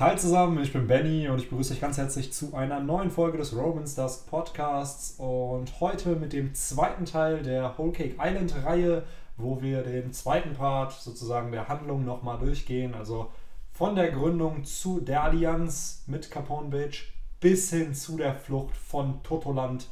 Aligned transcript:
Hi 0.00 0.16
zusammen, 0.16 0.62
ich 0.62 0.72
bin 0.72 0.86
Benny 0.86 1.28
und 1.28 1.40
ich 1.40 1.50
begrüße 1.50 1.74
euch 1.74 1.80
ganz 1.80 1.98
herzlich 1.98 2.32
zu 2.32 2.54
einer 2.54 2.78
neuen 2.78 3.10
Folge 3.10 3.36
des 3.36 3.52
Romans 3.56 3.96
Dusk 3.96 4.30
Podcasts 4.30 5.16
und 5.18 5.80
heute 5.80 6.10
mit 6.14 6.32
dem 6.32 6.54
zweiten 6.54 7.04
Teil 7.04 7.42
der 7.42 7.76
Whole 7.76 7.90
Cake 7.90 8.14
Island 8.16 8.54
Reihe, 8.64 9.02
wo 9.36 9.60
wir 9.60 9.82
den 9.82 10.12
zweiten 10.12 10.54
Part 10.54 10.92
sozusagen 10.92 11.50
der 11.50 11.66
Handlung 11.66 12.04
nochmal 12.04 12.38
durchgehen. 12.38 12.94
Also 12.94 13.32
von 13.72 13.96
der 13.96 14.12
Gründung 14.12 14.62
zu 14.62 15.00
der 15.00 15.24
Allianz 15.24 16.04
mit 16.06 16.30
Capone 16.30 16.68
Beach 16.68 17.12
bis 17.40 17.70
hin 17.70 17.92
zu 17.92 18.16
der 18.16 18.36
Flucht 18.36 18.76
von 18.76 19.20
Totoland. 19.24 19.88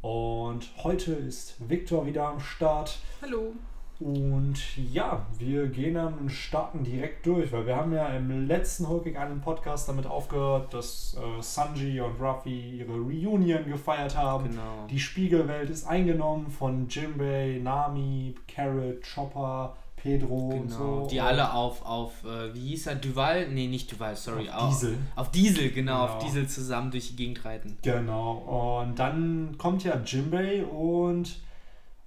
Und 0.00 0.70
heute 0.82 1.12
ist 1.12 1.56
Victor 1.68 2.06
wieder 2.06 2.28
am 2.28 2.40
Start. 2.40 2.98
Hallo. 3.20 3.52
Und 4.00 4.56
ja, 4.92 5.26
wir 5.38 5.66
gehen 5.66 5.94
dann 5.94 6.14
und 6.14 6.30
starten 6.30 6.82
direkt 6.82 7.26
durch, 7.26 7.52
weil 7.52 7.66
wir 7.66 7.76
haben 7.76 7.92
ja 7.92 8.08
im 8.08 8.46
letzten 8.46 8.88
Hulking 8.88 9.16
einen 9.18 9.42
Podcast 9.42 9.88
damit 9.90 10.06
aufgehört, 10.06 10.72
dass 10.72 11.16
äh, 11.18 11.42
Sanji 11.42 12.00
und 12.00 12.18
Ruffy 12.18 12.78
ihre 12.78 12.92
Reunion 12.94 13.66
gefeiert 13.66 14.16
haben. 14.16 14.48
Genau. 14.48 14.86
Die 14.88 14.98
Spiegelwelt 14.98 15.68
ist 15.68 15.86
eingenommen 15.86 16.50
von 16.50 16.88
Jimbei, 16.88 17.60
Nami, 17.62 18.34
Carrot, 18.48 19.02
Chopper, 19.14 19.76
Pedro 19.96 20.48
und 20.48 20.68
Genau. 20.68 21.02
so. 21.02 21.08
Die 21.10 21.20
alle 21.20 21.52
auf, 21.52 21.84
auf 21.84 22.24
äh, 22.24 22.54
wie 22.54 22.68
hieß 22.70 22.86
er, 22.86 22.94
Duval? 22.94 23.50
Nee, 23.50 23.66
nicht 23.66 23.92
Duval, 23.92 24.16
sorry. 24.16 24.48
Auf 24.48 24.70
Diesel. 24.70 24.98
Auf 25.14 25.30
Diesel, 25.30 25.70
genau, 25.72 26.04
auf 26.04 26.12
Genau. 26.18 26.24
Diesel 26.24 26.48
zusammen 26.48 26.90
durch 26.90 27.08
die 27.08 27.16
Gegend 27.16 27.44
reiten. 27.44 27.76
Genau. 27.82 28.80
Und 28.82 28.98
dann 28.98 29.56
kommt 29.58 29.84
ja 29.84 30.00
Jimbei 30.06 30.64
und 30.64 31.38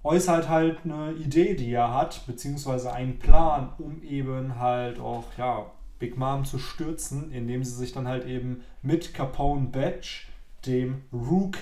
äußert 0.04 0.48
halt 0.48 0.78
eine 0.84 1.12
Idee, 1.12 1.54
die 1.54 1.72
er 1.72 1.92
hat, 1.94 2.20
beziehungsweise 2.26 2.92
einen 2.92 3.18
Plan, 3.18 3.72
um 3.78 4.02
eben 4.02 4.58
halt 4.60 5.00
auch, 5.00 5.24
ja, 5.38 5.66
Big 5.98 6.18
Mom 6.18 6.44
zu 6.44 6.58
stürzen, 6.58 7.32
indem 7.32 7.64
sie 7.64 7.74
sich 7.74 7.92
dann 7.92 8.06
halt 8.06 8.26
eben 8.26 8.62
mit 8.82 9.14
Capone 9.14 9.66
Batch, 9.68 10.28
dem 10.66 11.02
Rook 11.12 11.56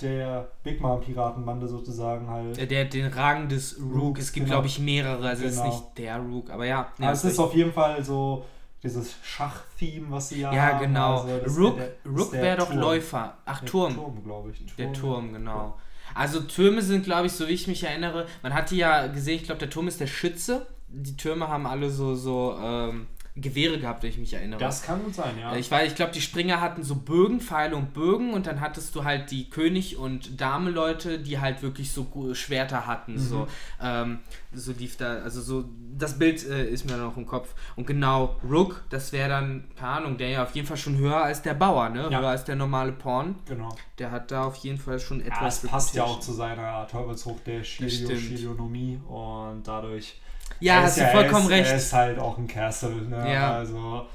der 0.00 0.48
Big 0.62 0.80
Mom 0.80 1.00
Piratenbande 1.00 1.66
sozusagen 1.68 2.28
halt. 2.28 2.56
Der, 2.56 2.66
der 2.66 2.84
den 2.86 3.12
Rang 3.12 3.48
des 3.48 3.78
Rook, 3.80 3.94
Rook, 4.02 4.18
es 4.18 4.32
gibt 4.32 4.46
genau. 4.46 4.56
glaube 4.56 4.68
ich 4.68 4.78
mehrere, 4.78 5.28
also 5.28 5.44
es 5.44 5.52
ist 5.52 5.56
Genau. 5.62 5.70
nicht 5.70 5.98
der 5.98 6.18
Rook, 6.18 6.50
aber 6.50 6.64
ja. 6.66 6.88
nee, 6.98 7.04
Aber 7.06 7.12
es 7.14 7.22
das 7.22 7.32
ist 7.32 7.38
auf 7.38 7.54
jeden 7.54 7.72
Fall 7.72 8.02
so 8.04 8.44
dieses 8.82 9.14
Schach-Theme, 9.22 10.06
was 10.10 10.30
sie 10.30 10.40
ja 10.40 10.52
Ja, 10.54 10.62
haben. 10.74 10.80
genau. 10.80 11.20
Also 11.22 11.60
Rook, 11.60 11.76
der- 11.76 11.92
Rook 12.10 12.32
wäre 12.32 12.56
doch 12.58 12.68
Turm. 12.68 12.78
Läufer. 12.78 13.34
Ach, 13.44 13.60
Der 13.60 13.68
Turm. 13.68 13.94
Turm, 13.94 14.24
glaube 14.24 14.50
ich. 14.52 14.74
Der 14.76 14.92
Turm, 14.92 15.32
genau. 15.32 15.76
Also 16.14 16.40
Türme 16.40 16.82
sind, 16.82 17.04
glaube 17.04 17.26
ich, 17.26 17.32
so 17.32 17.48
wie 17.48 17.52
ich 17.52 17.66
mich 17.66 17.84
erinnere, 17.84 18.26
man 18.42 18.54
hatte 18.54 18.74
ja 18.74 19.06
gesehen, 19.06 19.36
ich 19.36 19.44
glaube, 19.44 19.60
der 19.60 19.70
Turm 19.70 19.88
ist 19.88 20.00
der 20.00 20.06
Schütze. 20.06 20.66
Die 20.88 21.16
Türme 21.16 21.48
haben 21.48 21.66
alle 21.66 21.90
so, 21.90 22.14
so 22.14 22.58
ähm, 22.60 23.06
Gewehre 23.40 23.78
gehabt, 23.78 24.02
wenn 24.02 24.10
ich 24.10 24.18
mich 24.18 24.32
erinnere. 24.34 24.58
Das 24.60 24.82
kann 24.82 25.02
gut 25.02 25.14
sein, 25.14 25.38
ja. 25.40 25.52
Äh, 25.54 25.58
Ich 25.58 25.70
weiß, 25.70 25.88
ich 25.90 25.94
glaube, 25.96 26.12
die 26.12 26.20
Springer 26.20 26.60
hatten 26.60 26.82
so 26.82 26.94
Bögen, 26.96 27.40
Pfeile 27.40 27.76
und 27.76 27.92
Bögen 27.94 28.32
und 28.34 28.46
dann 28.46 28.60
hattest 28.60 28.94
du 28.94 29.04
halt 29.04 29.30
die 29.30 29.48
König- 29.50 29.96
und 29.98 30.40
Dame-Leute, 30.40 31.18
die 31.18 31.38
halt 31.40 31.62
wirklich 31.62 31.92
so 31.92 32.06
Schwerter 32.34 32.86
hatten. 32.86 33.14
Mhm. 33.14 33.18
So, 33.18 33.48
ähm, 33.82 34.18
so 34.52 34.72
lief 34.72 34.96
da, 34.96 35.18
also 35.22 35.40
so, 35.40 35.64
das 35.96 36.18
Bild 36.18 36.44
äh, 36.48 36.68
ist 36.68 36.88
mir 36.90 36.96
noch 36.96 37.16
im 37.16 37.26
Kopf. 37.26 37.54
Und 37.76 37.86
genau, 37.86 38.36
Rook, 38.48 38.82
das 38.90 39.12
wäre 39.12 39.28
dann, 39.28 39.64
keine 39.76 39.92
Ahnung, 39.92 40.16
der 40.18 40.28
ja 40.30 40.42
auf 40.42 40.54
jeden 40.54 40.66
Fall 40.66 40.76
schon 40.76 40.96
höher 40.96 41.16
als 41.22 41.42
der 41.42 41.54
Bauer, 41.54 41.88
ne? 41.88 42.08
Ja. 42.10 42.20
Höher 42.20 42.28
als 42.30 42.44
der 42.44 42.56
normale 42.56 42.92
Porn. 42.92 43.36
genau. 43.46 43.68
Der 43.98 44.10
hat 44.10 44.30
da 44.30 44.44
auf 44.44 44.56
jeden 44.56 44.78
Fall 44.78 44.98
schon 44.98 45.20
Ja, 45.20 45.26
etwas. 45.26 45.62
es 45.64 45.70
passt 45.70 45.94
ja 45.94 46.04
auch 46.04 46.20
zu 46.20 46.32
seiner 46.32 46.86
Teufelsfrucht 46.88 47.46
der. 47.46 47.62
Shiryonomie 47.64 48.98
und 49.08 49.62
dadurch. 49.66 50.20
Ja, 50.58 50.82
hast 50.82 50.98
ist 50.98 51.06
du 51.06 51.10
vollkommen 51.10 51.50
er 51.50 51.60
ist, 51.60 51.64
recht. 51.64 51.70
Er 51.70 51.76
ist 51.76 51.92
halt 51.92 52.18
auch 52.18 52.36
ein 52.38 52.48
Castle, 52.48 52.90
ne? 53.02 53.32
Ja. 53.32 53.52
Also, 53.54 54.06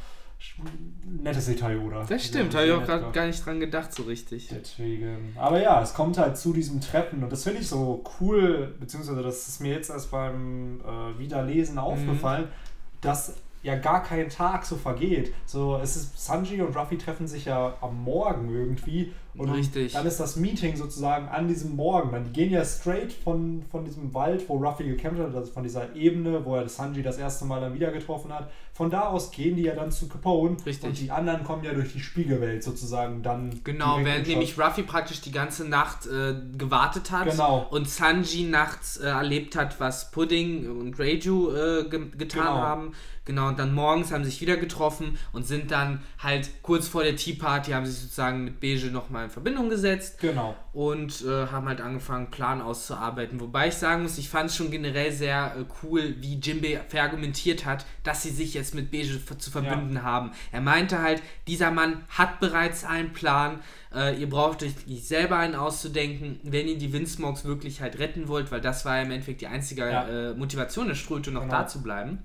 nettes 1.05 1.45
Detail, 1.47 1.79
oder? 1.79 2.05
Das 2.07 2.23
stimmt, 2.25 2.53
Ja, 2.53 2.59
habe 2.59 2.67
ich 2.67 2.73
auch 2.73 2.85
gerade 2.85 3.11
gar 3.11 3.25
nicht 3.27 3.45
dran 3.45 3.59
gedacht, 3.59 3.93
so 3.93 4.03
richtig. 4.03 4.49
Deswegen. 4.49 5.33
Aber 5.37 5.61
ja, 5.61 5.81
es 5.81 5.93
kommt 5.93 6.17
halt 6.17 6.37
zu 6.37 6.53
diesem 6.53 6.81
Treffen 6.81 7.23
und 7.23 7.31
das 7.31 7.43
finde 7.43 7.61
ich 7.61 7.67
so 7.67 8.03
cool, 8.19 8.75
beziehungsweise 8.79 9.23
das 9.23 9.47
ist 9.47 9.61
mir 9.61 9.73
jetzt 9.73 9.89
erst 9.89 10.11
beim 10.11 10.81
äh, 10.81 11.11
Mhm. 11.11 11.19
Wiederlesen 11.19 11.77
aufgefallen, 11.79 12.47
dass 13.01 13.35
ja 13.63 13.75
gar 13.75 14.03
kein 14.03 14.29
Tag 14.29 14.65
so 14.65 14.75
vergeht. 14.75 15.33
So, 15.45 15.77
es 15.81 15.95
ist 15.95 16.23
Sanji 16.23 16.61
und 16.61 16.75
Ruffy 16.77 16.97
treffen 16.97 17.27
sich 17.27 17.45
ja 17.45 17.73
am 17.81 18.03
Morgen 18.03 18.53
irgendwie 18.53 19.11
und 19.37 19.49
Richtig. 19.49 19.93
dann 19.93 20.05
ist 20.05 20.19
das 20.19 20.35
Meeting 20.35 20.75
sozusagen 20.75 21.27
an 21.27 21.47
diesem 21.47 21.75
Morgen. 21.75 22.11
Dann 22.11 22.23
die 22.25 22.31
gehen 22.31 22.51
ja 22.51 22.63
straight 22.63 23.11
von, 23.11 23.63
von 23.69 23.83
diesem 23.85 24.13
Wald, 24.13 24.47
wo 24.47 24.57
Ruffy 24.57 24.83
gekämpft 24.85 25.21
hat, 25.21 25.35
also 25.35 25.51
von 25.51 25.63
dieser 25.63 25.95
Ebene, 25.95 26.43
wo 26.45 26.55
er 26.55 26.67
Sanji 26.69 27.03
das 27.03 27.17
erste 27.17 27.45
Mal 27.45 27.59
dann 27.61 27.73
wieder 27.73 27.91
getroffen 27.91 28.33
hat. 28.33 28.49
Von 28.73 28.89
da 28.89 29.07
aus 29.07 29.31
gehen 29.31 29.55
die 29.55 29.63
ja 29.63 29.73
dann 29.73 29.91
zu 29.91 30.07
Capone 30.09 30.57
Richtig. 30.65 30.83
und 30.89 30.99
die 30.99 31.09
anderen 31.11 31.43
kommen 31.43 31.63
ja 31.63 31.73
durch 31.73 31.93
die 31.93 31.99
Spiegelwelt 32.01 32.63
sozusagen 32.63 33.23
dann. 33.23 33.61
Genau, 33.63 33.99
während 34.03 34.27
nämlich 34.27 34.59
Ruffy 34.59 34.83
praktisch 34.83 35.21
die 35.21 35.31
ganze 35.31 35.67
Nacht 35.67 36.05
äh, 36.07 36.35
gewartet 36.57 37.11
hat 37.11 37.29
Genau. 37.29 37.67
und 37.69 37.89
Sanji 37.89 38.43
nachts 38.43 38.97
äh, 38.97 39.07
erlebt 39.07 39.55
hat, 39.55 39.79
was 39.79 40.11
Pudding 40.11 40.69
und 40.79 40.99
Reiju 40.99 41.51
äh, 41.51 41.83
ge 41.89 42.05
getan 42.17 42.43
Genau. 42.45 42.57
haben. 42.57 42.91
Genau, 43.25 43.47
und 43.47 43.57
dann 43.57 43.73
morgens 43.73 44.11
haben 44.11 44.23
sie 44.23 44.29
sich 44.29 44.41
wieder 44.41 44.55
getroffen 44.55 45.17
und 45.33 45.47
sind 45.47 45.71
dann 45.71 46.03
halt 46.19 46.61
kurz 46.61 46.87
vor 46.87 47.03
der 47.03 47.15
Tea 47.15 47.33
Party, 47.33 47.71
haben 47.71 47.83
sie 47.85 47.91
sich 47.91 48.01
sozusagen 48.03 48.43
mit 48.43 48.59
Beige 48.59 48.91
nochmal 48.91 49.24
in 49.25 49.29
Verbindung 49.31 49.69
gesetzt 49.69 50.19
Genau. 50.19 50.55
und 50.73 51.23
äh, 51.25 51.47
haben 51.47 51.67
halt 51.67 51.81
angefangen, 51.81 52.25
einen 52.25 52.31
Plan 52.31 52.61
auszuarbeiten. 52.61 53.39
Wobei 53.39 53.67
ich 53.67 53.75
sagen 53.75 54.03
muss, 54.03 54.17
ich 54.17 54.29
fand 54.29 54.49
es 54.49 54.55
schon 54.55 54.71
generell 54.71 55.11
sehr 55.11 55.55
äh, 55.59 55.63
cool, 55.83 56.15
wie 56.19 56.35
Jimbei 56.39 56.81
verargumentiert 56.87 57.65
hat, 57.65 57.85
dass 58.03 58.23
sie 58.23 58.29
sich 58.31 58.53
jetzt 58.53 58.73
mit 58.75 58.91
Beige 58.91 59.19
zu 59.37 59.51
verbünden 59.51 60.03
haben. 60.03 60.31
Er 60.51 60.61
meinte 60.61 61.01
halt, 61.01 61.21
dieser 61.47 61.71
Mann 61.71 62.03
hat 62.09 62.39
bereits 62.39 62.83
einen 62.85 63.13
Plan. 63.13 63.59
Äh, 63.93 64.19
ihr 64.19 64.29
braucht 64.29 64.63
euch 64.63 64.87
nicht 64.87 65.07
selber 65.07 65.37
einen 65.37 65.55
auszudenken, 65.55 66.39
wenn 66.43 66.67
ihr 66.67 66.77
die 66.77 66.93
Windsmogs 66.93 67.45
wirklich 67.45 67.81
halt 67.81 67.99
retten 67.99 68.27
wollt, 68.27 68.51
weil 68.51 68.61
das 68.61 68.85
war 68.85 68.97
ja 68.97 69.03
im 69.03 69.11
Endeffekt 69.11 69.41
die 69.41 69.47
einzige 69.47 69.81
Ja. 69.89 70.07
äh, 70.07 70.33
Motivation 70.33 70.87
der 70.87 70.95
Ströte, 70.95 71.31
noch 71.31 71.41
Genau. 71.41 71.53
da 71.53 71.67
zu 71.67 71.81
bleiben. 71.81 72.19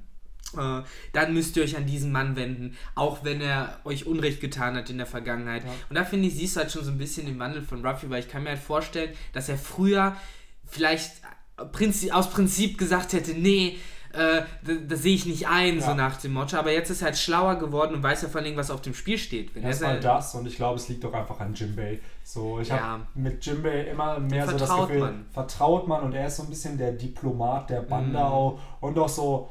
Äh, 0.57 0.83
dann 1.13 1.33
müsst 1.35 1.57
ihr 1.57 1.63
euch 1.63 1.77
an 1.77 1.87
diesen 1.87 2.11
Mann 2.13 2.35
wenden, 2.37 2.77
auch 2.95 3.23
wenn 3.25 3.41
er 3.41 3.79
euch 3.85 4.07
Unrecht 4.07 4.41
getan 4.41 4.75
hat 4.77 4.91
in 4.91 4.99
der 4.99 5.07
Vergangenheit. 5.07 5.63
Ja. 5.65 5.71
Und 5.89 5.97
da 5.97 6.05
finde 6.05 6.27
ich, 6.29 6.35
siehst 6.35 6.57
du 6.57 6.61
halt 6.61 6.73
schon 6.73 6.85
so 6.85 6.91
ein 6.91 6.99
bisschen 6.99 7.27
den 7.27 7.39
Wandel 7.39 7.63
von 7.63 7.85
Ruffy, 7.87 8.11
weil 8.11 8.21
ich 8.21 8.29
kann 8.29 8.43
mir 8.43 8.51
halt 8.51 8.59
vorstellen, 8.59 9.13
dass 9.33 9.49
er 9.49 9.57
früher 9.59 10.17
vielleicht 10.69 11.13
aus 12.13 12.31
Prinzip 12.31 12.79
gesagt 12.79 13.13
hätte, 13.13 13.33
nee, 13.35 13.79
äh, 14.13 14.43
das, 14.89 15.03
sehe 15.03 15.15
ich 15.15 15.27
nicht 15.27 15.47
ein, 15.47 15.77
Ja. 15.79 15.83
so 15.87 15.95
nach 15.95 16.17
dem 16.17 16.33
Motto. 16.33 16.57
Aber 16.57 16.73
jetzt 16.73 16.91
ist 16.91 17.01
er 17.03 17.07
halt 17.07 17.19
schlauer 17.19 17.57
geworden 17.57 17.95
und 17.95 18.03
weiß 18.03 18.23
ja 18.23 18.29
vor 18.29 18.41
allem, 18.41 18.57
was 18.57 18.71
auf 18.71 18.81
dem 18.83 18.95
Spiel 18.95 19.19
steht. 19.19 19.55
Wenn 19.55 19.63
er 19.63 19.69
Erstmal 19.69 19.93
sein- 19.95 20.03
das 20.03 20.35
und 20.35 20.47
ich 20.47 20.57
glaube, 20.57 20.77
es 20.77 20.89
liegt 20.89 21.05
doch 21.05 21.13
einfach 21.13 21.39
an 21.39 21.55
Jimbei. 21.55 22.01
So, 22.25 22.59
ich 22.61 22.69
Ja. 22.69 22.81
habe 22.81 23.07
mit 23.15 23.45
Jimbei 23.47 23.83
immer 23.85 24.19
mehr 24.19 24.47
so 24.47 24.53
das 24.53 24.63
Vertraut 24.63 24.89
Gefühl, 24.89 25.01
man. 25.05 25.27
vertraut 25.33 25.87
man 25.87 26.03
und 26.03 26.15
er 26.15 26.27
ist 26.27 26.39
so 26.39 26.43
ein 26.43 26.49
bisschen 26.49 26.77
der 26.77 26.93
Diplomat 26.93 27.71
der 27.71 27.83
Bande 27.83 28.11
Mhm. 28.19 28.25
auch 28.25 28.61
und 28.81 28.99
auch 28.99 29.09
so, 29.09 29.51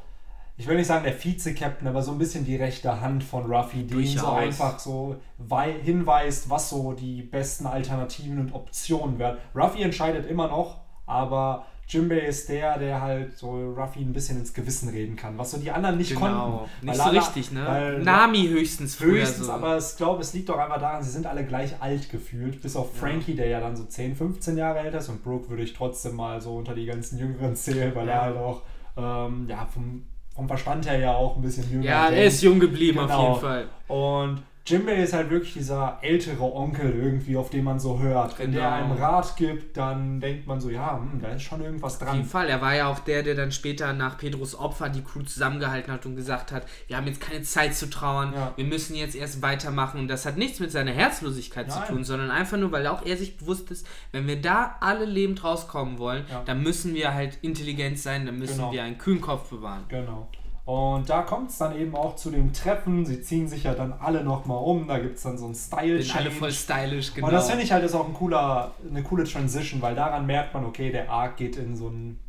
ich 0.60 0.68
will 0.68 0.76
nicht 0.76 0.86
sagen 0.86 1.04
der 1.04 1.14
Vize-Captain, 1.14 1.88
aber 1.88 2.02
so 2.02 2.12
ein 2.12 2.18
bisschen 2.18 2.44
die 2.44 2.56
rechte 2.56 3.00
Hand 3.00 3.24
von 3.24 3.50
Ruffy, 3.50 3.84
die 3.84 3.94
ihn 4.12 4.18
so 4.18 4.26
einfach 4.28 4.78
so 4.78 5.16
wei 5.38 5.72
hinweist, 5.72 6.50
was 6.50 6.68
so 6.68 6.92
die 6.92 7.22
besten 7.22 7.66
Alternativen 7.66 8.38
und 8.38 8.52
Optionen 8.54 9.18
wären. 9.18 9.38
Ruffy 9.54 9.82
entscheidet 9.82 10.26
immer 10.26 10.48
noch, 10.48 10.82
aber 11.06 11.64
Jimbei 11.88 12.18
ist 12.20 12.48
der, 12.50 12.78
der 12.78 13.00
halt 13.00 13.36
so 13.38 13.50
Ruffy 13.72 14.00
ein 14.00 14.12
bisschen 14.12 14.38
ins 14.38 14.52
Gewissen 14.54 14.90
reden 14.90 15.16
kann, 15.16 15.38
was 15.38 15.50
so 15.52 15.56
die 15.58 15.70
anderen 15.70 15.96
nicht 15.96 16.10
Genau, 16.10 16.58
konnten. 16.58 16.86
nicht 16.86 16.98
Weil 16.98 17.04
so 17.06 17.18
richtig, 17.18 17.50
ne? 17.52 17.98
Nami 18.04 18.46
höchstens 18.46 18.94
früher 18.96 19.22
Höchstens, 19.22 19.46
so. 19.46 19.52
aber 19.52 19.78
ich 19.78 19.96
glaube, 19.96 20.20
es 20.20 20.32
liegt 20.34 20.50
doch 20.50 20.58
einfach 20.58 20.78
daran, 20.78 21.02
sie 21.02 21.10
sind 21.10 21.26
alle 21.26 21.44
gleich 21.44 21.74
alt 21.80 22.08
gefühlt. 22.10 22.60
Bis 22.62 22.76
auf 22.76 22.94
Frankie, 22.96 23.34
der 23.34 23.48
ja 23.48 23.60
dann 23.60 23.74
so 23.76 23.84
10, 23.84 24.14
15 24.14 24.56
Jahre 24.58 24.80
älter 24.80 24.98
ist. 24.98 25.08
Und 25.08 25.24
Brooke 25.24 25.48
würde 25.48 25.62
ich 25.64 25.72
trotzdem 25.72 26.14
mal 26.16 26.40
so 26.40 26.54
unter 26.54 26.74
die 26.74 26.84
ganzen 26.86 27.18
Jüngeren 27.18 27.56
zählen, 27.56 27.92
weil 27.94 28.06
Ja. 28.06 28.12
er 28.12 28.20
halt 28.22 28.36
auch 28.36 28.62
ähm, 28.96 29.46
ja, 29.48 29.66
vom, 29.66 30.04
vom 30.34 30.46
Verstand 30.48 30.86
her 30.88 30.98
ja 30.98 31.12
auch 31.14 31.36
ein 31.36 31.42
bisschen 31.42 31.70
jünger 31.70 31.84
ja, 31.84 32.08
er 32.08 32.24
ist 32.26 32.42
jung 32.42 32.58
geblieben 32.60 32.98
auf 32.98 33.06
Genau. 33.08 33.28
jeden 33.28 33.40
Fall. 33.40 33.64
Und 33.88 34.42
Jimbei 34.70 35.02
ist 35.02 35.12
halt 35.12 35.30
wirklich 35.30 35.52
dieser 35.54 35.98
ältere 36.02 36.42
Onkel 36.54 36.94
irgendwie, 36.94 37.36
auf 37.36 37.50
den 37.50 37.64
man 37.64 37.80
so 37.80 37.98
hört. 37.98 38.38
Wenn 38.38 38.52
der 38.52 38.62
Genau. 38.62 38.74
einem 38.74 38.92
Rat 38.92 39.36
gibt, 39.36 39.76
dann 39.76 40.20
denkt 40.20 40.46
man 40.46 40.60
so, 40.60 40.70
ja, 40.70 40.98
hm, 40.98 41.20
da 41.20 41.28
ist 41.28 41.42
schon 41.42 41.60
irgendwas 41.62 41.94
Auf 42.00 42.08
jeden 42.08 42.20
dran. 42.22 42.24
Fall. 42.24 42.48
Er 42.48 42.60
war 42.60 42.74
ja 42.74 42.86
auch 42.88 43.00
der, 43.00 43.22
der 43.22 43.34
dann 43.34 43.52
später 43.52 43.92
nach 43.92 44.18
Pedros 44.18 44.54
Opfer 44.54 44.88
die 44.88 45.02
Crew 45.02 45.22
zusammengehalten 45.22 45.92
hat 45.92 46.06
und 46.06 46.16
gesagt 46.16 46.52
hat, 46.52 46.64
wir 46.86 46.96
haben 46.96 47.06
jetzt 47.06 47.20
keine 47.20 47.42
Zeit 47.42 47.74
zu 47.74 47.90
trauern, 47.90 48.32
Ja. 48.34 48.52
wir 48.56 48.64
müssen 48.64 48.94
jetzt 48.94 49.14
erst 49.16 49.42
weitermachen. 49.42 50.00
Und 50.00 50.08
das 50.08 50.24
hat 50.26 50.36
nichts 50.36 50.60
mit 50.60 50.70
seiner 50.70 50.92
Herzlosigkeit 50.92 51.68
Nein. 51.68 51.78
zu 51.86 51.92
tun, 51.92 52.04
sondern 52.04 52.30
einfach 52.30 52.56
nur, 52.58 52.70
weil 52.72 52.86
auch 52.86 53.04
er 53.04 53.16
sich 53.16 53.36
bewusst 53.36 53.70
ist, 53.70 53.86
wenn 54.12 54.26
wir 54.26 54.40
da 54.40 54.76
alle 54.80 55.04
lebend 55.04 55.42
rauskommen 55.44 55.98
wollen, 55.98 56.24
Ja. 56.30 56.42
dann 56.44 56.62
müssen 56.62 56.94
wir 56.94 57.12
halt 57.14 57.38
intelligent 57.42 57.98
sein, 57.98 58.26
dann 58.26 58.38
müssen 58.38 58.56
Genau. 58.58 58.72
wir 58.72 58.82
einen 58.82 58.98
kühlen 58.98 59.20
Kopf 59.20 59.50
bewahren. 59.50 59.84
Genau. 59.88 60.28
Und 60.64 61.08
da 61.10 61.22
kommt 61.22 61.50
es 61.50 61.58
dann 61.58 61.76
eben 61.76 61.96
auch 61.96 62.16
zu 62.16 62.30
dem 62.30 62.52
Treffen. 62.52 63.04
Sie 63.04 63.22
ziehen 63.22 63.48
sich 63.48 63.64
ja 63.64 63.74
dann 63.74 63.92
alle 63.92 64.22
nochmal 64.22 64.62
um. 64.62 64.86
Da 64.86 64.98
gibt 64.98 65.16
es 65.16 65.22
dann 65.22 65.38
so 65.38 65.46
ein 65.46 65.54
style 65.54 66.02
Sind 66.02 66.16
alle 66.16 66.30
voll 66.30 66.52
stylisch, 66.52 67.14
genau. 67.14 67.26
Und 67.26 67.32
das 67.32 67.48
finde 67.48 67.64
ich 67.64 67.72
halt 67.72 67.84
ist 67.84 67.94
auch 67.94 68.06
ein 68.06 68.14
cooler, 68.14 68.72
eine 68.88 69.02
coole 69.02 69.24
Transition, 69.24 69.82
weil 69.82 69.94
daran 69.94 70.26
merkt 70.26 70.54
man, 70.54 70.64
okay, 70.64 70.92
der 70.92 71.10
Arc 71.10 71.36
geht 71.38 71.56
in 71.56 71.76
so 71.76 71.88
ein 71.88 72.20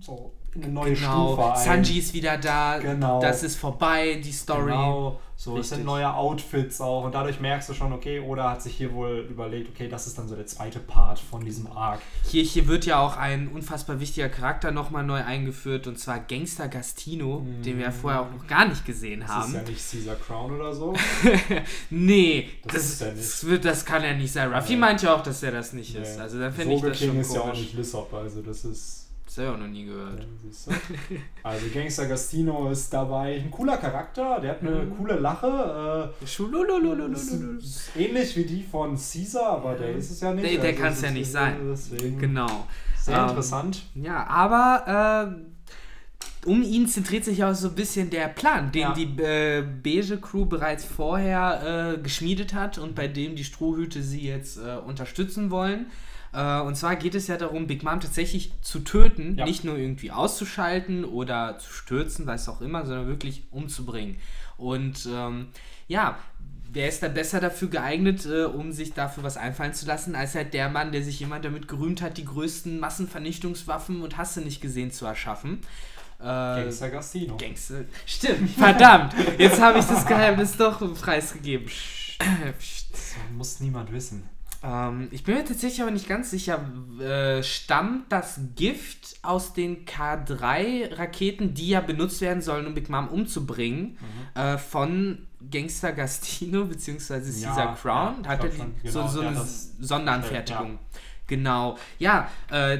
so 0.00 0.32
eine 0.54 0.68
neue 0.68 0.94
genau. 0.94 1.34
Stufe 1.34 1.52
ein. 1.52 1.64
Sanji 1.64 1.98
ist 1.98 2.12
wieder 2.14 2.36
da. 2.38 2.78
Genau. 2.78 3.20
Das 3.20 3.42
ist 3.42 3.56
vorbei, 3.56 4.20
die 4.24 4.32
Story. 4.32 4.64
Genau, 4.72 5.20
so 5.36 5.52
es 5.52 5.58
Richtig. 5.60 5.76
sind 5.78 5.86
neue 5.86 6.12
Outfits 6.12 6.80
auch 6.82 7.04
und 7.04 7.14
dadurch 7.14 7.40
merkst 7.40 7.68
du 7.70 7.72
schon, 7.74 7.94
okay, 7.94 8.20
Oda 8.20 8.50
hat 8.50 8.60
sich 8.62 8.76
hier 8.76 8.92
wohl 8.92 9.26
überlegt, 9.30 9.70
okay, 9.70 9.88
das 9.88 10.06
ist 10.06 10.18
dann 10.18 10.28
so 10.28 10.36
der 10.36 10.44
zweite 10.46 10.80
Part 10.80 11.18
von 11.18 11.42
diesem 11.42 11.66
Arc. 11.72 12.00
Hier, 12.26 12.42
hier 12.42 12.66
wird 12.68 12.84
ja 12.84 12.98
auch 13.00 13.16
ein 13.16 13.48
unfassbar 13.48 14.00
wichtiger 14.00 14.28
Charakter 14.28 14.70
nochmal 14.70 15.02
neu 15.02 15.22
eingeführt 15.24 15.86
und 15.86 15.98
zwar 15.98 16.18
Gangster 16.18 16.68
Gastino, 16.68 17.46
den 17.64 17.78
wir 17.78 17.86
ja 17.86 17.90
vorher 17.90 18.20
auch 18.22 18.30
noch 18.30 18.46
gar 18.48 18.66
nicht 18.68 18.84
gesehen 18.84 19.20
Das 19.20 19.30
haben. 19.30 19.54
ist 19.54 19.54
ja 19.54 19.62
nicht 19.62 19.90
Caesar 19.90 20.16
Crown 20.16 20.52
oder 20.56 20.74
so. 20.74 20.92
nee, 21.90 22.48
Das 22.64 22.74
das, 22.74 22.84
ist 22.84 23.00
er 23.02 23.12
nicht. 23.12 23.24
das, 23.24 23.46
wird, 23.46 23.64
das 23.64 23.84
kann 23.84 24.02
ja 24.02 24.12
nicht 24.12 24.32
sein. 24.32 24.52
Ruffy 24.52 24.74
Nee. 24.74 24.78
meint 24.78 25.02
ja 25.02 25.14
auch, 25.14 25.22
dass 25.22 25.42
er 25.42 25.52
das 25.52 25.72
nicht 25.72 25.94
ist. 25.94 26.16
Nee. 26.16 26.22
Also 26.22 26.38
dann 26.38 26.52
finde 26.52 26.74
ich 26.74 26.82
das 26.82 26.98
King 26.98 27.08
schon 27.10 27.20
ist 27.20 27.32
ja 27.34 27.40
auch 27.40 27.44
komisch. 27.44 27.58
nicht 27.60 27.74
Lissop, 27.74 28.12
also 28.14 28.42
das 28.42 28.64
ist. 28.64 28.99
Auch 29.38 29.56
noch 29.56 29.68
nie 29.68 29.84
gehört. 29.86 30.26
Ja? 30.66 30.76
Also 31.44 31.66
Gangster 31.72 32.06
Gastino 32.06 32.70
ist 32.70 32.92
dabei 32.92 33.36
ein 33.40 33.50
cooler 33.50 33.76
Charakter, 33.78 34.40
der 34.40 34.50
hat 34.52 34.60
eine 34.60 34.82
Mhm. 34.82 34.96
coole 34.96 35.14
Lache. 35.18 36.12
Äh, 36.20 36.24
ist 36.24 37.90
ähnlich 37.96 38.36
wie 38.36 38.44
die 38.44 38.62
von 38.62 38.90
Caesar, 38.96 39.52
aber 39.52 39.74
der 39.74 39.92
ist 39.94 40.10
es 40.10 40.20
ja 40.20 40.32
nicht. 40.34 40.42
Nee, 40.44 40.56
der 40.58 40.70
Also 40.70 40.82
kann's 40.82 40.96
es 40.96 41.02
ja 41.02 41.10
nicht 41.12 41.30
sein. 41.30 41.56
Deswegen 41.70 42.18
Genau. 42.18 42.66
Sehr 42.98 43.16
Ähm, 43.18 43.28
interessant. 43.28 43.82
Ja, 43.94 44.26
aber 44.26 45.32
äh, 46.44 46.46
um 46.46 46.62
ihn 46.62 46.86
zentriert 46.88 47.24
sich 47.24 47.42
auch 47.44 47.54
so 47.54 47.68
ein 47.68 47.74
bisschen 47.74 48.10
der 48.10 48.28
Plan, 48.28 48.72
den 48.72 48.82
Ja. 48.82 48.94
die 48.94 49.04
äh, 49.22 49.62
Beige 49.62 50.18
Crew 50.18 50.44
bereits 50.46 50.84
vorher 50.84 51.94
äh, 51.96 52.02
geschmiedet 52.02 52.52
hat 52.54 52.78
und 52.78 52.94
bei 52.94 53.08
dem 53.08 53.36
die 53.36 53.44
Strohhüte 53.44 54.02
sie 54.02 54.22
jetzt 54.26 54.58
äh, 54.58 54.76
unterstützen 54.84 55.50
wollen. 55.50 55.86
Äh, 56.32 56.60
und 56.60 56.76
zwar 56.76 56.96
geht 56.96 57.14
es 57.14 57.26
ja 57.26 57.36
darum, 57.36 57.66
Big 57.66 57.82
Mom 57.82 58.00
tatsächlich 58.00 58.52
zu 58.62 58.80
töten, 58.80 59.36
Ja. 59.36 59.44
nicht 59.44 59.64
nur 59.64 59.76
irgendwie 59.76 60.10
auszuschalten 60.12 61.04
oder 61.04 61.58
zu 61.58 61.72
stürzen, 61.72 62.26
was 62.26 62.48
auch 62.48 62.60
immer, 62.60 62.86
sondern 62.86 63.08
wirklich 63.08 63.42
umzubringen. 63.50 64.16
Und 64.56 65.08
ähm, 65.12 65.48
ja, 65.88 66.18
wer 66.72 66.88
ist 66.88 67.02
da 67.02 67.08
besser 67.08 67.40
dafür 67.40 67.68
geeignet, 67.68 68.26
äh, 68.26 68.44
um 68.44 68.70
sich 68.72 68.92
dafür 68.92 69.24
was 69.24 69.36
einfallen 69.36 69.74
zu 69.74 69.86
lassen, 69.86 70.14
als 70.14 70.34
halt 70.34 70.54
der 70.54 70.68
Mann, 70.68 70.92
der 70.92 71.02
sich 71.02 71.18
jemand 71.18 71.44
damit 71.44 71.66
gerühmt 71.66 72.00
hat, 72.02 72.16
die 72.16 72.24
größten 72.24 72.78
Massenvernichtungswaffen 72.78 74.02
und 74.02 74.16
Hasse 74.16 74.40
nicht 74.40 74.60
gesehen 74.60 74.92
zu 74.92 75.06
erschaffen. 75.06 75.60
Äh, 76.20 76.22
Gangster 76.24 76.90
Gastino. 76.90 77.36
Gangster. 77.38 77.84
Stimmt, 78.06 78.50
verdammt. 78.50 79.14
Jetzt 79.38 79.60
habe 79.60 79.78
ich 79.78 79.86
das 79.86 80.06
Geheimnis 80.06 80.56
doch 80.56 80.78
preisgegeben. 81.00 81.66
Das 82.18 83.14
muss 83.36 83.60
niemand 83.60 83.90
wissen. 83.90 84.28
Ähm, 84.62 85.08
ich 85.10 85.24
bin 85.24 85.36
mir 85.36 85.44
tatsächlich 85.44 85.80
aber 85.80 85.90
nicht 85.90 86.08
ganz 86.08 86.30
sicher, 86.30 86.60
äh, 87.00 87.42
stammt 87.42 88.12
das 88.12 88.40
Gift 88.56 89.16
aus 89.22 89.54
den 89.54 89.86
K3-Raketen, 89.86 91.54
die 91.54 91.68
ja 91.68 91.80
benutzt 91.80 92.20
werden 92.20 92.42
sollen, 92.42 92.66
um 92.66 92.74
Big 92.74 92.88
Mom 92.90 93.08
umzubringen, 93.08 93.96
äh, 94.34 94.58
von 94.58 95.26
Gangster 95.50 95.92
Gastino 95.92 96.64
bzw. 96.66 97.14
Ja, 97.14 97.48
Caesar 97.48 97.74
Crown? 97.76 98.16
ja, 98.22 98.28
Hat 98.28 98.44
er 98.44 98.50
die, 98.50 98.56
schon, 98.58 98.74
so, 98.84 99.00
genau, 99.00 99.08
so 99.08 99.20
der 99.20 99.30
eine 99.30 99.44
Sonderanfertigung. 99.80 100.78
Genau. 101.26 101.78
Ja, 101.98 102.28
äh, 102.50 102.78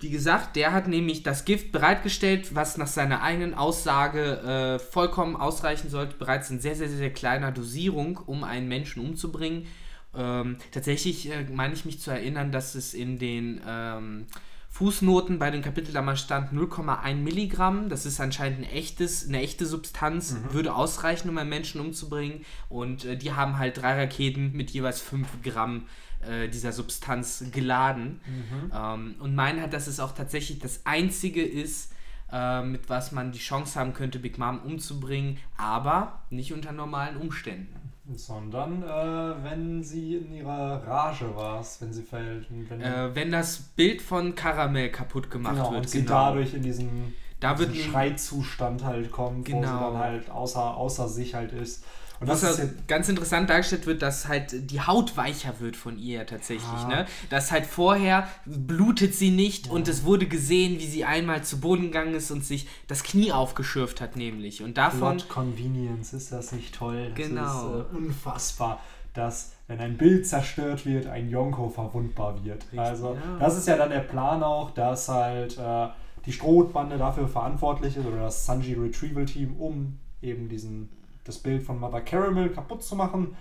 wie 0.00 0.10
gesagt, 0.10 0.56
der 0.56 0.72
hat 0.72 0.88
nämlich 0.88 1.22
das 1.22 1.46
Gift 1.46 1.72
bereitgestellt, 1.72 2.54
was 2.54 2.76
nach 2.76 2.86
seiner 2.86 3.22
eigenen 3.22 3.54
Aussage 3.54 4.40
äh, 4.42 4.78
vollkommen 4.78 5.36
ausreichen 5.36 5.88
sollte, 5.88 6.16
bereits 6.18 6.50
in 6.50 6.60
sehr, 6.60 6.74
sehr, 6.74 6.88
sehr 6.88 7.10
kleiner 7.10 7.50
Dosierung, 7.50 8.18
um 8.26 8.44
einen 8.44 8.68
Menschen 8.68 9.02
umzubringen. 9.02 9.66
Ähm, 10.16 10.56
tatsächlich 10.72 11.30
äh, 11.30 11.44
meine 11.52 11.74
ich 11.74 11.84
mich 11.84 12.00
zu 12.00 12.10
erinnern, 12.10 12.52
dass 12.52 12.74
es 12.74 12.94
in 12.94 13.18
den 13.18 13.60
ähm, 13.66 14.26
Fußnoten 14.70 15.38
bei 15.38 15.50
dem 15.50 15.62
Kapitel 15.62 15.92
damals 15.92 16.20
stand 16.20 16.52
0,1 16.52 17.14
Milligramm. 17.14 17.88
Das 17.88 18.04
ist 18.04 18.20
anscheinend 18.20 18.58
ein 18.58 18.64
echtes, 18.64 19.26
eine 19.26 19.40
echte 19.40 19.64
Substanz, 19.64 20.36
würde 20.50 20.74
ausreichen, 20.74 21.30
um 21.30 21.38
einen 21.38 21.48
Menschen 21.48 21.80
umzubringen. 21.80 22.44
Und 22.68 23.04
äh, 23.06 23.16
die 23.16 23.32
haben 23.32 23.58
halt 23.58 23.78
drei 23.78 23.98
Raketen 24.02 24.52
mit 24.52 24.70
jeweils 24.70 25.00
5 25.00 25.42
Gramm 25.42 25.86
äh, 26.28 26.48
dieser 26.48 26.72
Substanz 26.72 27.44
geladen. 27.52 28.20
Ähm, 28.74 29.14
und 29.18 29.34
meinen 29.34 29.62
halt, 29.62 29.72
dass 29.72 29.86
es 29.86 29.98
auch 29.98 30.12
tatsächlich 30.12 30.58
das 30.58 30.84
einzige 30.84 31.42
ist, 31.42 31.92
äh, 32.30 32.62
mit 32.62 32.88
was 32.88 33.12
man 33.12 33.32
die 33.32 33.38
Chance 33.38 33.78
haben 33.78 33.94
könnte, 33.94 34.18
Big 34.18 34.36
Mom 34.36 34.58
umzubringen, 34.60 35.38
aber 35.56 36.22
nicht 36.28 36.52
unter 36.52 36.72
normalen 36.72 37.16
Umständen. 37.16 37.85
Sondern 38.14 38.82
äh, 38.84 39.44
wenn 39.44 39.82
sie 39.82 40.16
in 40.16 40.32
ihrer 40.32 40.86
Rage 40.86 41.34
war, 41.34 41.64
wenn 41.80 41.92
sie 41.92 42.02
fällt. 42.02 42.46
Wenn, 42.50 42.80
Äh, 42.80 43.14
wenn 43.14 43.32
das 43.32 43.58
Bild 43.58 44.00
von 44.00 44.34
Karamell 44.36 44.90
kaputt 44.90 45.30
gemacht 45.30 45.54
genau, 45.56 45.70
wird, 45.72 45.80
und 45.82 45.90
sie 45.90 46.04
dadurch 46.04 46.54
in 46.54 46.62
diesen, 46.62 47.14
Da 47.40 47.54
diesen 47.54 47.74
Schreizustand 47.74 48.84
halt 48.84 49.10
kommt, 49.10 49.40
wo 49.48 49.52
sie 49.52 49.52
Genau. 49.52 49.90
dann 49.90 49.98
halt 49.98 50.30
außer, 50.30 50.76
außer 50.76 51.08
sich 51.08 51.34
halt 51.34 51.52
ist. 51.52 51.84
Und 52.20 52.28
Was 52.28 52.42
ja 52.42 52.50
ja, 52.52 52.64
ganz 52.86 53.08
interessant 53.08 53.50
dargestellt 53.50 53.86
wird, 53.86 54.00
dass 54.02 54.26
halt 54.28 54.70
die 54.70 54.80
Haut 54.80 55.16
weicher 55.16 55.60
wird 55.60 55.76
von 55.76 55.98
ihr 55.98 56.24
tatsächlich, 56.26 56.66
Ah. 56.84 56.88
ne? 56.88 57.06
Dass 57.30 57.52
halt 57.52 57.66
vorher 57.66 58.26
blutet 58.46 59.14
sie 59.14 59.30
nicht 59.30 59.68
und 59.70 59.86
es 59.88 60.04
wurde 60.04 60.26
gesehen, 60.26 60.78
wie 60.78 60.86
sie 60.86 61.04
einmal 61.04 61.44
zu 61.44 61.60
Boden 61.60 61.82
gegangen 61.84 62.14
ist 62.14 62.30
und 62.30 62.44
sich 62.44 62.66
das 62.86 63.02
Knie 63.02 63.32
aufgeschürft 63.32 64.00
hat, 64.00 64.16
nämlich. 64.16 64.62
Und 64.62 64.78
davon 64.78 65.18
Plot 65.18 65.28
Convenience, 65.28 66.12
ist 66.14 66.32
das 66.32 66.52
nicht 66.52 66.74
toll? 66.74 67.08
Das 67.14 67.26
Genau. 67.28 67.80
ist 67.80 67.86
äh, 67.92 67.96
unfassbar, 67.96 68.80
dass 69.12 69.52
wenn 69.68 69.80
ein 69.80 69.96
Bild 69.98 70.26
zerstört 70.26 70.86
wird, 70.86 71.06
ein 71.08 71.28
Yonko 71.28 71.68
verwundbar 71.68 72.42
wird. 72.44 72.64
also 72.76 73.14
ja. 73.14 73.38
das 73.40 73.58
ist 73.58 73.66
ja 73.68 73.76
dann 73.76 73.90
der 73.90 74.00
Plan 74.00 74.42
auch, 74.42 74.70
dass 74.70 75.08
halt 75.08 75.58
äh, 75.58 75.88
die 76.24 76.32
Strohbande 76.32 76.98
dafür 76.98 77.28
verantwortlich 77.28 77.96
ist 77.96 78.06
oder 78.06 78.22
das 78.22 78.46
Sanji 78.46 78.74
Retrieval 78.74 79.24
Team, 79.26 79.56
um 79.58 79.98
eben 80.22 80.48
diesen 80.48 80.88
das 81.26 81.38
Bild 81.38 81.62
von 81.62 81.78
Mother 81.80 82.00
Caramel 82.00 82.48
kaputt 82.50 82.82
zu 82.82 82.96
machen. 82.96 83.36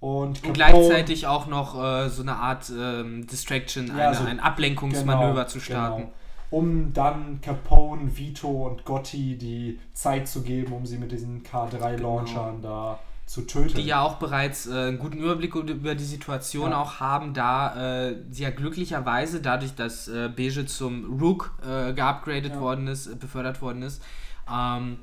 Und, 0.00 0.44
und 0.44 0.52
gleichzeitig 0.52 1.26
auch 1.26 1.46
noch 1.46 1.74
äh, 1.82 2.08
so 2.10 2.22
eine 2.22 2.36
Art 2.36 2.70
ähm, 2.76 3.26
Distraction, 3.26 3.86
Ja, 3.88 4.08
eine, 4.08 4.14
so- 4.16 4.24
ein 4.24 4.40
Ablenkungsmanöver 4.40 5.32
Genau, 5.34 5.46
zu 5.46 5.60
starten. 5.60 5.96
Genau. 6.02 6.12
Um 6.50 6.92
dann 6.92 7.40
Capone, 7.40 8.16
Vito 8.16 8.68
und 8.68 8.84
Gotti 8.84 9.36
die 9.36 9.80
Zeit 9.94 10.28
zu 10.28 10.42
geben, 10.42 10.72
um 10.74 10.86
sie 10.86 10.96
mit 10.98 11.10
diesen 11.12 11.42
K3-Launchern 11.42 12.62
da 12.62 12.98
zu 13.26 13.40
töten. 13.42 13.68
Genau. 13.68 13.80
die 13.80 13.86
ja 13.86 14.02
auch 14.02 14.14
bereits 14.16 14.66
äh, 14.68 14.72
einen 14.88 14.98
guten 15.00 15.18
Überblick 15.18 15.54
über 15.56 15.94
die 15.96 16.04
Situation 16.04 16.70
Ja. 16.70 16.80
auch 16.82 17.00
haben, 17.00 17.34
da 17.34 18.08
äh, 18.10 18.16
sie 18.30 18.44
ja 18.44 18.50
glücklicherweise 18.50 19.40
dadurch, 19.40 19.74
dass 19.74 20.06
äh, 20.06 20.28
Beige 20.28 20.66
zum 20.66 21.18
Rook 21.20 21.52
äh, 21.66 21.92
geupgradet 21.92 22.52
Ja. 22.54 22.60
worden 22.60 22.86
ist, 22.86 23.08
äh, 23.08 23.16
befördert 23.16 23.60
worden 23.60 23.82
ist, 23.82 24.00
ähm, 24.48 24.98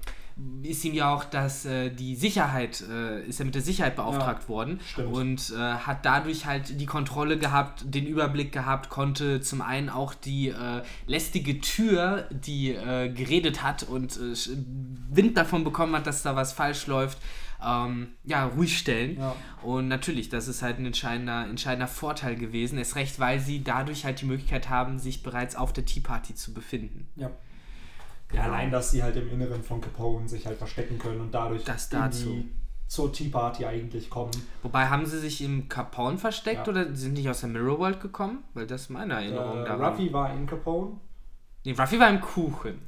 ist 0.64 0.84
ihm 0.84 0.94
ja 0.94 1.14
auch 1.14 1.26
das, 1.26 1.66
äh, 1.66 1.90
die 1.90 2.16
Sicherheit, 2.16 2.84
äh, 2.90 3.24
ist 3.26 3.40
er 3.40 3.46
mit 3.46 3.56
der 3.56 3.62
Sicherheit 3.62 3.96
beauftragt 3.96 4.50
worden 4.50 4.80
stimmt. 4.86 5.14
und 5.14 5.54
äh, 5.56 5.58
hat 5.58 6.06
dadurch 6.06 6.46
halt 6.46 6.80
die 6.80 6.86
Kontrolle 6.86 7.38
gehabt, 7.38 7.84
den 7.86 8.08
Überblick 8.08 8.52
gehabt, 8.52 8.90
konnte 8.90 9.42
zum 9.42 9.62
einen 9.62 9.90
auch 9.90 10.14
die 10.14 10.50
äh, 10.50 10.82
lästige 11.06 11.62
Tür, 11.62 12.28
die 12.32 12.72
äh, 12.72 13.10
geredet 13.10 13.62
hat 13.62 13.84
und 13.84 14.18
äh, 14.18 14.34
Wind 15.12 15.38
davon 15.38 15.64
bekommen 15.64 15.96
hat, 15.96 16.08
dass 16.08 16.24
da 16.24 16.36
was 16.36 16.54
falsch 16.54 16.88
läuft, 16.88 17.20
ähm, 17.64 18.10
ja, 18.24 18.46
ruhig 18.46 18.78
stellen. 18.78 19.18
Ja. 19.18 19.36
Und 19.62 19.88
natürlich, 19.88 20.30
das 20.30 20.48
ist 20.48 20.62
halt 20.62 20.80
ein 20.80 20.86
entscheidender, 20.86 21.46
entscheidender 21.46 21.88
Vorteil 21.88 22.36
gewesen. 22.36 22.78
Erst 22.78 22.96
recht, 22.96 23.20
weil 23.20 23.40
sie 23.40 23.64
dadurch 23.64 24.06
halt 24.06 24.22
die 24.22 24.26
Möglichkeit 24.26 24.70
haben, 24.70 25.00
sich 25.00 25.24
bereits 25.24 25.56
auf 25.56 25.74
der 25.74 25.86
Tea 25.86 26.02
Party 26.02 26.36
zu 26.36 26.54
befinden. 26.54 27.08
Ja. 27.16 27.32
Genau. 28.34 28.44
Ja, 28.46 28.52
allein, 28.52 28.72
dass 28.72 28.92
sie 28.92 29.02
halt 29.02 29.16
im 29.16 29.30
Inneren 29.32 29.64
von 29.64 29.80
Capone 29.80 30.28
sich 30.28 30.46
halt 30.46 30.58
verstecken 30.58 30.98
können 31.00 31.22
und 31.22 31.32
dadurch 31.34 31.64
Das 31.64 31.86
in 31.94 32.00
dazu. 32.00 32.30
die, 32.30 32.52
zur 32.88 33.14
Tea 33.14 33.30
Party 33.30 33.66
eigentlich 33.66 34.10
kommen. 34.10 34.32
Wobei, 34.62 34.88
haben 34.88 35.06
sie 35.06 35.20
sich 35.20 35.42
im 35.42 35.70
Capone 35.70 36.18
versteckt 36.18 36.68
Ja. 36.68 36.74
oder 36.74 36.94
sind 36.96 37.14
nicht 37.14 37.30
aus 37.30 37.40
der 37.42 37.50
Mirror 37.50 37.80
World 37.80 38.02
gekommen? 38.02 38.44
Weil 38.54 38.68
das 38.68 38.82
ist 38.84 38.90
meine 38.90 39.14
Erinnerung 39.14 39.62
Äh, 39.62 39.66
daran. 39.66 39.94
Ruffy 39.94 40.12
war 40.12 40.34
in 40.34 40.46
Capone. 40.46 41.00
Nee, 41.64 41.72
Ruffy 41.74 42.00
war 42.00 42.10
im 42.10 42.20
Kuchen. 42.22 42.82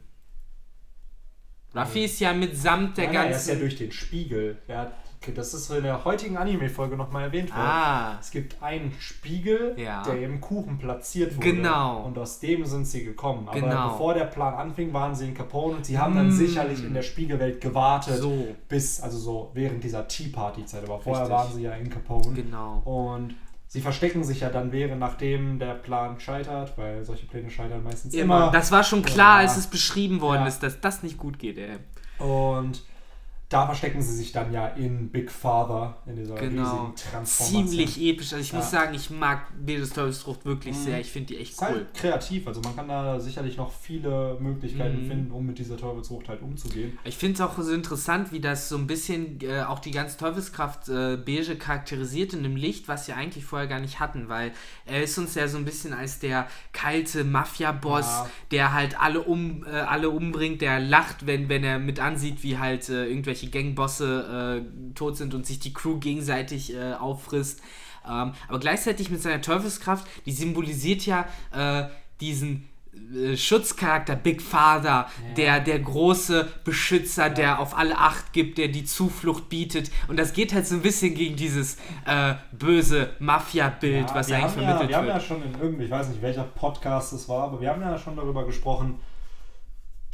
Ruffy 1.75 2.05
ist 2.05 2.19
ja 2.19 2.33
mitsamt 2.33 2.97
der 2.97 3.05
Nein, 3.07 3.13
nein, 3.15 3.25
er 3.31 3.35
ist 3.37 3.47
ja 3.47 3.53
ganzen. 3.53 3.59
durch 3.61 3.75
den 3.77 3.91
Spiegel. 3.91 4.57
Er 4.67 4.77
hat, 4.79 4.93
okay, 5.25 5.33
das 5.35 5.53
ist 5.53 5.69
in 5.71 5.83
der 5.83 6.05
heutigen 6.05 6.37
Anime-Folge 6.37 6.95
nochmal 6.95 7.23
erwähnt 7.23 7.49
worden. 7.51 7.61
ah, 7.65 8.17
Es 8.19 8.31
gibt 8.31 8.61
einen 8.61 8.93
Spiegel, 8.99 9.73
Ja. 9.77 10.03
der 10.03 10.21
im 10.21 10.39
Kuchen 10.39 10.77
platziert 10.77 11.35
wurde. 11.37 11.51
Genau. 11.53 12.03
Und 12.03 12.17
aus 12.17 12.39
dem 12.39 12.65
sind 12.65 12.85
sie 12.85 13.03
gekommen. 13.03 13.47
Aber 13.49 13.59
Genau. 13.59 13.89
bevor 13.91 14.13
der 14.13 14.25
Plan 14.25 14.53
anfing, 14.53 14.93
waren 14.93 15.15
sie 15.15 15.27
in 15.29 15.33
Capone 15.33 15.77
und 15.77 15.85
sie 15.85 15.97
haben 15.97 16.15
dann 16.15 16.27
Mm. 16.27 16.31
sicherlich 16.31 16.83
in 16.83 16.93
der 16.93 17.01
Spiegelwelt 17.01 17.61
gewartet. 17.61 18.17
so. 18.17 18.55
Bis, 18.69 19.01
also 19.01 19.17
so 19.17 19.51
während 19.53 19.83
dieser 19.83 20.07
Tea 20.07 20.27
Party-Zeit. 20.29 20.83
Aber 20.83 20.99
vorher 20.99 21.23
Richtig. 21.23 21.37
waren 21.37 21.53
sie 21.53 21.61
ja 21.63 21.71
in 21.73 21.89
Capone. 21.89 22.33
Genau. 22.33 22.81
Und 22.85 23.35
sie 23.67 23.81
verstecken 23.81 24.23
sich 24.23 24.41
ja 24.41 24.49
dann 24.49 24.71
während, 24.71 24.99
nachdem 24.99 25.59
der 25.59 25.73
Plan 25.73 26.19
scheitert, 26.19 26.77
weil 26.77 27.03
solche 27.03 27.25
Pläne 27.25 27.49
scheitern 27.49 27.83
meistens 27.83 28.13
Immer. 28.13 28.37
immer. 28.43 28.51
Das 28.51 28.71
war 28.71 28.83
schon 28.83 29.01
klar, 29.03 29.41
Ja. 29.41 29.47
als 29.47 29.57
es 29.57 29.67
beschrieben 29.67 30.21
worden 30.21 30.41
Ja. 30.41 30.47
ist, 30.47 30.61
dass 30.63 30.79
das 30.81 31.03
nicht 31.03 31.17
gut 31.17 31.39
geht, 31.39 31.57
ey. 31.57 31.77
Und 32.19 32.83
da 33.49 33.65
verstecken 33.67 34.01
sie 34.01 34.15
sich 34.15 34.31
dann 34.31 34.51
ja 34.51 34.67
in 34.69 35.09
Big 35.09 35.29
Father, 35.31 35.97
in 36.07 36.15
dieser 36.15 36.35
genau. 36.35 36.63
riesigen 36.63 36.95
Transformation. 36.95 37.67
Ziemlich 37.67 38.01
episch. 38.01 38.33
Also 38.33 38.43
ich 38.43 38.51
ja. 38.51 38.57
muss 38.57 38.71
sagen, 38.71 38.95
ich 38.95 39.09
mag 39.11 39.47
Bedes 39.63 39.91
Teufelsfrucht 39.91 40.45
wirklich 40.45 40.75
mhm. 40.75 40.81
sehr. 40.83 40.99
Ich 40.99 41.11
finde 41.11 41.27
die 41.27 41.37
echt 41.37 41.51
ist 41.53 41.61
cool. 41.61 41.67
Halt 41.67 41.93
kreativ, 41.93 42.47
also 42.47 42.61
man 42.61 42.75
kann 42.75 42.87
da 42.87 43.19
sicherlich 43.19 43.57
noch 43.57 43.71
viele 43.71 44.37
Möglichkeiten 44.39 45.03
Mhm. 45.03 45.07
finden, 45.07 45.31
um 45.31 45.45
mit 45.45 45.59
dieser 45.59 45.77
Teufelsfrucht 45.77 46.27
halt 46.27 46.41
umzugehen. 46.41 46.97
Ich 47.03 47.17
finde 47.17 47.35
es 47.35 47.41
auch 47.41 47.55
so 47.61 47.71
interessant, 47.71 48.31
wie 48.31 48.39
das 48.39 48.67
so 48.69 48.77
ein 48.77 48.87
bisschen 48.87 49.39
äh, 49.41 49.61
auch 49.61 49.79
die 49.79 49.91
ganze 49.91 50.17
Teufelskraft 50.17 50.89
äh, 50.89 51.17
beige 51.17 51.55
charakterisiert 51.55 52.33
in 52.33 52.41
dem 52.43 52.55
Licht, 52.55 52.87
was 52.87 53.07
wir 53.07 53.15
eigentlich 53.15 53.45
vorher 53.45 53.67
gar 53.67 53.79
nicht 53.79 53.99
hatten, 53.99 54.27
weil 54.27 54.51
er 54.85 55.03
ist 55.03 55.17
uns 55.17 55.35
ja 55.35 55.47
so 55.47 55.57
ein 55.57 55.65
bisschen 55.65 55.93
als 55.93 56.19
der 56.19 56.47
kalte 56.73 57.23
Mafia-Boss, 57.23 58.05
Ja. 58.05 58.29
der 58.51 58.73
halt 58.73 58.99
alle, 58.99 59.21
um, 59.21 59.63
äh, 59.65 59.69
alle 59.69 60.09
umbringt, 60.09 60.61
der 60.61 60.79
lacht, 60.79 61.27
wenn, 61.27 61.47
wenn 61.49 61.63
er 61.63 61.77
mit 61.79 61.99
ansieht, 61.99 62.41
wie 62.43 62.57
halt 62.57 62.89
äh, 62.89 63.05
irgendwelche 63.35 63.49
Gangbosse 63.49 64.63
äh, 64.63 64.93
tot 64.93 65.17
sind 65.17 65.33
und 65.33 65.45
sich 65.45 65.59
die 65.59 65.73
Crew 65.73 65.97
gegenseitig 65.97 66.73
äh, 66.73 66.93
auffrisst. 66.93 67.61
Ähm, 68.05 68.33
aber 68.47 68.59
gleichzeitig 68.59 69.09
mit 69.09 69.21
seiner 69.21 69.41
Teufelskraft, 69.41 70.07
die 70.25 70.31
symbolisiert 70.31 71.05
ja 71.05 71.25
äh, 71.51 71.89
diesen 72.21 72.69
äh, 73.15 73.35
Schutzcharakter 73.35 74.15
Big 74.15 74.41
Father, 74.41 75.07
der 75.35 75.59
der 75.59 75.79
große 75.79 76.47
Beschützer, 76.63 77.29
der 77.29 77.59
auf 77.59 77.75
alle 77.75 77.97
Acht 77.97 78.31
gibt, 78.31 78.57
der 78.57 78.67
die 78.67 78.85
Zuflucht 78.85 79.49
bietet. 79.49 79.91
Und 80.07 80.17
das 80.17 80.33
geht 80.33 80.53
halt 80.53 80.67
so 80.67 80.75
ein 80.75 80.81
bisschen 80.81 81.15
gegen 81.15 81.35
dieses 81.35 81.77
äh, 82.05 82.35
böse 82.51 83.09
Mafia-Bild, 83.19 84.13
was 84.13 84.29
wir 84.29 84.37
eigentlich 84.37 84.51
haben 84.51 84.61
ja, 84.61 84.67
vermittelt 84.67 84.89
Wir 84.89 84.97
haben 84.97 85.07
wird. 85.07 85.15
ja 85.15 85.21
schon 85.21 85.43
in 85.43 85.59
irgendwie, 85.59 85.85
ich 85.85 85.91
weiß 85.91 86.09
nicht 86.09 86.21
welcher 86.21 86.43
Podcast 86.43 87.11
es 87.13 87.27
war, 87.27 87.45
aber 87.45 87.59
wir 87.59 87.69
haben 87.69 87.81
ja 87.81 87.97
schon 87.97 88.15
darüber 88.15 88.45
gesprochen, 88.45 88.99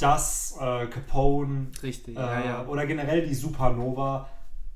dass 0.02 0.58
äh, 0.60 0.88
Capone 0.88 1.68
Richtig, 1.84 2.18
äh, 2.18 2.20
ja, 2.22 2.46
ja. 2.46 2.66
oder 2.68 2.86
generell 2.86 3.26
die 3.26 3.34
Supernova 3.34 4.28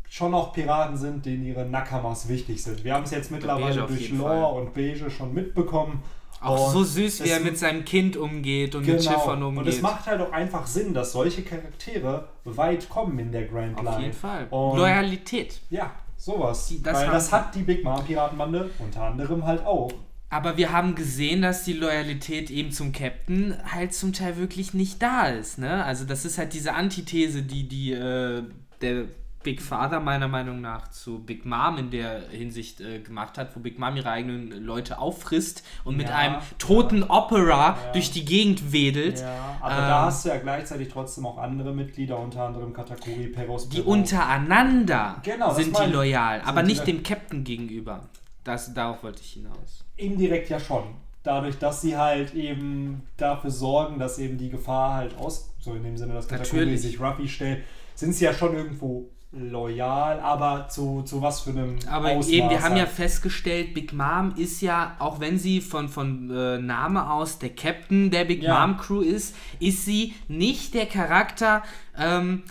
schon 0.09 0.33
auch 0.33 0.53
Piraten 0.53 0.97
sind, 0.97 1.25
denen 1.25 1.43
ihre 1.45 1.65
Nakamas 1.65 2.27
wichtig 2.29 2.63
sind. 2.63 2.83
Wir 2.83 2.93
haben 2.93 3.03
es 3.03 3.11
jetzt 3.11 3.31
mittlerweile 3.31 3.81
durch 3.87 4.09
Lore 4.11 4.29
Fall. 4.41 4.61
und 4.61 4.73
Beige 4.73 5.09
schon 5.09 5.33
mitbekommen. 5.33 6.03
Auch 6.41 6.67
Und 6.67 6.73
so 6.73 6.83
süß, 6.83 7.23
wie 7.23 7.29
er 7.29 7.39
mit 7.39 7.57
seinem 7.57 7.83
Kind 7.85 8.17
umgeht 8.17 8.75
und 8.75 8.85
mit 8.85 9.03
Schiffern 9.03 9.39
Genau. 9.39 9.47
Und 9.47 9.67
es 9.67 9.75
umgeht. 9.77 9.81
macht 9.81 10.05
halt 10.05 10.21
auch 10.21 10.31
einfach 10.31 10.67
Sinn, 10.67 10.93
dass 10.93 11.11
solche 11.13 11.41
Charaktere 11.41 12.27
weit 12.43 12.87
kommen 12.87 13.17
in 13.17 13.31
der 13.31 13.45
Grand 13.45 13.77
Line. 13.77 13.89
Auf 13.89 13.99
jeden 13.99 14.13
Fall. 14.13 14.47
Und 14.51 14.77
Loyalität. 14.77 15.59
ja, 15.71 15.91
sowas. 16.17 16.67
Die- 16.67 16.83
das 16.83 16.99
Weil 16.99 17.09
das 17.09 17.31
hat 17.31 17.55
die 17.55 17.63
Big 17.63 17.83
Mom 17.83 18.03
Piratenbande 18.05 18.69
unter 18.79 19.01
anderem 19.03 19.43
halt 19.45 19.65
auch. 19.65 19.91
Aber 20.29 20.57
wir 20.57 20.71
haben 20.71 20.95
gesehen, 20.95 21.41
dass 21.41 21.63
die 21.63 21.73
Loyalität 21.73 22.49
eben 22.49 22.71
zum 22.71 22.91
Captain 22.91 23.55
halt 23.71 23.93
zum 23.93 24.11
Teil 24.11 24.37
wirklich 24.37 24.73
nicht 24.73 25.01
da 25.01 25.27
ist. 25.27 25.59
Ne? 25.59 25.83
Also 25.85 26.03
das 26.05 26.25
ist 26.25 26.37
halt 26.37 26.53
diese 26.53 26.73
Antithese, 26.73 27.43
die, 27.43 27.67
die 27.67 27.93
äh, 27.93 28.43
der 28.81 29.05
Big 29.43 29.61
Father 29.61 29.99
meiner 29.99 30.27
Meinung 30.27 30.59
nach 30.59 30.89
zu 30.89 31.19
Big 31.19 31.45
Mom 31.45 31.77
in 31.77 31.91
der 31.91 32.29
Hinsicht 32.31 32.81
äh, 32.81 32.99
gemacht 32.99 33.37
hat, 33.37 33.55
wo 33.55 33.59
Big 33.59 33.77
Mom 33.77 33.95
ihre 33.95 34.09
eigenen 34.09 34.49
Leute 34.65 34.97
auffrisst 34.97 35.63
und 35.83 35.95
mit 35.97 36.09
Ja, 36.09 36.15
einem 36.15 36.35
toten 36.57 37.03
Opera 37.03 37.77
Ja. 37.77 37.91
durch 37.93 38.09
die 38.11 38.25
Gegend 38.25 38.71
wedelt. 38.73 39.19
Ja, 39.19 39.55
aber 39.61 39.75
Ähm, 39.83 39.87
da 39.87 40.05
hast 40.05 40.25
du 40.25 40.29
ja 40.29 40.37
gleichzeitig 40.37 40.89
trotzdem 40.89 41.27
auch 41.27 41.37
andere 41.37 41.75
Mitglieder, 41.75 42.17
unter 42.17 42.41
anderem 42.47 42.73
Katakuri, 42.73 43.27
Peros, 43.27 43.69
Die 43.69 43.81
untereinander 43.81 45.21
Genau, 45.23 45.53
sind 45.53 45.77
die 45.77 45.91
loyal, 45.91 46.41
aber 46.43 46.63
nicht 46.63 46.87
dem 46.87 47.03
Captain 47.03 47.43
gegenüber. 47.43 48.09
Das, 48.45 48.73
darauf 48.73 49.03
wollte 49.03 49.21
ich 49.21 49.33
hinaus. 49.33 49.83
Indirekt 49.97 50.49
ja 50.49 50.59
schon. 50.59 50.83
Dadurch, 51.23 51.57
dass 51.57 51.81
sie 51.81 51.97
halt 51.97 52.33
eben 52.35 53.01
dafür 53.17 53.49
sorgen, 53.51 53.99
dass 53.99 54.19
eben 54.19 54.37
die 54.37 54.49
Gefahr 54.49 54.93
halt 54.93 55.17
aus, 55.17 55.49
so 55.59 55.73
in 55.73 55.83
dem 55.83 55.97
Sinne, 55.97 56.13
dass 56.13 56.27
Katakuri 56.27 56.77
sich 56.77 56.99
Ruffy 57.01 57.27
stellt, 57.27 57.63
sind 57.95 58.13
sie 58.13 58.25
ja 58.25 58.33
schon 58.33 58.55
irgendwo 58.55 59.09
loyal, 59.31 60.19
aber 60.19 60.67
zu, 60.69 61.01
zu 61.01 61.21
was 61.21 61.41
für 61.41 61.49
einem 61.49 61.77
Aber 61.89 62.09
Ausmaß 62.11 62.29
eben, 62.29 62.49
wir 62.49 62.61
haben 62.61 62.75
ja 62.77 62.83
halt. 62.83 62.91
festgestellt, 62.91 63.73
Big 63.73 63.91
Mom 63.91 64.33
ist 64.37 64.61
ja, 64.61 64.95
auch 64.99 65.19
wenn 65.19 65.37
sie 65.39 65.59
von, 65.61 65.89
von 65.89 66.29
äh, 66.29 66.57
Name 66.59 67.11
aus 67.11 67.39
der 67.39 67.49
Captain 67.49 68.11
der 68.11 68.25
Big 68.25 68.43
Ja. 68.43 68.65
Mom 68.65 68.77
Crew 68.77 69.01
ist, 69.01 69.35
ist 69.59 69.83
sie 69.85 70.13
nicht 70.27 70.73
der 70.73 70.85
Charakter, 70.85 71.63
ähm, 71.97 72.43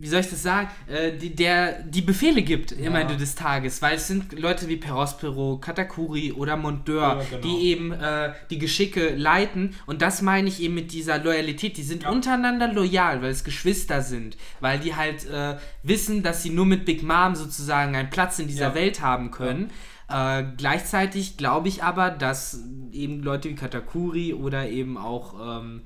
wie 0.00 0.06
soll 0.06 0.20
ich 0.20 0.30
das 0.30 0.42
sagen, 0.42 0.68
äh, 0.86 1.12
die, 1.16 1.34
der 1.34 1.82
die 1.82 2.02
Befehle 2.02 2.42
gibt 2.42 2.72
am 2.72 2.78
Ja. 2.94 3.00
Ende 3.00 3.16
des 3.16 3.34
Tages, 3.34 3.82
weil 3.82 3.96
es 3.96 4.06
sind 4.06 4.38
Leute 4.38 4.68
wie 4.68 4.76
Perospero, 4.76 5.58
Katakuri 5.58 6.32
oder 6.32 6.56
Mondeur, 6.56 7.02
Ja, 7.02 7.22
genau. 7.28 7.42
die 7.42 7.66
eben 7.66 7.92
äh, 7.92 8.32
die 8.50 8.58
Geschicke 8.58 9.14
leiten 9.16 9.74
und 9.86 10.00
das 10.02 10.22
meine 10.22 10.48
ich 10.48 10.62
eben 10.62 10.74
mit 10.74 10.92
dieser 10.92 11.18
Loyalität, 11.18 11.76
die 11.76 11.82
sind 11.82 12.04
Ja. 12.04 12.10
untereinander 12.10 12.72
loyal, 12.72 13.22
weil 13.22 13.30
es 13.30 13.42
Geschwister 13.44 14.02
sind, 14.02 14.36
weil 14.60 14.78
die 14.78 14.94
halt 14.94 15.26
äh, 15.28 15.56
wissen, 15.82 16.22
dass 16.22 16.42
sie 16.42 16.50
nur 16.50 16.66
mit 16.66 16.84
Big 16.84 17.02
Mom 17.02 17.34
sozusagen 17.34 17.96
einen 17.96 18.10
Platz 18.10 18.38
in 18.38 18.46
dieser. 18.46 18.68
Welt 18.74 19.00
haben 19.00 19.30
können. 19.30 19.70
Äh, 20.10 20.44
gleichzeitig 20.56 21.36
glaube 21.36 21.68
ich 21.68 21.82
aber, 21.82 22.10
dass 22.10 22.62
eben 22.92 23.22
Leute 23.22 23.48
wie 23.50 23.54
Katakuri 23.54 24.34
oder 24.34 24.68
eben 24.68 24.96
auch 24.96 25.60
ähm, 25.60 25.82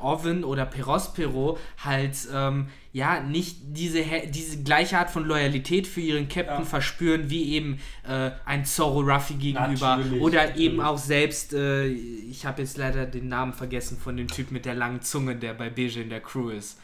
Oven 0.00 0.44
oder 0.44 0.66
Perospero 0.66 1.58
halt 1.84 2.16
ähm, 2.32 2.68
ja 2.92 3.20
nicht 3.20 3.58
diese, 3.62 4.02
diese 4.28 4.62
gleiche 4.62 4.98
Art 4.98 5.10
von 5.10 5.24
Loyalität 5.24 5.86
für 5.86 6.00
ihren 6.00 6.28
Captain 6.28 6.60
Ja. 6.60 6.64
verspüren 6.64 7.30
wie 7.30 7.54
eben 7.54 7.78
äh, 8.08 8.30
ein 8.44 8.64
Zorro 8.64 9.00
Ruffy 9.00 9.34
gegenüber 9.34 9.96
Natürlich, 9.96 10.22
oder 10.22 10.56
eben 10.56 10.80
auch 10.80 10.98
selbst 10.98 11.52
äh, 11.52 11.86
ich 11.86 12.46
habe 12.46 12.62
jetzt 12.62 12.76
leider 12.76 13.06
den 13.06 13.28
Namen 13.28 13.52
vergessen 13.52 13.98
von 13.98 14.16
dem 14.16 14.28
Typ 14.28 14.50
mit 14.50 14.64
der 14.64 14.74
langen 14.74 15.02
Zunge, 15.02 15.36
der 15.36 15.54
bei 15.54 15.70
Beige 15.70 16.00
in 16.00 16.10
der 16.10 16.20
Crew 16.20 16.50
ist. 16.50 16.78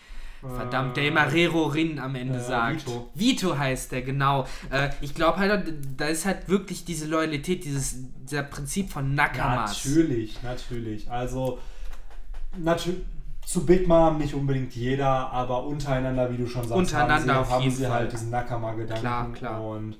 Verdammt, 0.47 0.99
der 0.99 1.09
immer 1.09 1.33
Rero 1.33 1.64
Rin 1.69 1.99
am 1.99 2.14
Ende 2.17 2.38
äh, 2.38 2.43
sagt. 2.43 2.87
Vito. 2.87 3.11
Vito 3.14 3.59
heißt 3.59 3.93
der, 3.93 4.03
genau. 4.03 4.47
Äh, 4.71 4.91
ich 5.00 5.14
glaube 5.14 5.38
halt, 5.38 5.73
da 5.97 6.07
ist 6.09 6.26
halt 6.26 6.49
wirklich 6.50 6.85
diese 6.85 7.07
Loyalität, 7.07 7.64
dieses 7.64 7.97
dieser 8.25 8.43
Prinzip 8.43 8.91
von 8.91 9.14
Nakamas. 9.14 9.85
Natürlich, 9.85 10.43
natürlich. 10.43 11.11
Also 11.11 11.59
natürlich 12.58 13.00
zu 13.44 13.66
Big 13.66 13.87
Mom 13.87 14.18
nicht 14.18 14.34
unbedingt 14.34 14.75
jeder, 14.75 15.30
aber 15.30 15.64
untereinander, 15.64 16.32
wie 16.32 16.37
du 16.37 16.46
schon 16.46 16.62
sagst, 16.62 16.75
Untereinander 16.78 17.34
haben 17.34 17.46
sie, 17.46 17.54
haben 17.54 17.70
sie 17.70 17.88
halt 17.88 18.12
diesen 18.12 18.30
Nakama-Gedanken. 18.30 19.02
Klar, 19.02 19.32
klar. 19.32 19.64
Und 19.64 19.99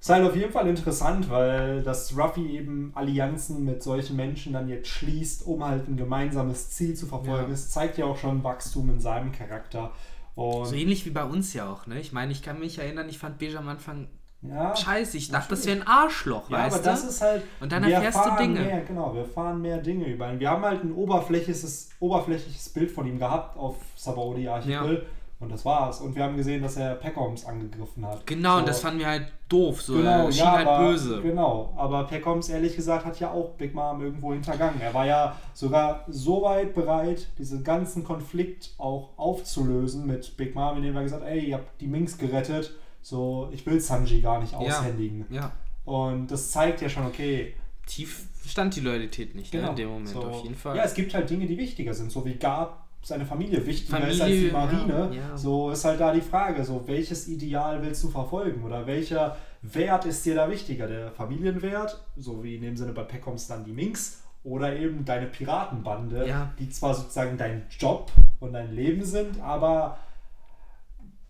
es 0.00 0.06
ist 0.06 0.14
halt 0.14 0.26
auf 0.26 0.36
jeden 0.36 0.52
Fall 0.52 0.68
interessant, 0.68 1.28
weil 1.28 1.82
das 1.82 2.16
Ruffy 2.16 2.56
eben 2.56 2.92
Allianzen 2.94 3.64
mit 3.64 3.82
solchen 3.82 4.16
Menschen 4.16 4.52
dann 4.52 4.68
jetzt 4.68 4.88
schließt, 4.88 5.46
um 5.46 5.64
halt 5.64 5.88
ein 5.88 5.96
gemeinsames 5.96 6.70
Ziel 6.70 6.94
zu 6.94 7.06
verfolgen. 7.06 7.48
Ja. 7.48 7.54
Es 7.54 7.70
zeigt 7.70 7.98
ja 7.98 8.06
auch 8.06 8.16
schon 8.16 8.44
Wachstum 8.44 8.90
in 8.90 9.00
seinem 9.00 9.32
Charakter. 9.32 9.92
Und 10.34 10.66
So 10.66 10.76
ähnlich 10.76 11.04
wie 11.04 11.10
bei 11.10 11.24
uns 11.24 11.52
ja 11.52 11.68
auch, 11.68 11.86
ne? 11.88 11.98
Ich 12.00 12.12
meine, 12.12 12.30
ich 12.30 12.42
kann 12.42 12.60
mich 12.60 12.78
erinnern, 12.78 13.08
ich 13.08 13.18
fand 13.18 13.38
Beige 13.38 13.58
am 13.58 13.68
Anfang 13.68 14.06
ja, 14.42 14.74
scheiße. 14.76 15.16
Ich 15.16 15.30
dachte, 15.30 15.50
das 15.50 15.66
wäre 15.66 15.80
ein 15.80 15.86
Arschloch, 15.86 16.48
Ja, 16.50 16.58
weißt 16.58 16.76
aber 16.76 16.84
du? 16.84 16.90
das 16.90 17.04
ist 17.04 17.20
halt. 17.22 17.42
Und 17.60 17.72
dann 17.72 17.82
erfährst 17.84 18.24
du 18.24 18.30
Dinge. 18.36 18.60
Mehr, 18.60 18.80
genau, 18.82 19.14
wir 19.14 19.24
fahren 19.24 19.60
mehr 19.60 19.78
Dinge 19.78 20.06
über 20.06 20.30
ihn. 20.32 20.38
Wir 20.40 20.50
haben 20.50 20.64
halt 20.64 20.84
ein 20.84 20.92
oberflächliches, 20.92 21.90
oberflächliches 22.00 22.68
Bild 22.70 22.90
von 22.90 23.06
ihm 23.06 23.18
gehabt 23.18 23.56
auf 23.58 23.76
Sabaudi 23.96 24.48
Archipel. 24.48 25.06
Und 25.40 25.52
das 25.52 25.64
war's. 25.64 26.00
Und 26.00 26.16
wir 26.16 26.24
haben 26.24 26.36
gesehen, 26.36 26.62
dass 26.62 26.76
er 26.76 26.96
Peckoms 26.96 27.46
angegriffen 27.46 28.04
hat. 28.04 28.26
Genau, 28.26 28.54
So. 28.54 28.58
und 28.58 28.68
das 28.68 28.80
fanden 28.80 28.98
wir 28.98 29.06
halt 29.06 29.32
doof. 29.48 29.80
So, 29.82 29.94
Genau, 29.94 30.26
er 30.26 30.32
schien 30.32 30.44
ja, 30.44 30.50
halt 30.52 30.66
aber, 30.66 30.88
böse. 30.90 31.22
Genau, 31.22 31.74
aber 31.76 32.04
Peckoms, 32.08 32.48
ehrlich 32.48 32.74
gesagt, 32.74 33.04
hat 33.06 33.20
ja 33.20 33.30
auch 33.30 33.50
Big 33.50 33.72
Mom 33.72 34.02
irgendwo 34.02 34.32
hintergangen. 34.32 34.80
Er 34.80 34.92
war 34.94 35.06
ja 35.06 35.36
sogar 35.54 36.04
so 36.08 36.42
weit 36.42 36.74
bereit, 36.74 37.28
diesen 37.38 37.62
ganzen 37.62 38.02
Konflikt 38.02 38.74
auch 38.78 39.10
aufzulösen 39.16 40.06
mit 40.08 40.36
Big 40.36 40.56
Mom, 40.56 40.76
indem 40.78 40.96
er 40.96 41.04
gesagt 41.04 41.22
hat, 41.22 41.30
ey, 41.30 41.38
ihr 41.44 41.54
habt 41.54 41.80
die 41.80 41.86
Minx 41.86 42.18
gerettet, 42.18 42.74
so, 43.02 43.48
ich 43.52 43.64
will 43.66 43.80
Sanji 43.80 44.20
gar 44.20 44.40
nicht 44.40 44.54
aushändigen. 44.54 45.26
Ja, 45.30 45.52
Und 45.84 46.30
das 46.30 46.50
zeigt 46.50 46.80
ja 46.82 46.88
schon, 46.88 47.06
okay, 47.06 47.54
tief 47.86 48.24
stand 48.46 48.76
die 48.76 48.80
Loyalität 48.80 49.34
nicht 49.34 49.52
ne, 49.52 49.60
in 49.68 49.76
dem 49.76 49.88
Moment, 49.88 50.08
Genau. 50.08 50.20
So. 50.22 50.28
auf 50.28 50.42
jeden 50.42 50.54
Fall. 50.56 50.76
Ja, 50.76 50.84
es 50.84 50.94
gibt 50.94 51.12
halt 51.14 51.28
Dinge, 51.28 51.46
die 51.46 51.56
wichtiger 51.58 51.92
sind, 51.94 52.10
so 52.10 52.24
wie 52.24 52.34
Gab 52.34 52.86
seine 53.02 53.24
Familie 53.24 53.64
wichtiger 53.64 53.98
ist 54.08 54.20
als 54.20 54.30
Familie, 54.30 54.46
die 54.48 54.50
Marine. 54.52 55.10
ja, 55.12 55.28
ja. 55.30 55.36
So 55.36 55.70
ist 55.70 55.84
halt 55.84 56.00
da 56.00 56.12
die 56.12 56.20
Frage, 56.20 56.64
so 56.64 56.82
welches 56.86 57.28
Ideal 57.28 57.80
willst 57.82 58.02
du 58.04 58.08
verfolgen 58.08 58.62
oder 58.64 58.86
welcher 58.86 59.36
Wert 59.62 60.04
ist 60.04 60.24
dir 60.26 60.34
da 60.34 60.50
wichtiger? 60.50 60.86
Der 60.88 61.12
Familienwert, 61.12 62.02
so 62.16 62.42
wie 62.42 62.56
in 62.56 62.62
dem 62.62 62.76
Sinne 62.76 62.92
bei 62.92 63.04
Peckoms 63.04 63.46
dann 63.46 63.64
die 63.64 63.72
Minx 63.72 64.22
oder 64.44 64.76
eben 64.76 65.04
deine 65.04 65.26
Piratenbande, 65.26 66.26
Ja. 66.26 66.52
die 66.58 66.68
zwar 66.70 66.94
sozusagen 66.94 67.36
dein 67.38 67.66
Job 67.78 68.10
und 68.40 68.52
dein 68.54 68.74
Leben 68.74 69.04
sind, 69.04 69.40
aber 69.40 69.98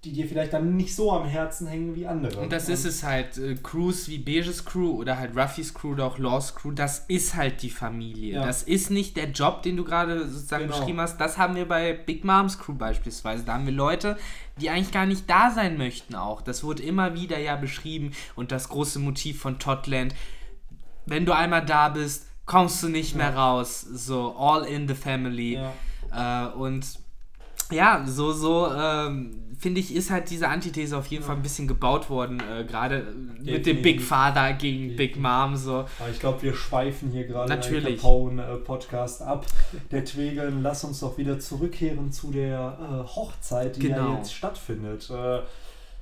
die 0.04 0.12
dir 0.12 0.28
vielleicht 0.28 0.52
dann 0.52 0.76
nicht 0.76 0.94
so 0.94 1.12
am 1.12 1.26
Herzen 1.26 1.66
hängen 1.66 1.96
wie 1.96 2.06
andere. 2.06 2.40
Und 2.40 2.52
das 2.52 2.68
ist 2.68 2.84
es 2.84 3.02
halt, 3.02 3.36
äh, 3.36 3.56
Crews 3.56 4.08
wie 4.08 4.18
Beiges 4.18 4.64
Crew 4.64 4.92
oder 4.92 5.18
halt 5.18 5.36
Ruffys 5.36 5.74
Crew 5.74 5.90
oder 5.92 6.04
auch 6.06 6.18
Laws 6.18 6.54
Crew, 6.54 6.70
das 6.70 7.04
ist 7.08 7.34
halt 7.34 7.62
die 7.62 7.70
Familie. 7.70 8.34
Ja. 8.34 8.46
Das 8.46 8.62
ist 8.62 8.90
nicht 8.92 9.16
der 9.16 9.30
Job, 9.30 9.62
den 9.62 9.76
du 9.76 9.82
gerade 9.82 10.28
sozusagen 10.28 10.66
Genau. 10.66 10.78
beschrieben 10.78 11.00
hast. 11.00 11.18
Das 11.20 11.36
haben 11.36 11.56
wir 11.56 11.66
bei 11.66 11.94
Big 11.94 12.24
Moms 12.24 12.60
Crew 12.60 12.74
beispielsweise. 12.74 13.42
Da 13.42 13.54
haben 13.54 13.66
wir 13.66 13.72
Leute, 13.72 14.16
die 14.60 14.70
eigentlich 14.70 14.92
gar 14.92 15.04
nicht 15.06 15.28
da 15.28 15.50
sein 15.50 15.76
möchten 15.76 16.14
auch. 16.14 16.42
Das 16.42 16.62
wurde 16.62 16.84
immer 16.84 17.14
wieder 17.14 17.38
ja 17.40 17.56
beschrieben 17.56 18.12
und 18.36 18.52
das 18.52 18.68
große 18.68 19.00
Motiv 19.00 19.40
von 19.40 19.58
Totland. 19.58 20.14
Wenn 21.06 21.26
du 21.26 21.32
einmal 21.32 21.64
da 21.64 21.88
bist, 21.88 22.26
kommst 22.46 22.82
du 22.84 22.88
nicht 22.88 23.16
mehr 23.16 23.34
raus. 23.34 23.80
So, 23.80 24.36
all 24.38 24.64
in 24.64 24.86
the 24.86 24.94
family. 24.94 25.54
Ja. 26.12 26.50
Äh, 26.50 26.52
und 26.54 26.86
ja, 27.70 28.04
so, 28.06 28.32
so, 28.32 28.72
ähm, 28.72 29.48
finde 29.58 29.80
ich, 29.80 29.94
ist 29.94 30.10
halt 30.10 30.30
diese 30.30 30.48
Antithese 30.48 30.96
auf 30.96 31.06
jeden 31.06 31.22
ja. 31.22 31.26
Fall 31.26 31.36
ein 31.36 31.42
bisschen 31.42 31.66
gebaut 31.66 32.08
worden, 32.08 32.40
äh, 32.40 32.64
gerade 32.64 33.14
mit 33.42 33.66
dem 33.66 33.82
Big 33.82 34.00
Father 34.00 34.52
gegen 34.52 34.96
Big 34.96 35.16
Mom. 35.16 35.56
So. 35.56 35.78
Aber 35.98 36.10
ich 36.10 36.20
glaube, 36.20 36.42
wir 36.42 36.54
schweifen 36.54 37.10
hier 37.10 37.26
gerade 37.26 37.56
den 37.58 37.84
Capone-Podcast 37.84 39.22
ab. 39.22 39.46
Der 39.90 40.04
Twegeln, 40.04 40.62
lass 40.62 40.84
uns 40.84 41.00
doch 41.00 41.18
wieder 41.18 41.38
zurückkehren 41.40 42.12
zu 42.12 42.30
der 42.30 42.78
äh, 42.80 43.08
Hochzeit, 43.08 43.76
die 43.76 43.80
genau. 43.80 44.12
ja 44.12 44.16
jetzt 44.16 44.32
stattfindet. 44.32 45.10
Äh, 45.10 45.40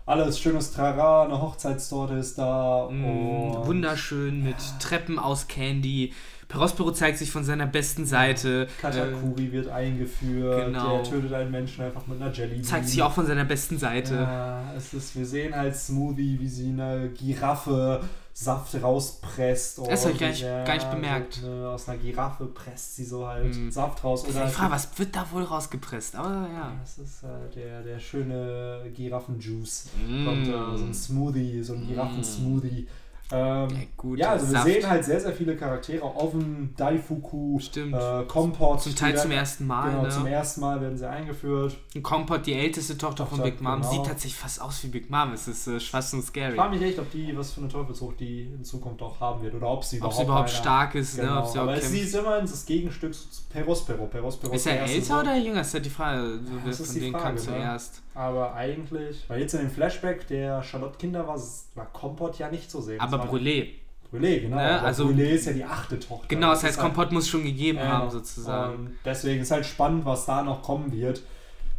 alles 0.06 0.38
schönes 0.38 0.72
Trara, 0.72 1.24
eine 1.24 1.42
Hochzeitstorte 1.42 2.14
ist 2.14 2.38
da. 2.38 2.88
Mm, 2.88 3.66
wunderschön 3.66 4.44
mit 4.44 4.56
Treppen 4.78 5.18
aus 5.18 5.48
Candy. 5.48 6.12
Perospero 6.48 6.92
zeigt 6.92 7.18
sich 7.18 7.30
von 7.30 7.44
seiner 7.44 7.66
besten 7.66 8.06
Seite. 8.06 8.68
Katakuri 8.80 9.46
äh, 9.46 9.52
wird 9.52 9.68
eingeführt. 9.68 10.66
Genau. 10.66 11.02
Der 11.02 11.10
tötet 11.10 11.32
einen 11.32 11.50
Menschen 11.50 11.84
einfach 11.84 12.06
mit 12.06 12.20
einer 12.20 12.32
Jelly. 12.32 12.62
Zeigt 12.62 12.88
sich 12.88 13.02
auch 13.02 13.12
von 13.12 13.26
seiner 13.26 13.44
besten 13.44 13.78
Seite. 13.78 14.14
Ja, 14.14 14.72
es 14.76 14.94
ist, 14.94 15.16
wir 15.16 15.26
sehen 15.26 15.54
halt 15.54 15.76
Smoothie, 15.76 16.38
wie 16.40 16.48
sie 16.48 16.68
eine 16.68 17.10
Giraffe 17.10 18.02
Saft 18.38 18.80
rauspresst. 18.82 19.78
Das 19.88 20.04
habe 20.04 20.12
ich 20.12 20.20
gar 20.20 20.28
nicht, 20.28 20.42
ja, 20.42 20.62
gar 20.62 20.74
nicht 20.74 20.90
bemerkt. 20.90 21.40
Eine, 21.42 21.70
aus 21.70 21.88
einer 21.88 21.96
Giraffe 21.96 22.44
presst 22.44 22.96
sie 22.96 23.04
so 23.04 23.26
halt 23.26 23.56
mm. 23.56 23.70
Saft 23.70 24.04
raus. 24.04 24.26
Oder 24.28 24.44
ich 24.44 24.52
frage, 24.52 24.72
was 24.72 24.98
wird 24.98 25.16
da 25.16 25.26
wohl 25.32 25.42
rausgepresst? 25.42 26.16
Aber 26.16 26.46
ja. 26.52 26.74
Das 26.78 26.98
ist 26.98 27.22
äh, 27.22 27.54
der, 27.54 27.82
der 27.82 27.98
schöne 27.98 28.90
Giraffenjuice. 28.94 29.88
Mm. 30.06 30.24
Kommt 30.26 30.48
äh, 30.48 30.76
so 30.76 30.84
ein 30.84 30.92
Smoothie, 30.92 31.62
so 31.62 31.72
ein 31.72 31.86
Giraffensmoothie. 31.86 32.82
Mm 32.82 33.05
ähm, 33.32 33.68
ja, 33.70 33.76
gut, 33.96 34.18
ja, 34.20 34.30
also 34.30 34.46
wir 34.46 34.52
Saft. 34.52 34.66
sehen 34.66 34.88
halt 34.88 35.04
sehr, 35.04 35.20
sehr 35.20 35.32
viele 35.32 35.56
Charaktere. 35.56 36.04
Oven, 36.04 36.74
Daifuku. 36.76 37.58
Äh, 37.74 38.24
Kompot. 38.28 38.82
Zum 38.82 38.94
Teil 38.94 39.16
zum 39.16 39.32
ersten 39.32 39.66
Mal. 39.66 39.90
Genau, 39.90 40.02
ne? 40.02 40.08
zum 40.10 40.26
ersten 40.26 40.60
Mal 40.60 40.80
werden 40.80 40.96
sie 40.96 41.08
eingeführt. 41.08 41.76
Kompot, 42.02 42.46
die 42.46 42.54
älteste 42.54 42.96
Tochter, 42.96 43.24
Tochter 43.24 43.36
von 43.36 43.44
Big 43.44 43.60
Mom, 43.60 43.80
genau. 43.80 43.90
sieht 43.90 44.06
tatsächlich 44.06 44.36
fast 44.36 44.62
aus 44.62 44.82
wie 44.84 44.88
Big 44.88 45.10
Mom. 45.10 45.32
Es 45.32 45.48
ist 45.48 45.66
äh, 45.66 45.80
fast 45.80 46.12
so 46.12 46.20
scary. 46.20 46.50
Ich 46.50 46.56
frage 46.56 46.76
mich 46.76 46.82
echt, 46.82 46.98
ob 47.00 47.10
die 47.10 47.36
was 47.36 47.52
für 47.52 47.60
eine 47.60 47.68
Teufelsfrucht 47.68 48.20
die 48.20 48.42
in 48.42 48.64
Zukunft 48.64 49.02
auch 49.02 49.18
haben 49.18 49.42
wird. 49.42 49.54
Oder 49.54 49.68
ob 49.70 49.82
sie 49.82 49.96
überhaupt, 49.96 50.14
ob 50.14 50.18
sie 50.18 50.24
überhaupt 50.24 50.50
stark 50.50 50.94
ist. 50.94 51.16
Ne? 51.16 51.24
Genau. 51.24 51.34
Ne? 51.34 51.40
Ob 51.40 51.46
sie 51.48 51.58
Aber 51.58 51.80
sie 51.80 52.00
ist 52.00 52.14
immerhin 52.14 52.46
das 52.46 52.64
Gegenstück 52.64 53.12
zu 53.12 53.42
Perospero. 53.50 54.06
Perospero 54.06 54.52
ist 54.52 54.66
er 54.66 54.82
älter 54.82 55.20
oder 55.20 55.36
jünger? 55.36 55.62
Ist 55.62 55.74
ja 55.74 55.80
die 55.80 55.90
Frage. 55.90 56.38
Ja, 56.64 56.72
von 56.72 56.94
denen 56.94 57.12
kam 57.12 57.34
ne? 57.34 57.40
zuerst. 57.40 58.02
Aber 58.16 58.54
eigentlich, 58.54 59.28
weil 59.28 59.40
jetzt 59.40 59.52
in 59.52 59.60
dem 59.60 59.70
Flashback 59.70 60.26
der 60.26 60.62
Charlotte 60.62 60.96
Kinder 60.96 61.28
war, 61.28 61.38
war 61.74 61.86
Kompot 61.92 62.38
ja 62.38 62.50
nicht 62.50 62.70
zu 62.70 62.80
sehen. 62.80 62.98
Aber 62.98 63.22
Brûlé. 63.26 63.74
Brûlé, 64.10 64.40
genau. 64.40 64.56
Ne? 64.56 64.80
Also, 64.80 65.08
Brûlé 65.08 65.32
ist 65.32 65.44
ja 65.44 65.52
die 65.52 65.64
achte 65.64 66.00
Tochter. 66.00 66.26
Genau, 66.26 66.48
das 66.48 66.64
heißt, 66.64 66.78
Kompott 66.78 67.06
halt, 67.06 67.12
muss 67.12 67.28
schon 67.28 67.44
gegeben 67.44 67.76
äh, 67.76 67.82
haben, 67.82 68.10
sozusagen. 68.10 68.74
Und 68.74 68.96
deswegen 69.04 69.42
ist 69.42 69.50
halt 69.50 69.66
spannend, 69.66 70.06
was 70.06 70.24
da 70.24 70.42
noch 70.42 70.62
kommen 70.62 70.92
wird. 70.92 71.24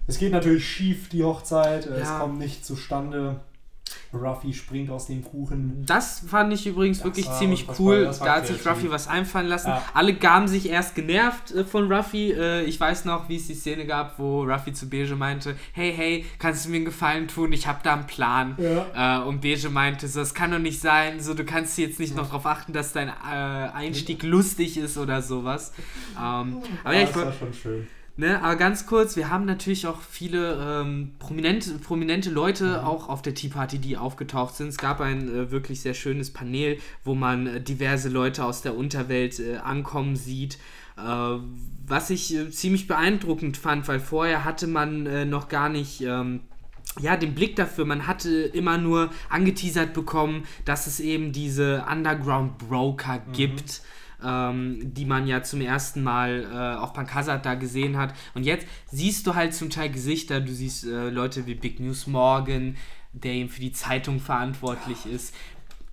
Es 0.06 0.20
geht 0.20 0.32
natürlich 0.32 0.67
schief, 0.67 1.10
die 1.10 1.24
Hochzeit. 1.24 1.88
Ja. 1.88 1.96
Es 1.96 2.20
kommt 2.20 2.38
nicht 2.38 2.63
zustande. 2.63 3.39
Ruffy 4.13 4.53
springt 4.53 4.89
aus 4.89 5.08
dem 5.08 5.24
Kuchen. 5.24 5.84
Das 5.86 6.24
fand 6.27 6.53
ich 6.53 6.65
übrigens 6.65 7.00
das 7.00 7.06
wirklich 7.06 7.29
ziemlich 7.32 7.67
cool. 7.79 8.06
War, 8.06 8.25
da 8.25 8.36
hat 8.36 8.48
sich 8.48 8.65
Ruffy 8.65 8.89
was 8.89 9.08
einfallen 9.08 9.48
lassen. 9.48 9.70
Ja. 9.70 9.84
Alle 9.94 10.13
gaben 10.13 10.48
sich 10.48 10.70
erst 10.70 10.96
genervt 10.96 11.51
äh, 11.51 11.63
von 11.63 11.91
Ruffy. 11.91 12.32
Äh, 12.32 12.63
ich 12.63 12.79
weiß 12.79 13.06
noch, 13.06 13.29
wie 13.29 13.36
es 13.36 13.48
die 13.48 13.53
Szene 13.53 13.86
gab, 13.86 14.17
wo 14.20 14.44
Ruffy 14.44 14.74
zu 14.74 14.89
Beige 14.89 15.15
meinte: 15.15 15.56
Hey, 15.74 15.94
hey, 15.96 16.25
kannst 16.39 16.65
du 16.65 16.70
mir 16.70 16.77
einen 16.77 16.86
Gefallen 16.86 17.27
tun? 17.27 17.51
Ich 17.51 17.67
habe 17.67 17.79
da 17.84 17.94
einen 17.94 18.08
Plan. 18.08 18.58
Ja. 18.58 19.22
Äh, 19.22 19.24
und 19.24 19.41
Beige 19.41 19.70
meinte: 19.70 20.08
so, 20.08 20.20
Das 20.20 20.34
kann 20.34 20.51
doch 20.51 20.60
nicht 20.60 20.79
sein. 20.79 21.20
So, 21.20 21.34
du 21.34 21.44
kannst 21.44 21.77
jetzt 21.77 22.00
nicht 22.00 22.15
noch 22.15 22.27
darauf 22.27 22.46
achten, 22.46 22.74
dass 22.74 22.94
dein 22.94 23.10
Einstieg 23.10 24.24
lustig 24.24 24.77
ist 24.77 24.98
oder 24.98 25.22
sowas. 25.22 25.74
Ähm, 26.17 26.62
aber 26.84 26.96
ja, 26.96 27.03
ich 27.03 27.10
das 27.10 27.25
war 27.25 27.34
schon 27.34 27.53
schön. 27.53 27.88
Ne, 28.20 28.42
aber 28.42 28.56
ganz 28.56 28.88
kurz, 28.88 29.16
wir 29.16 29.30
haben 29.30 29.46
natürlich 29.46 29.86
auch 29.86 30.02
viele 30.02 30.58
ähm, 30.60 31.12
prominente, 31.20 31.78
prominente 31.78 32.32
Leute 32.32 32.80
mhm. 32.80 32.88
auch 32.88 33.10
auf 33.10 33.22
der 33.22 33.36
Tea 33.36 33.50
Party, 33.50 33.78
die 33.78 33.96
aufgetaucht 33.96 34.56
sind. 34.56 34.70
Es 34.70 34.80
gab 34.80 35.02
ein 35.02 35.30
äh, 35.30 35.52
wirklich 35.52 35.82
sehr 35.82 35.94
schönes 35.94 36.34
Panel, 36.34 36.80
wo 37.04 37.14
man 37.14 37.46
äh, 37.46 37.62
diverse 37.62 38.10
Leute 38.10 38.44
aus 38.44 38.64
der 38.64 38.76
Unterwelt 38.76 39.40
äh, 39.40 39.58
ankommen 39.58 40.16
sieht. 40.16 40.58
Äh, 40.98 41.02
was 41.86 42.10
ich 42.10 42.36
äh, 42.36 42.50
ziemlich 42.50 42.88
beeindruckend 42.88 43.56
fand, 43.56 43.88
weil 43.88 44.00
vorher 44.00 44.44
hatte 44.44 44.66
man 44.66 45.06
äh, 45.06 45.26
noch 45.26 45.48
gar 45.48 45.70
nicht. 45.70 46.02
Ähm, 46.02 46.42
ja, 47.00 47.16
den 47.16 47.36
Blick 47.36 47.56
dafür. 47.56 47.86
Man 47.86 48.08
hatte 48.08 48.32
immer 48.32 48.80
nur 48.80 49.12
angeteasert 49.30 49.94
bekommen, 49.94 50.46
dass 50.66 50.88
es 50.88 51.00
eben 51.00 51.32
diese 51.32 51.86
Underground 51.88 52.58
Broker 52.58 53.22
mhm. 53.28 53.34
gibt 53.34 53.82
ähm, 54.23 54.93
die 54.93 55.06
man 55.06 55.27
ja 55.27 55.43
zum 55.43 55.62
ersten 55.62 56.03
Mal 56.03 56.45
äh, 56.51 56.80
auf 56.80 56.93
Pankasat 56.93 57.45
da 57.45 57.56
gesehen 57.56 57.97
hat. 57.97 58.13
Und 58.34 58.43
jetzt 58.43 58.67
siehst 58.91 59.27
du 59.27 59.36
halt 59.36 59.53
zum 59.53 59.69
Teil 59.69 59.89
Gesichter, 59.89 60.39
du 60.41 60.51
siehst 60.51 60.86
äh, 60.86 61.10
Leute 61.10 61.45
wie 61.45 61.56
Big 61.56 61.80
News 61.80 62.08
Morgan, 62.08 62.77
der 63.13 63.34
eben 63.34 63.49
für 63.49 63.62
die 63.62 63.71
Zeitung 63.71 64.19
verantwortlich 64.19 65.06
ist. 65.06 65.34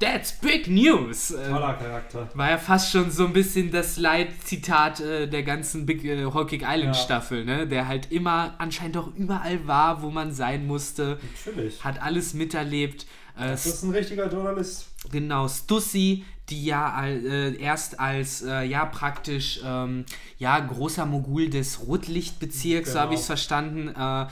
That's 0.00 0.32
big 0.32 0.66
news! 0.66 1.30
Äh, 1.30 1.48
Toller 1.48 1.74
Charakter. 1.74 2.28
War 2.34 2.50
ja 2.50 2.58
fast 2.58 2.90
schon 2.90 3.10
so 3.12 3.26
ein 3.26 3.32
bisschen 3.32 3.70
das 3.70 3.96
Leitzitat 3.96 5.00
äh, 5.00 5.28
der 5.28 5.44
ganzen 5.44 5.86
Big 5.86 6.04
äh, 6.04 6.24
Hawking 6.24 6.62
Island 6.62 6.94
ja. 6.96 7.02
Staffel, 7.02 7.44
ne? 7.44 7.66
Der 7.68 7.86
halt 7.86 8.10
immer 8.10 8.54
anscheinend 8.58 8.96
auch 8.96 9.14
überall 9.14 9.66
war, 9.68 10.02
wo 10.02 10.10
man 10.10 10.32
sein 10.32 10.66
musste. 10.66 11.18
Natürlich. 11.46 11.82
Hat 11.84 12.02
alles 12.02 12.34
miterlebt. 12.34 13.06
Äh, 13.38 13.50
das 13.50 13.66
ist 13.66 13.84
ein 13.84 13.92
richtiger 13.92 14.28
Journalist. 14.28 14.88
Genau, 15.12 15.46
Stussy, 15.48 16.24
die 16.50 16.64
ja 16.64 17.06
äh, 17.06 17.56
erst 17.56 18.00
als 18.00 18.42
äh, 18.42 18.64
ja 18.64 18.84
praktisch 18.84 19.60
ähm, 19.64 20.04
ja 20.38 20.58
großer 20.60 21.06
Mogul 21.06 21.48
des 21.48 21.86
Rotlichtbezirks, 21.86 22.88
genau. 22.88 22.92
so 22.92 23.00
habe 23.00 23.14
ich 23.14 23.20
es 23.20 23.26
verstanden, 23.26 23.88
äh, 23.88 24.26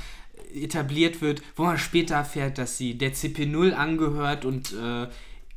etabliert 0.55 1.23
wird, 1.23 1.43
wo 1.57 1.65
man 1.65 1.79
später 1.79 2.17
erfährt, 2.17 2.59
dass 2.59 2.77
sie 2.77 2.99
der 2.99 3.15
CP0 3.15 3.73
angehört 3.73 4.45
und 4.45 4.73
äh, 4.73 5.09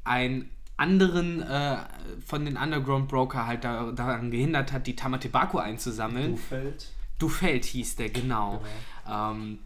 einen 0.03 0.49
anderen 0.77 1.41
äh, 1.41 1.77
von 2.25 2.45
den 2.45 2.57
Underground 2.57 3.07
Broker 3.07 3.47
halt 3.47 3.63
da, 3.63 3.91
daran 3.91 4.31
gehindert 4.31 4.71
hat, 4.71 4.87
die 4.87 4.95
Tamatebako 4.95 5.57
einzusammeln. 5.57 6.31
Dufeld. 6.31 6.91
Dufeld 7.19 7.65
hieß 7.65 7.95
der, 7.95 8.09
genau. 8.09 8.61
genau. 9.05 9.31
Ähm, 9.31 9.59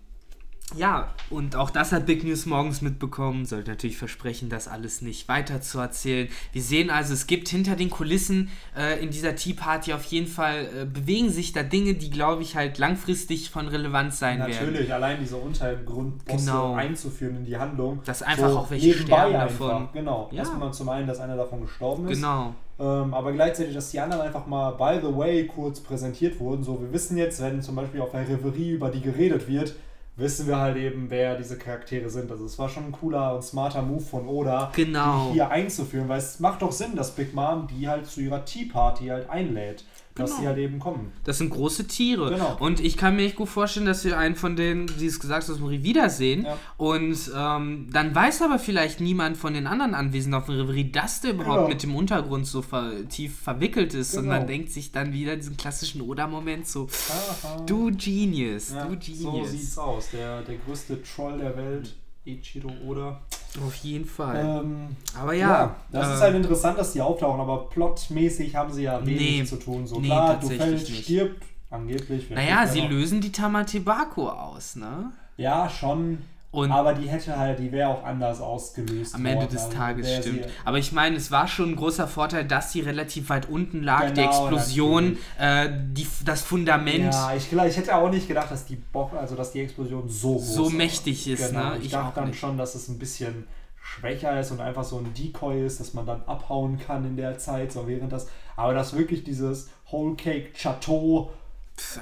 ja, 0.76 1.14
und 1.30 1.56
auch 1.56 1.70
das 1.70 1.92
hat 1.92 2.06
Big 2.06 2.24
News 2.24 2.46
morgens 2.46 2.82
mitbekommen. 2.82 3.46
Sollte 3.46 3.72
natürlich 3.72 3.98
versprechen, 3.98 4.50
das 4.50 4.68
alles 4.68 5.02
nicht 5.02 5.28
weiter 5.28 5.62
zu 5.62 5.80
erzählen. 5.80 6.28
Wir 6.52 6.62
sehen 6.62 6.90
also, 6.90 7.14
es 7.14 7.28
gibt 7.28 7.50
hinter 7.50 7.76
den 7.76 7.90
Kulissen 7.90 8.50
äh, 8.78 9.02
in 9.02 9.10
dieser 9.10 9.36
Tea 9.36 9.54
Party 9.54 9.94
auf 9.94 10.06
jeden 10.06 10.28
Fall, 10.28 10.68
äh, 10.82 10.86
bewegen 10.86 11.30
sich 11.30 11.54
da 11.54 11.64
Dinge, 11.64 11.96
die, 11.96 12.10
glaube 12.10 12.44
ich, 12.44 12.56
halt 12.56 12.78
langfristig 12.78 13.50
von 13.50 13.68
Relevanz 13.68 14.20
sein 14.20 14.40
natürlich, 14.40 14.60
werden. 14.60 14.72
Natürlich, 14.74 14.94
allein 14.94 15.20
diese 15.20 15.38
Untergrundbosse 15.38 16.46
genau. 16.46 16.74
einzuführen 16.76 17.38
in 17.38 17.46
die 17.46 17.58
Handlung. 17.58 18.02
Dass 18.06 18.22
einfach 18.22 18.50
so 18.50 18.60
auch 18.60 18.72
welche 18.72 18.94
sterben 18.94 19.36
einfach. 19.36 19.70
davon. 19.70 19.90
Genau, 19.94 20.30
ja. 20.32 20.40
erstmal 20.40 20.74
zum 20.74 20.90
einen, 20.90 21.08
dass 21.08 21.20
einer 21.20 21.36
davon 21.36 21.62
gestorben 21.62 22.08
ist. 22.08 22.18
Genau. 22.18 22.54
Ähm, 22.80 23.14
aber 23.14 23.34
gleichzeitig, 23.34 23.74
dass 23.74 23.92
die 23.92 24.00
anderen 24.00 24.22
einfach 24.22 24.48
mal 24.48 24.72
by 24.72 25.06
the 25.06 25.14
way 25.14 25.46
kurz 25.46 25.82
präsentiert 25.82 26.40
wurden. 26.40 26.64
So, 26.64 26.82
wir 26.82 26.94
wissen 26.94 27.18
jetzt, 27.18 27.42
wenn 27.42 27.62
zum 27.62 27.76
Beispiel 27.76 28.00
auf 28.00 28.12
der 28.12 28.28
Reverie 28.28 28.72
über 28.72 28.90
die 28.90 29.02
geredet 29.02 29.48
wird, 29.50 29.76
wissen 30.20 30.48
wir 30.48 30.58
halt 30.58 30.78
eben, 30.78 31.10
wer 31.10 31.36
diese 31.36 31.58
Charaktere 31.58 32.10
sind. 32.10 32.32
Also 32.32 32.46
es 32.46 32.60
war 32.60 32.70
schon 32.70 32.86
ein 32.86 32.92
cooler 32.92 33.36
und 33.36 33.44
smarter 33.44 33.82
Move 33.82 34.02
von 34.02 34.28
Oda, 34.28 34.72
genau. 34.76 35.28
die 35.28 35.34
hier 35.34 35.50
einzuführen, 35.50 36.10
weil 36.10 36.20
es 36.20 36.40
macht 36.40 36.62
doch 36.62 36.72
Sinn, 36.72 36.96
dass 36.96 37.12
Big 37.12 37.34
Mom 37.34 37.68
die 37.68 37.88
halt 37.88 38.06
zu 38.06 38.22
ihrer 38.22 38.46
Tea 38.46 38.66
Party 38.66 39.08
halt 39.08 39.30
einlädt 39.30 39.84
dass 40.20 40.32
genau. 40.32 40.42
sie 40.42 40.48
halt 40.48 40.58
eben 40.58 40.80
kommen. 40.80 41.12
Das 41.24 41.38
sind 41.38 41.50
große 41.50 41.88
Tiere. 41.88 42.32
Genau. 42.32 42.58
Und 42.60 42.80
ich 42.80 42.98
kann 42.98 43.16
mir 43.16 43.24
echt 43.24 43.36
gut 43.36 43.50
vorstellen, 43.50 43.86
dass 43.86 44.04
wir 44.06 44.18
einen 44.18 44.36
von 44.36 44.56
denen, 44.56 44.88
die 45.00 45.06
es 45.06 45.20
gesagt 45.20 45.48
haben, 45.48 45.70
wiedersehen. 45.70 46.46
Ja. 46.46 46.58
Und 46.78 47.18
ähm, 47.36 47.88
dann 47.92 48.14
weiß 48.14 48.42
aber 48.42 48.60
vielleicht 48.60 49.02
niemand 49.02 49.38
von 49.38 49.54
den 49.54 49.68
anderen 49.68 49.94
Anwesenden 49.94 50.40
auf 50.40 50.46
dem 50.46 50.56
Reverie, 50.56 50.92
dass 50.92 51.22
der 51.22 51.32
überhaupt 51.32 51.58
genau. 51.58 51.68
mit 51.70 51.84
dem 51.84 51.96
Untergrund 51.96 52.46
so 52.46 52.62
ver 52.62 53.08
tief 53.08 53.40
verwickelt 53.40 53.94
ist. 53.94 54.12
Genau. 54.12 54.24
Und 54.24 54.28
man 54.28 54.48
denkt 54.48 54.72
sich 54.72 54.92
dann 54.92 55.14
wieder 55.14 55.36
diesen 55.36 55.58
klassischen 55.58 56.02
Oda-Moment 56.02 56.68
so, 56.68 56.88
Aha. 57.10 57.62
du 57.66 57.92
Genius, 57.92 58.74
ja, 58.74 58.86
du 58.86 58.98
Genius. 58.98 59.22
So 59.22 59.46
sieht's 59.46 59.78
aus. 59.78 60.10
Der, 60.12 60.42
der 60.42 60.56
größte 60.58 61.02
Troll 61.04 61.40
der 61.40 61.56
Welt. 61.56 61.96
Ichiro 62.26 62.70
Oda. 62.86 63.22
Auf 63.66 63.76
jeden 63.76 64.06
Fall. 64.06 64.62
Ähm, 64.64 64.96
aber 65.20 65.34
ja. 65.34 65.48
ja 65.50 65.76
das 65.92 66.08
äh, 66.08 66.14
ist 66.14 66.22
halt 66.22 66.36
interessant, 66.36 66.78
dass 66.78 66.94
die 66.94 67.02
auftauchen, 67.02 67.40
aber 67.40 67.70
plotmäßig 67.70 68.56
haben 68.56 68.72
sie 68.72 68.84
ja 68.84 69.04
wenig 69.06 69.40
nee, 69.40 69.44
zu 69.44 69.56
tun. 69.56 69.88
So 69.88 70.00
nee, 70.00 70.08
klar, 70.08 70.40
Dufeld 70.40 70.88
stirbt, 70.88 71.44
angeblich. 71.70 72.30
Naja, 72.30 72.68
sie 72.68 72.82
lösen 72.82 73.22
die 73.22 73.32
Tamatebako 73.32 74.30
aus, 74.30 74.76
ne? 74.76 75.12
Ja, 75.38 75.70
schon. 75.70 76.20
Und 76.52 76.72
aber 76.72 76.94
die 76.94 77.08
hätte 77.08 77.38
halt, 77.38 77.60
die 77.60 77.72
wäre 77.72 77.90
auch 77.90 78.04
anders 78.04 78.42
ausgelöst. 78.42 79.14
Am 79.14 79.24
Ende 79.24 79.46
des 79.46 79.66
also 79.66 79.78
Tages 79.78 80.16
stimmt. 80.16 80.48
Aber 80.66 80.80
ich 80.80 80.92
meine, 80.92 81.16
es 81.16 81.30
war 81.30 81.48
schon 81.48 81.72
ein 81.72 81.76
großer 81.76 82.08
Vorteil, 82.08 82.44
dass 82.44 82.72
sie 82.72 82.82
relativ 82.82 83.30
weit 83.30 83.48
unten 83.48 83.84
lag, 83.84 84.02
genau, 84.02 84.14
die 84.14 84.22
Explosion, 84.22 85.18
äh, 85.38 85.70
die, 85.92 86.08
das 86.26 86.42
Fundament. 86.42 87.14
Ja, 87.14 87.36
ich, 87.36 87.54
ich 87.54 87.78
hätte 87.78 87.96
auch 87.96 88.10
nicht 88.10 88.28
gedacht, 88.28 88.50
dass 88.50 88.66
die 88.66 88.78
Bock, 88.78 89.14
also 89.14 89.36
dass 89.36 89.52
die 89.52 89.62
Explosion 89.62 90.10
so 90.10 90.34
groß 90.34 90.54
so 90.56 90.70
mächtig 90.72 91.28
ist. 91.28 91.50
Genau. 91.50 91.70
Ne? 91.70 91.78
Ich, 91.78 91.86
ich 91.86 91.92
dachte 91.92 92.16
dann 92.16 92.30
nicht. 92.30 92.40
schon, 92.40 92.58
dass 92.58 92.74
es 92.74 92.88
ein 92.88 92.98
bisschen 92.98 93.48
schwächer 93.80 94.40
ist 94.40 94.50
und 94.50 94.60
einfach 94.60 94.84
so 94.84 94.98
ein 94.98 95.14
Decoy 95.14 95.64
ist, 95.64 95.80
dass 95.80 95.94
man 95.94 96.08
dann 96.08 96.24
abhauen 96.24 96.80
kann 96.80 97.06
in 97.06 97.16
der 97.16 97.38
Zeit, 97.38 97.72
so 97.72 97.88
während 97.88 98.12
das. 98.12 98.28
Aber 98.56 98.74
dass 98.74 98.98
wirklich 98.98 99.24
dieses 99.24 99.70
Whole 99.92 100.16
Cake 100.16 100.54
Chateau 100.54 101.32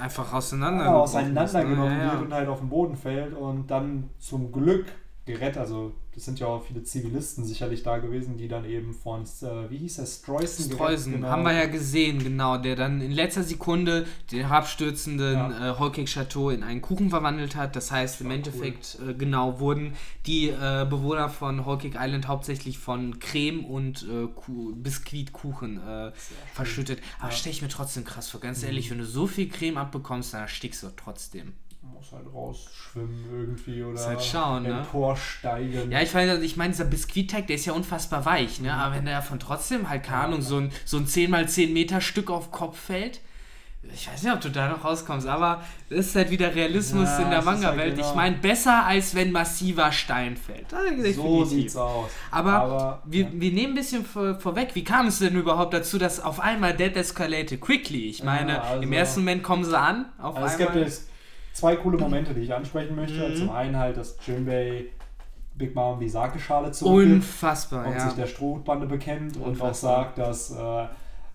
einfach 0.00 0.32
auseinander 0.32 0.84
ja, 0.84 0.94
auseinandergenommen 0.94 1.96
ne? 1.96 1.98
ja, 1.98 2.04
ja. 2.06 2.12
wird 2.12 2.22
und 2.22 2.34
halt 2.34 2.48
auf 2.48 2.60
den 2.60 2.68
Boden 2.68 2.96
fällt 2.96 3.34
und 3.34 3.70
dann 3.70 4.10
zum 4.18 4.52
Glück 4.52 4.86
gerettet, 5.24 5.58
also 5.58 5.92
es 6.18 6.24
sind 6.24 6.40
ja 6.40 6.48
auch 6.48 6.64
viele 6.64 6.82
Zivilisten 6.82 7.44
sicherlich 7.44 7.84
da 7.84 7.98
gewesen, 7.98 8.36
die 8.36 8.48
dann 8.48 8.64
eben 8.64 8.92
von, 8.92 9.22
äh, 9.22 9.70
wie 9.70 9.78
hieß 9.78 9.98
er, 9.98 10.06
Streusen 10.06 10.72
Streusen, 10.72 11.12
genau. 11.12 11.28
haben 11.28 11.44
wir 11.44 11.52
ja 11.52 11.66
gesehen, 11.66 12.22
genau, 12.22 12.58
der 12.58 12.74
dann 12.74 13.00
in 13.00 13.12
letzter 13.12 13.44
Sekunde 13.44 14.04
den 14.32 14.40
herabstürzenden 14.40 15.34
ja. 15.34 15.74
äh, 15.74 15.78
Whole 15.78 16.04
Chateau 16.04 16.50
in 16.50 16.64
einen 16.64 16.82
Kuchen 16.82 17.10
verwandelt 17.10 17.54
hat. 17.54 17.76
Das 17.76 17.92
heißt, 17.92 18.20
im 18.20 18.30
Endeffekt, 18.32 18.98
cool. 19.00 19.10
äh, 19.10 19.14
genau, 19.14 19.60
wurden 19.60 19.94
die 20.26 20.48
äh, 20.48 20.86
Bewohner 20.88 21.28
von 21.28 21.64
Cake 21.64 21.96
Island 21.98 22.26
hauptsächlich 22.26 22.78
von 22.78 23.20
Creme 23.20 23.64
und 23.64 24.02
äh, 24.02 24.26
Biskuitkuchen 24.74 25.80
äh, 25.80 26.12
verschüttet. 26.52 27.00
Aber 27.20 27.30
ja. 27.30 27.36
stelle 27.36 27.54
ich 27.54 27.62
mir 27.62 27.68
trotzdem 27.68 28.04
krass 28.04 28.28
vor, 28.28 28.40
ganz 28.40 28.62
mhm. 28.62 28.68
ehrlich, 28.68 28.90
wenn 28.90 28.98
du 28.98 29.06
so 29.06 29.28
viel 29.28 29.48
Creme 29.48 29.78
abbekommst, 29.78 30.34
dann 30.34 30.42
erstickst 30.42 30.82
du 30.82 30.88
trotzdem 30.96 31.52
muss 31.92 32.12
halt 32.12 32.26
rausschwimmen 32.32 33.24
irgendwie 33.30 33.82
oder 33.82 34.04
halt 34.04 34.22
schauen, 34.22 34.62
ne? 34.64 34.80
emporsteigen. 34.80 35.90
Ja, 35.90 36.00
ich 36.00 36.12
meine, 36.14 36.38
ich 36.38 36.56
mein, 36.56 36.70
dieser 36.72 36.84
Biskuitteig, 36.84 37.46
der 37.46 37.56
ist 37.56 37.66
ja 37.66 37.72
unfassbar 37.72 38.24
weich, 38.24 38.60
ne? 38.60 38.72
Aber 38.72 38.94
wenn 38.94 39.04
der 39.04 39.16
davon 39.16 39.38
trotzdem 39.38 39.88
halt, 39.88 40.04
keine 40.04 40.24
Ahnung, 40.24 40.42
so 40.42 40.58
ein, 40.58 40.72
so 40.84 40.96
ein 40.96 41.06
10x10 41.06 41.72
Meter 41.72 42.00
Stück 42.00 42.30
auf 42.30 42.50
Kopf 42.50 42.78
fällt, 42.78 43.20
ich 43.92 44.10
weiß 44.10 44.22
nicht, 44.22 44.32
ob 44.32 44.40
du 44.40 44.50
da 44.50 44.68
noch 44.68 44.84
rauskommst, 44.84 45.26
aber 45.26 45.62
das 45.88 46.06
ist 46.06 46.16
halt 46.16 46.30
wieder 46.30 46.54
Realismus 46.54 47.08
ja, 47.08 47.18
in 47.20 47.30
der 47.30 47.42
Manga-Welt. 47.42 47.78
Halt 47.78 47.96
genau. 47.96 48.08
Ich 48.08 48.14
meine, 48.14 48.36
besser 48.36 48.84
als 48.84 49.14
wenn 49.14 49.30
massiver 49.30 49.92
Stein 49.92 50.36
fällt. 50.36 50.66
So 51.14 51.44
sieht's 51.44 51.76
aus. 51.76 52.10
Aber, 52.30 52.52
aber 52.52 53.02
wir, 53.06 53.24
ja. 53.24 53.30
wir 53.32 53.52
nehmen 53.52 53.72
ein 53.72 53.76
bisschen 53.76 54.04
vor, 54.04 54.34
vorweg. 54.34 54.74
Wie 54.74 54.84
kam 54.84 55.06
es 55.06 55.20
denn 55.20 55.36
überhaupt 55.36 55.74
dazu, 55.74 55.96
dass 55.96 56.20
auf 56.20 56.40
einmal 56.40 56.74
Dead 56.74 56.94
escalated 56.96 57.60
quickly? 57.60 58.08
Ich 58.08 58.22
meine, 58.22 58.54
ja, 58.54 58.62
also, 58.62 58.82
im 58.82 58.92
ersten 58.92 59.20
Moment 59.20 59.42
kommen 59.42 59.64
sie 59.64 59.78
an. 59.78 60.06
Auf 60.18 60.36
also 60.36 60.64
einmal. 60.64 60.82
Es 60.82 60.98
gibt 60.98 61.08
zwei 61.58 61.76
coole 61.76 61.98
Momente, 61.98 62.34
die 62.34 62.42
ich 62.42 62.54
ansprechen 62.54 62.96
möchte. 62.96 63.28
Mhm. 63.28 63.36
Zum 63.36 63.50
einen 63.50 63.76
halt, 63.76 63.96
dass 63.96 64.16
Jimbei 64.26 64.86
Big 65.54 65.74
Mom 65.74 65.98
die 65.98 66.08
Sake-Schale 66.08 66.70
zurückgibt 66.70 67.16
Unfassbar, 67.16 67.86
und 67.86 67.94
ja. 67.94 68.00
sich 68.00 68.14
der 68.14 68.26
Strohbande 68.26 68.86
bekennt 68.86 69.36
Unfassbar. 69.36 69.46
und 69.46 69.70
auch 69.70 69.74
sagt, 69.74 70.18
dass 70.18 70.50
äh, 70.52 70.86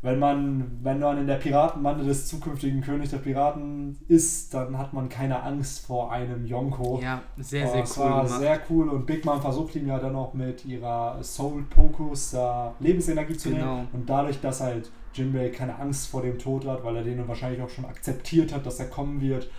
wenn 0.01 0.19
man, 0.19 0.79
wenn 0.81 0.99
man 0.99 1.17
in 1.17 1.27
der 1.27 1.35
Piratenbande 1.35 2.03
des 2.03 2.27
zukünftigen 2.27 2.81
Königs 2.81 3.11
der 3.11 3.19
Piraten 3.19 3.97
ist, 4.09 4.53
dann 4.53 4.77
hat 4.77 4.91
man 4.91 5.07
keine 5.07 5.41
Angst 5.43 5.85
vor 5.85 6.11
einem 6.11 6.45
Yonko. 6.45 6.99
Ja, 7.01 7.21
sehr, 7.37 7.67
sehr 7.67 7.81
das 7.81 7.97
cool. 7.97 8.03
Das 8.03 8.11
war 8.11 8.23
gemacht. 8.23 8.39
sehr 8.39 8.59
cool 8.69 8.89
und 8.89 9.05
Big 9.05 9.23
Mom 9.23 9.41
versucht 9.41 9.75
ihm 9.75 9.87
ja 9.87 9.99
dann 9.99 10.15
auch 10.15 10.33
mit 10.33 10.65
ihrer 10.65 11.23
Soul 11.23 11.63
Pokus 11.63 12.33
äh, 12.33 12.39
Lebensenergie 12.79 13.37
zu 13.37 13.49
genau. 13.49 13.75
nehmen. 13.75 13.87
Und 13.93 14.09
dadurch, 14.09 14.41
dass 14.41 14.59
halt 14.59 14.89
Jinbei 15.13 15.49
keine 15.49 15.79
Angst 15.79 16.07
vor 16.07 16.21
dem 16.21 16.37
Tod 16.37 16.65
hat, 16.67 16.83
weil 16.83 16.97
er 16.97 17.03
den 17.03 17.25
wahrscheinlich 17.27 17.61
auch 17.61 17.69
schon 17.69 17.85
akzeptiert 17.85 18.53
hat, 18.53 18.65
dass 18.65 18.79
er 18.79 18.87
kommen 18.87 19.21
wird, 19.21 19.49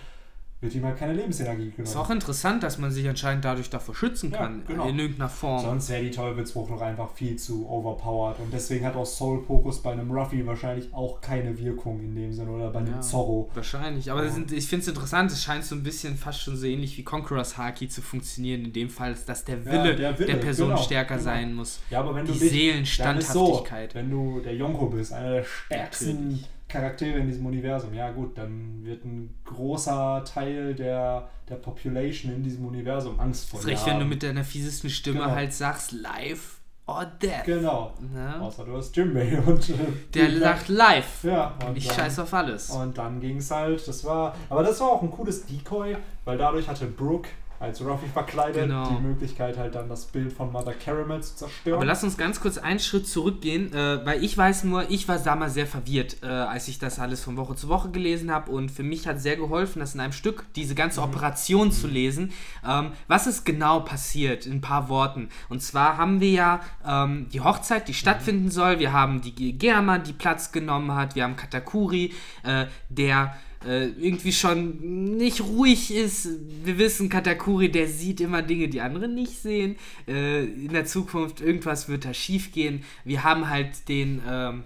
wird 0.65 0.75
ihm 0.75 0.85
halt 0.85 0.97
keine 0.97 1.13
Lebensenergie 1.13 1.71
genommen. 1.71 1.83
Ist 1.83 1.95
auch 1.95 2.09
interessant, 2.09 2.63
dass 2.63 2.77
man 2.77 2.91
sich 2.91 3.07
anscheinend 3.07 3.45
dadurch 3.45 3.69
davor 3.69 3.95
schützen 3.95 4.31
kann, 4.31 4.63
ja, 4.67 4.73
genau. 4.73 4.89
in 4.89 4.99
irgendeiner 4.99 5.29
Form. 5.29 5.61
Sonst 5.61 5.89
wäre 5.89 6.03
die 6.03 6.11
Teufelsbruch 6.11 6.69
noch 6.69 6.81
einfach 6.81 7.11
viel 7.13 7.35
zu 7.37 7.67
overpowered. 7.69 8.39
Und 8.39 8.51
deswegen 8.51 8.85
hat 8.85 8.95
auch 8.95 9.05
Soul 9.05 9.41
Focus 9.43 9.81
bei 9.81 9.93
einem 9.93 10.11
Ruffy 10.11 10.45
wahrscheinlich 10.45 10.93
auch 10.93 11.21
keine 11.21 11.57
Wirkung 11.57 11.99
in 12.01 12.15
dem 12.15 12.33
Sinne 12.33 12.51
oder 12.51 12.69
bei 12.69 12.79
einem 12.79 12.95
ja, 12.95 13.01
Zorro. 13.01 13.49
Wahrscheinlich, 13.53 14.11
aber 14.11 14.25
ja. 14.25 14.31
sind, 14.31 14.51
ich 14.51 14.67
finde 14.67 14.81
es 14.83 14.87
interessant, 14.87 15.31
es 15.31 15.41
scheint 15.41 15.63
so 15.63 15.75
ein 15.75 15.83
bisschen 15.83 16.17
fast 16.17 16.41
schon 16.41 16.57
so 16.57 16.65
ähnlich 16.65 16.97
wie 16.97 17.03
Conqueror's 17.03 17.57
Haki 17.57 17.87
zu 17.87 18.01
funktionieren, 18.01 18.65
in 18.65 18.73
dem 18.73 18.89
Fall, 18.89 19.15
dass 19.25 19.45
der 19.45 19.63
Wille, 19.65 19.95
der, 19.95 20.17
Wille, 20.19 20.33
der, 20.33 20.37
Person 20.37 20.69
genau, 20.69 20.81
stärker 20.81 21.15
genau. 21.15 21.23
sein 21.23 21.53
muss. 21.53 21.79
Ja, 21.89 21.99
aber 21.99 22.15
wenn 22.15 22.25
die 22.25 22.33
du 22.33 22.37
Seelenstandhaftigkeit. 22.39 23.91
So, 23.91 23.97
wenn 23.97 24.09
du 24.09 24.41
der 24.41 24.55
Yonko 24.55 24.87
bist, 24.87 25.13
einer 25.13 25.31
der 25.31 25.43
stärksten. 25.43 26.23
Natürlich 26.23 26.54
Charaktere 26.67 27.19
in 27.19 27.27
diesem 27.27 27.45
Universum. 27.45 27.93
Ja 27.93 28.11
gut, 28.11 28.37
dann 28.37 28.83
wird 28.83 29.05
ein 29.05 29.35
großer 29.45 30.23
Teil 30.25 30.73
der, 30.73 31.29
der 31.47 31.55
Population 31.55 32.33
in 32.33 32.43
diesem 32.43 32.65
Universum 32.65 33.19
Angst 33.19 33.49
vor 33.49 33.59
dir 33.59 33.67
recht, 33.67 33.85
wenn 33.85 33.99
du 33.99 34.05
mit 34.05 34.23
deiner 34.23 34.43
fiesesten 34.43 34.89
Stimme 34.89 35.19
genau. 35.19 35.31
halt 35.31 35.53
sagst, 35.53 35.91
live 35.91 36.59
or 36.87 37.05
death. 37.05 37.45
Genau. 37.45 37.93
Na? 38.13 38.39
Außer 38.39 38.65
du 38.65 38.77
hast 38.77 38.95
Jimbei 38.95 39.37
und... 39.45 39.69
Äh, 39.69 39.73
der 40.13 40.39
sagt 40.39 40.67
live. 40.69 41.23
Ja. 41.23 41.57
Und 41.67 41.77
ich 41.77 41.87
dann, 41.87 41.95
scheiß 41.95 42.19
auf 42.19 42.33
alles. 42.33 42.69
Und 42.69 42.97
dann 42.97 43.19
ging 43.19 43.37
es 43.37 43.49
halt, 43.51 43.87
das 43.87 44.03
war... 44.03 44.35
Aber 44.49 44.63
das 44.63 44.79
war 44.79 44.89
auch 44.89 45.01
ein 45.01 45.11
cooles 45.11 45.45
Decoy, 45.45 45.97
weil 46.25 46.37
dadurch 46.37 46.67
hatte 46.67 46.85
Brooke 46.85 47.29
als 47.59 47.81
Ruffy 47.81 48.07
verkleidet, 48.07 48.63
genau. 48.63 48.89
die 48.89 49.01
Möglichkeit 49.01 49.57
halt 49.57 49.75
dann 49.75 49.87
das 49.87 50.05
Bild 50.05 50.33
von 50.33 50.51
Mother 50.51 50.73
Caramel 50.73 51.21
zu 51.23 51.35
zerstören. 51.35 51.77
Aber 51.77 51.85
lass 51.85 52.03
uns 52.03 52.17
ganz 52.17 52.39
kurz 52.41 52.57
einen 52.57 52.79
Schritt 52.79 53.07
zurückgehen, 53.07 53.73
äh, 53.73 54.05
weil 54.05 54.23
ich 54.23 54.37
weiß 54.37 54.65
nur, 54.65 54.89
ich 54.89 55.07
war 55.07 55.17
damals 55.19 55.53
sehr 55.53 55.67
verwirrt, 55.67 56.17
äh, 56.21 56.27
als 56.27 56.67
ich 56.67 56.79
das 56.79 56.99
alles 56.99 57.23
von 57.23 57.37
Woche 57.37 57.55
zu 57.55 57.69
Woche 57.69 57.89
gelesen 57.89 58.31
habe 58.31 58.51
und 58.51 58.69
für 58.69 58.83
mich 58.83 59.07
hat 59.07 59.21
sehr 59.21 59.37
geholfen, 59.37 59.79
das 59.79 59.95
in 59.95 60.01
einem 60.01 60.13
Stück, 60.13 60.45
diese 60.55 60.75
ganze 60.75 60.99
mhm. 61.01 61.07
Operation 61.07 61.67
mhm. 61.67 61.71
zu 61.71 61.87
lesen. 61.87 62.33
Ähm, 62.67 62.91
was 63.07 63.27
ist 63.27 63.45
genau 63.45 63.79
passiert, 63.79 64.45
in 64.45 64.53
ein 64.53 64.61
paar 64.61 64.89
Worten. 64.89 65.29
Und 65.49 65.61
zwar 65.61 65.97
haben 65.97 66.19
wir 66.19 66.31
ja 66.31 66.59
ähm, 66.85 67.27
die 67.31 67.41
Hochzeit, 67.41 67.87
die 67.87 67.93
mhm. 67.93 67.97
stattfinden 67.97 68.45
mhm. 68.45 68.51
soll, 68.51 68.79
wir 68.79 68.93
haben 68.93 69.21
die 69.21 69.57
Germa, 69.57 69.97
die 69.97 70.13
Platz 70.13 70.51
genommen 70.51 70.93
hat, 70.93 71.15
wir 71.15 71.23
haben 71.23 71.35
Katakuri, 71.35 72.13
äh, 72.43 72.65
der 72.89 73.35
äh, 73.65 73.87
irgendwie 73.87 74.31
schon 74.31 75.17
nicht 75.17 75.41
ruhig 75.41 75.93
ist. 75.93 76.29
Wir 76.63 76.77
wissen, 76.77 77.09
Katakuri, 77.09 77.71
der 77.71 77.87
sieht 77.87 78.21
immer 78.21 78.41
Dinge, 78.41 78.67
die 78.67 78.81
andere 78.81 79.07
nicht 79.07 79.41
sehen. 79.41 79.75
Äh, 80.07 80.45
in 80.45 80.73
der 80.73 80.85
Zukunft 80.85 81.41
irgendwas 81.41 81.89
wird 81.89 82.05
da 82.05 82.13
schief 82.13 82.51
gehen. 82.51 82.83
Wir 83.03 83.23
haben 83.23 83.49
halt 83.49 83.89
den, 83.89 84.21
ähm, 84.27 84.63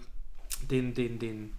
den, 0.70 0.94
den, 0.94 1.20
den, 1.20 1.52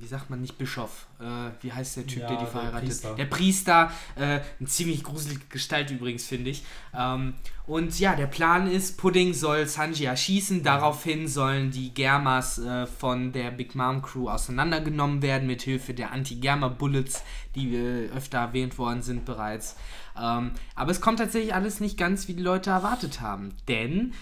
wie 0.00 0.06
sagt 0.06 0.30
man 0.30 0.40
nicht 0.40 0.58
Bischof? 0.58 1.06
Äh, 1.20 1.50
wie 1.62 1.72
heißt 1.72 1.96
der 1.96 2.06
Typ, 2.06 2.22
ja, 2.22 2.28
der 2.28 2.38
die 2.38 2.46
verheiratet? 2.46 2.82
Der 2.82 2.86
Priester. 2.86 3.14
Der 3.14 3.24
Priester, 3.24 3.90
äh, 4.16 4.40
eine 4.58 4.68
ziemlich 4.68 5.02
gruselige 5.02 5.42
Gestalt 5.48 5.90
übrigens, 5.90 6.26
finde 6.26 6.50
ich. 6.50 6.64
Ähm, 6.94 7.34
und 7.66 7.98
ja, 7.98 8.14
der 8.14 8.26
Plan 8.26 8.70
ist, 8.70 8.96
Pudding 8.98 9.34
soll 9.34 9.66
Sanji 9.66 10.04
erschießen. 10.04 10.62
Daraufhin 10.62 11.26
sollen 11.28 11.70
die 11.70 11.92
Germas 11.92 12.58
äh, 12.58 12.86
von 12.86 13.32
der 13.32 13.50
Big 13.50 13.74
Mom 13.74 14.02
Crew 14.02 14.28
auseinandergenommen 14.28 15.22
werden, 15.22 15.46
mit 15.46 15.62
Hilfe 15.62 15.94
der 15.94 16.12
Anti-Germa-Bullets, 16.12 17.22
die 17.54 17.74
äh, 17.74 18.10
öfter 18.10 18.38
erwähnt 18.38 18.78
worden 18.78 19.02
sind 19.02 19.24
bereits. 19.24 19.76
Ähm, 20.20 20.52
aber 20.74 20.90
es 20.90 21.00
kommt 21.00 21.18
tatsächlich 21.18 21.54
alles 21.54 21.80
nicht 21.80 21.98
ganz, 21.98 22.28
wie 22.28 22.34
die 22.34 22.42
Leute 22.42 22.70
erwartet 22.70 23.20
haben. 23.20 23.54
Denn 23.68 24.14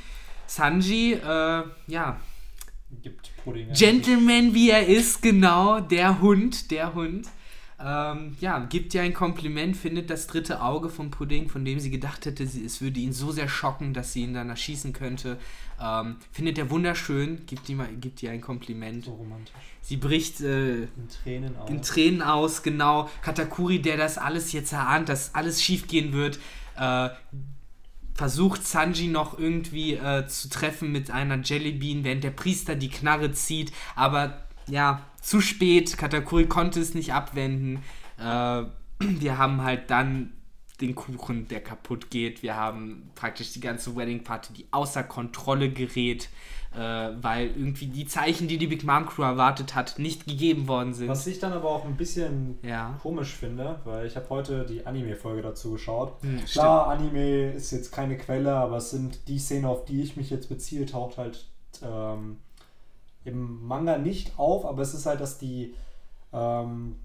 Sanji, 0.47 1.15
äh, 1.15 1.63
ja, 1.87 2.21
gibt 3.03 3.31
Pudding. 3.45 3.73
Gentleman 3.73 4.55
wie 4.55 4.71
er 4.71 4.87
ist, 4.87 5.23
genau, 5.23 5.81
der 5.81 6.21
Hund, 6.21 6.71
der 6.71 6.95
Hund. 6.95 7.29
Ähm, 7.85 8.37
ja, 8.41 8.61
gibt 8.61 8.95
ihr 8.95 9.03
ein 9.03 9.13
Kompliment, 9.13 9.77
findet 9.77 10.09
das 10.09 10.27
dritte 10.27 10.63
Auge 10.63 10.89
von 10.89 11.11
Pudding, 11.11 11.49
von 11.49 11.65
dem 11.65 11.81
sie 11.81 11.91
gedacht 11.91 12.25
hätte, 12.25 12.47
sie, 12.47 12.65
es 12.65 12.81
würde 12.81 13.01
ihn 13.01 13.13
so 13.13 13.33
sehr 13.33 13.49
schocken, 13.49 13.93
dass 13.93 14.13
sie 14.13 14.23
ihn 14.23 14.33
dann 14.33 14.49
erschießen 14.49 14.93
könnte. 14.93 15.39
Ähm, 15.81 16.17
findet 16.31 16.57
er 16.57 16.71
wunderschön, 16.71 17.45
gibt 17.47 17.69
ihm, 17.69 17.83
gibt 18.01 18.23
ihr 18.23 18.31
ein 18.31 18.41
Kompliment. 18.41 19.05
So 19.05 19.15
romantisch. 19.15 19.55
Sie 19.83 19.97
bricht 19.97 20.41
äh, 20.41 20.85
in, 20.85 21.09
Tränen 21.23 21.57
aus. 21.59 21.71
in 21.71 21.83
Tränen 21.83 22.23
aus, 22.23 22.63
genau. 22.63 23.11
Katakuri, 23.23 23.83
der 23.83 23.97
das 23.97 24.19
alles 24.19 24.53
jetzt 24.53 24.73
erahnt, 24.73 25.09
dass 25.09 25.35
alles 25.35 25.63
schief 25.63 25.89
gehen 25.89 26.13
wird, 26.13 26.39
äh, 26.79 27.11
versucht 28.15 28.67
Sanji 28.67 29.09
noch 29.09 29.39
irgendwie 29.39 29.95
äh, 29.95 30.27
zu 30.27 30.49
treffen 30.49 30.93
mit 30.93 31.11
einer 31.11 31.39
Jellybean, 31.43 32.05
während 32.05 32.25
der 32.25 32.31
Priester 32.31 32.77
die 32.77 32.89
Knarre 32.89 33.33
zieht, 33.33 33.73
aber 33.97 34.45
ja, 34.67 35.03
zu 35.21 35.41
spät. 35.41 35.99
Katakuri 35.99 36.47
konnte 36.47 36.81
es 36.81 36.95
nicht 36.95 37.13
abwenden. 37.13 37.83
Äh, 38.19 38.63
wir 39.01 39.39
haben 39.39 39.63
halt 39.63 39.91
dann 39.91 40.33
den 40.81 40.95
Kuchen, 40.95 41.49
der 41.49 41.61
kaputt 41.61 42.11
geht. 42.11 42.43
Wir 42.43 42.57
haben 42.57 43.11
praktisch 43.15 43.53
die 43.53 43.61
ganze 43.61 43.95
Wedding 43.95 44.25
Party, 44.25 44.53
die 44.53 44.67
außer 44.71 45.05
Kontrolle 45.05 45.71
gerät 45.71 46.29
äh, 46.75 47.13
weil 47.23 47.47
irgendwie 47.57 47.87
die 47.87 48.07
Zeichen, 48.07 48.49
die 48.49 48.59
die 48.59 48.67
Big 48.67 48.85
Mom 48.85 49.07
Crew 49.07 49.23
erwartet 49.23 49.75
hat, 49.75 49.99
nicht 49.99 50.27
gegeben 50.27 50.67
worden 50.67 50.93
sind. 50.93 51.09
Was 51.09 51.27
ich 51.27 51.39
dann 51.39 51.53
aber 51.53 51.71
auch 51.71 51.85
ein 51.85 51.97
bisschen 51.97 52.59
ja. 52.63 52.99
komisch 53.01 53.33
finde, 53.33 53.81
weil 53.85 54.07
ich 54.07 54.17
habe 54.17 54.29
heute 54.31 54.65
die 54.65 54.85
Anime-Folge 54.85 55.43
dazu 55.43 55.73
geschaut. 55.73 56.21
Hm, 56.23 56.45
Klar, 56.45 56.89
Anime 56.89 57.53
ist 57.53 57.71
jetzt 57.71 57.93
keine 57.93 58.17
Quelle, 58.17 58.55
aber 58.55 58.79
es 58.79 58.91
sind 58.91 59.29
die 59.29 59.39
Szenen, 59.39 59.67
auf 59.67 59.85
die 59.85 60.03
ich 60.03 60.17
mich 60.17 60.31
jetzt 60.31 60.49
beziehe, 60.49 60.85
taucht 60.87 61.17
halt 61.17 61.47
ähm, 61.83 62.39
im 63.25 63.67
Manga 63.67 63.99
nicht 63.99 64.39
auf, 64.39 64.65
aber 64.67 64.83
es 64.83 64.95
ist 64.95 65.07
halt, 65.07 65.21
dass 65.21 65.39
die 65.39 65.75
ähm, 66.33 66.97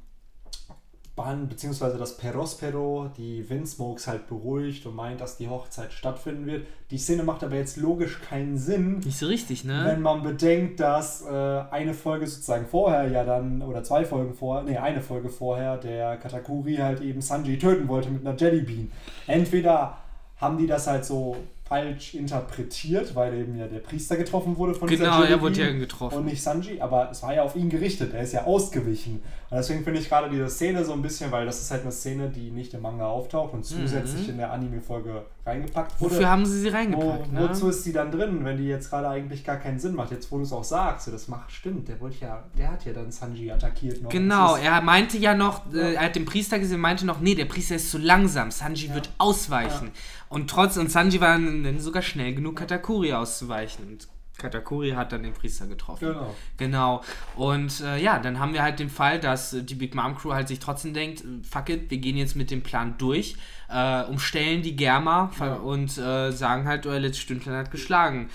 Bahn 1.20 1.50
bzw. 1.50 1.98
das 1.98 2.16
Perospero 2.16 3.12
die 3.18 3.50
Windsmokes 3.50 4.08
halt 4.08 4.28
beruhigt 4.28 4.86
und 4.86 4.96
meint, 4.96 5.20
dass 5.20 5.36
die 5.36 5.50
Hochzeit 5.50 5.92
stattfinden 5.92 6.46
wird. 6.46 6.66
Die 6.92 6.98
Szene 6.98 7.24
macht 7.24 7.44
aber 7.44 7.56
jetzt 7.56 7.76
logisch 7.76 8.22
keinen 8.22 8.58
Sinn. 8.58 9.00
Nicht 9.00 9.18
so 9.18 9.28
richtig, 9.28 9.66
ne? 9.66 9.84
Wenn 9.86 10.02
man 10.02 10.24
bedenkt, 10.24 10.80
dass 10.80 11.22
äh, 11.22 11.30
eine 11.30 11.94
Folge 11.94 12.26
sozusagen 12.26 12.66
vorher 12.66 13.10
ja 13.10 13.26
dann, 13.26 13.62
oder 13.62 13.84
zwei 13.84 14.06
Folgen 14.06 14.34
vorher, 14.34 14.64
nee, 14.64 14.78
eine 14.78 15.02
Folge 15.02 15.28
vorher, 15.28 15.78
der 15.78 16.16
Katakuri 16.16 16.78
halt 16.78 17.02
eben 17.02 17.20
Sanji 17.20 17.60
töten 17.60 17.90
wollte 17.90 18.10
mit 18.10 18.26
einer 18.26 18.38
Jellybean. 18.38 18.90
Entweder 19.28 19.98
haben 20.38 20.58
die 20.58 20.68
das 20.68 20.88
halt 20.88 21.04
so 21.04 21.36
falsch 21.70 22.16
interpretiert, 22.16 23.16
weil 23.16 23.34
eben 23.36 23.56
ja 23.58 23.68
der 23.68 23.80
Priester 23.80 24.18
getroffen 24.18 24.58
wurde 24.58 24.74
von 24.74 24.90
Genau, 24.90 25.22
er 25.22 25.40
wurde 25.40 25.62
ja 25.62 25.72
getroffen. 25.72 26.18
Und 26.18 26.26
nicht 26.26 26.42
Sanji, 26.42 26.82
aber 26.82 27.10
es 27.12 27.22
war 27.24 27.34
ja 27.36 27.44
auf 27.44 27.56
ihn 27.56 27.70
gerichtet, 27.70 28.14
er 28.14 28.22
ist 28.24 28.34
ja 28.34 28.44
ausgewichen. 28.46 29.22
Und 29.52 29.58
deswegen 29.58 29.84
finde 29.84 30.00
ich 30.00 30.10
gerade 30.10 30.30
diese 30.30 30.48
Szene 30.50 30.84
so 30.84 30.94
ein 30.94 31.02
bisschen, 31.02 31.32
weil 31.32 31.46
das 31.46 31.60
ist 31.62 31.72
halt 31.72 31.82
eine 31.84 31.92
Szene, 31.92 32.30
die 32.30 32.52
nicht 32.52 32.74
im 32.74 32.82
Manga 32.82 33.06
auftaucht 33.08 33.54
und 33.54 33.64
zusätzlich 33.66 34.24
Mhm. 34.26 34.30
in 34.34 34.38
der 34.38 34.52
Anime-Folge 34.52 35.24
reingepackt 35.46 36.00
wurde. 36.00 36.14
Wofür 36.16 36.30
haben 36.30 36.46
sie 36.46 36.60
sie 36.60 36.70
Wo, 36.72 36.76
reingepackt? 36.76 37.32
ne? 37.34 37.42
wozu 37.50 37.70
ist 37.70 37.84
die 37.86 37.92
dann 37.94 38.12
drin, 38.12 38.44
wenn 38.46 38.58
die 38.58 38.66
jetzt 38.68 38.90
gerade 38.92 39.08
eigentlich 39.10 39.44
gar 39.44 39.58
keinen 39.58 39.80
Sinn 39.80 39.96
macht? 39.96 40.12
Jetzt, 40.12 40.32
wo 40.32 40.38
du 40.38 40.44
es 40.44 40.52
auch 40.54 40.64
sagst, 40.64 41.06
so, 41.06 41.12
das 41.12 41.28
macht, 41.28 41.52
stimmt, 41.52 41.88
der 41.88 42.00
wollte 42.00 42.18
ja, 42.26 42.44
der 42.58 42.72
hat 42.72 42.86
ja 42.86 42.94
dann 42.94 43.12
Sanji 43.12 43.52
attackiert 43.52 44.02
noch. 44.04 44.10
Genau, 44.12 44.56
er 44.56 44.82
meinte 44.82 45.18
ja 45.18 45.34
noch, 45.34 45.64
Ja. 45.74 45.82
äh, 45.82 45.94
er 45.96 46.02
hat 46.06 46.16
den 46.16 46.26
Priester 46.26 46.60
gesehen, 46.60 46.80
meinte 46.80 47.06
noch, 47.08 47.20
nee, 47.20 47.34
der 47.34 47.46
Priester 47.46 47.76
ist 47.76 47.90
zu 47.90 47.98
langsam, 47.98 48.52
Sanji 48.52 48.94
wird 48.94 49.10
ausweichen. 49.18 49.90
Und 50.30 50.50
trotz, 50.50 50.78
und 50.78 50.92
Sanji 50.92 51.20
war 51.20 51.38
dann 51.38 51.80
sogar 51.80 52.02
schnell 52.02 52.34
genug, 52.36 52.58
Katakuri 52.58 53.14
auszuweichen. 53.14 53.86
Und 53.88 54.08
Katakuri 54.38 54.92
hat 54.92 55.12
dann 55.12 55.24
den 55.24 55.34
Priester 55.34 55.68
getroffen. 55.68 56.08
Genau. 56.08 56.36
Genau. 56.58 57.04
Und 57.36 57.82
äh, 57.82 58.02
ja, 58.02 58.20
dann 58.20 58.40
haben 58.40 58.54
wir 58.54 58.62
halt 58.64 58.80
den 58.80 58.90
Fall, 58.90 59.20
dass 59.20 59.54
äh, 59.54 59.64
die 59.64 59.76
Big 59.76 59.96
Mom 59.96 60.16
Crew 60.16 60.32
halt 60.34 60.48
sich 60.48 60.60
trotzdem 60.60 60.94
denkt, 60.94 61.22
äh, 61.22 61.44
fuck 61.50 61.70
it, 61.70 61.90
wir 61.92 61.98
gehen 61.98 62.16
jetzt 62.16 62.36
mit 62.36 62.50
dem 62.52 62.62
Plan 62.64 62.96
durch, 62.98 63.36
äh, 63.70 64.04
umstellen 64.04 64.62
die 64.62 64.76
Germa 64.76 65.32
Ja. 65.40 65.56
und 65.56 65.98
äh, 65.98 66.32
sagen 66.32 66.68
halt, 66.68 66.86
euer 66.86 67.00
letztes 67.00 67.24
Stündchen 67.24 67.54
hat 67.54 67.72
geschlagen. 67.72 68.30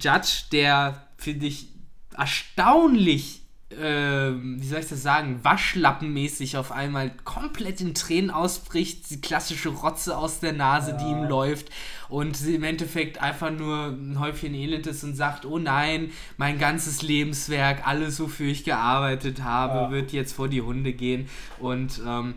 Judge, 0.00 0.44
der, 0.52 1.08
finde 1.16 1.46
ich, 1.46 1.68
erstaunlich, 2.16 3.37
äh, 3.70 4.32
wie 4.32 4.66
soll 4.66 4.80
ich 4.80 4.88
das 4.88 5.02
sagen, 5.02 5.40
waschlappenmäßig 5.42 6.56
auf 6.56 6.72
einmal 6.72 7.10
komplett 7.24 7.80
in 7.80 7.94
Tränen 7.94 8.30
ausbricht, 8.30 9.10
die 9.10 9.20
klassische 9.20 9.68
Rotze 9.68 10.16
aus 10.16 10.40
der 10.40 10.54
Nase, 10.54 10.96
die 10.98 11.04
ihm 11.04 11.22
Ja. 11.24 11.28
läuft 11.28 11.68
und 12.08 12.36
sie 12.36 12.54
im 12.54 12.64
Endeffekt 12.64 13.20
einfach 13.20 13.50
nur 13.50 13.88
ein 13.88 14.18
Häufchen 14.18 14.54
Elend 14.54 14.86
ist 14.86 15.04
und 15.04 15.14
sagt, 15.14 15.44
oh 15.44 15.58
nein, 15.58 16.10
mein 16.38 16.58
ganzes 16.58 17.02
Lebenswerk, 17.02 17.86
alles, 17.86 18.18
wofür 18.20 18.48
ich 18.50 18.64
gearbeitet 18.64 19.42
habe, 19.42 19.74
Ja. 19.78 19.90
wird 19.90 20.12
jetzt 20.12 20.32
vor 20.32 20.48
die 20.48 20.62
Hunde 20.62 20.92
gehen 20.94 21.28
und 21.58 22.00
ähm, 22.06 22.34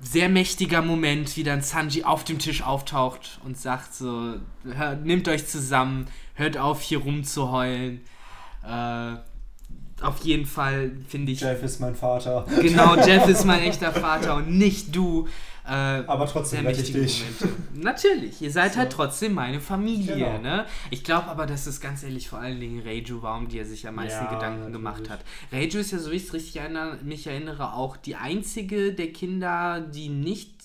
sehr 0.00 0.28
mächtiger 0.28 0.82
Moment, 0.82 1.36
wie 1.36 1.44
dann 1.44 1.62
Sanji 1.62 2.02
auf 2.02 2.24
dem 2.24 2.40
Tisch 2.40 2.62
auftaucht 2.62 3.38
und 3.44 3.56
sagt 3.56 3.94
so, 3.94 4.34
hör, 4.64 4.96
nehmt 4.96 5.28
euch 5.28 5.46
zusammen, 5.46 6.08
hört 6.34 6.58
auf 6.58 6.80
hier 6.82 6.98
rumzuheulen. 6.98 8.00
Äh, 8.66 9.14
auf 10.00 10.24
jeden 10.24 10.46
Fall 10.46 10.92
finde 11.08 11.32
ich, 11.32 11.40
Jeff 11.40 11.62
ist 11.62 11.80
mein 11.80 11.94
Vater. 11.94 12.44
genau, 12.60 12.96
Jeff 13.06 13.26
ist 13.28 13.44
mein 13.44 13.60
echter 13.60 13.92
Vater 13.92 14.36
und 14.36 14.50
nicht 14.50 14.94
du. 14.94 15.28
Äh, 15.64 15.68
Aber 16.08 16.26
trotzdem 16.26 16.66
rette 16.66 16.82
ich 16.82 16.92
dich. 16.92 17.22
Momente. 17.40 17.48
Natürlich, 17.74 18.42
ihr 18.42 18.50
seid 18.50 18.72
So. 18.72 18.78
halt 18.80 18.90
trotzdem 18.90 19.32
meine 19.34 19.60
Familie, 19.60 20.16
Genau. 20.16 20.38
ne? 20.38 20.66
Ich 20.90 21.04
glaube 21.04 21.28
aber, 21.28 21.46
dass 21.46 21.68
es 21.68 21.80
ganz 21.80 22.02
ehrlich 22.02 22.28
vor 22.28 22.40
allen 22.40 22.58
Dingen 22.58 22.82
Reiju 22.84 23.22
war, 23.22 23.38
um 23.38 23.46
die 23.46 23.58
er 23.60 23.64
sich 23.64 23.86
am 23.86 23.94
meisten 23.94 24.24
Ja, 24.24 24.30
Gedanken 24.34 24.58
natürlich. 24.58 24.72
gemacht 24.76 25.08
hat. 25.08 25.20
Reiju 25.52 25.78
ist 25.78 25.92
ja, 25.92 25.98
so 26.00 26.10
wie 26.10 26.16
ich 26.16 26.24
es 26.24 26.32
richtig 26.32 26.56
erinnere, 26.56 26.98
mich 27.04 27.28
erinnere, 27.28 27.74
auch 27.74 27.96
die 27.96 28.16
einzige 28.16 28.92
der 28.92 29.12
Kinder, 29.12 29.80
die 29.80 30.08
nicht 30.08 30.61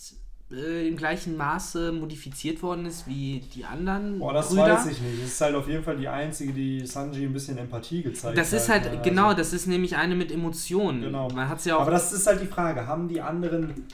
äh, 0.52 0.88
im 0.88 0.96
gleichen 0.96 1.36
Maße 1.36 1.92
modifiziert 1.92 2.62
worden 2.64 2.86
ist 2.86 3.06
wie 3.08 3.42
die 3.54 3.66
anderen 3.66 4.20
Boah, 4.20 4.32
das 4.34 4.50
Brüder. 4.50 4.64
weiß 4.76 4.86
ich 4.88 5.02
nicht. 5.02 5.22
Das 5.22 5.28
ist 5.32 5.42
halt 5.42 5.56
auf 5.56 5.68
jeden 5.68 5.84
Fall 5.84 5.98
die 5.98 6.08
einzige, 6.08 6.54
die 6.54 6.86
Sanji 6.86 7.26
ein 7.26 7.34
bisschen 7.34 7.58
Empathie 7.58 8.02
gezeigt 8.04 8.38
Das 8.38 8.52
hat. 8.54 8.60
ist 8.60 8.70
halt, 8.70 9.04
genau, 9.04 9.26
Also- 9.28 9.38
das 9.38 9.54
ist 9.54 9.68
nämlich 9.68 9.96
eine 9.98 10.16
mit 10.16 10.32
Emotionen. 10.32 11.02
Genau. 11.02 11.28
Man 11.30 11.50
hat 11.50 11.60
es 11.60 11.66
ja 11.66 11.76
auch 11.76 11.82
Aber 11.82 11.92
das 11.92 12.14
ist 12.14 12.26
halt 12.28 12.42
die 12.42 12.46
Frage, 12.48 12.88
haben 12.88 13.08
die 13.10 13.20
anderen 13.22 13.88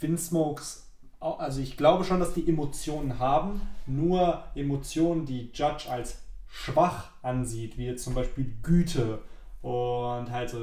Windsmokes, 0.00 0.86
also 1.20 1.60
ich 1.60 1.76
glaube 1.76 2.04
schon, 2.04 2.20
dass 2.20 2.34
die 2.34 2.48
Emotionen 2.48 3.18
haben, 3.18 3.60
nur 3.86 4.42
Emotionen, 4.54 5.24
die 5.26 5.50
Judge 5.54 5.88
als 5.90 6.18
schwach 6.48 7.10
ansieht, 7.22 7.78
wie 7.78 7.86
jetzt 7.86 8.04
zum 8.04 8.14
Beispiel 8.14 8.52
Güte 8.62 9.20
und 9.62 10.30
halt 10.30 10.50
so 10.50 10.58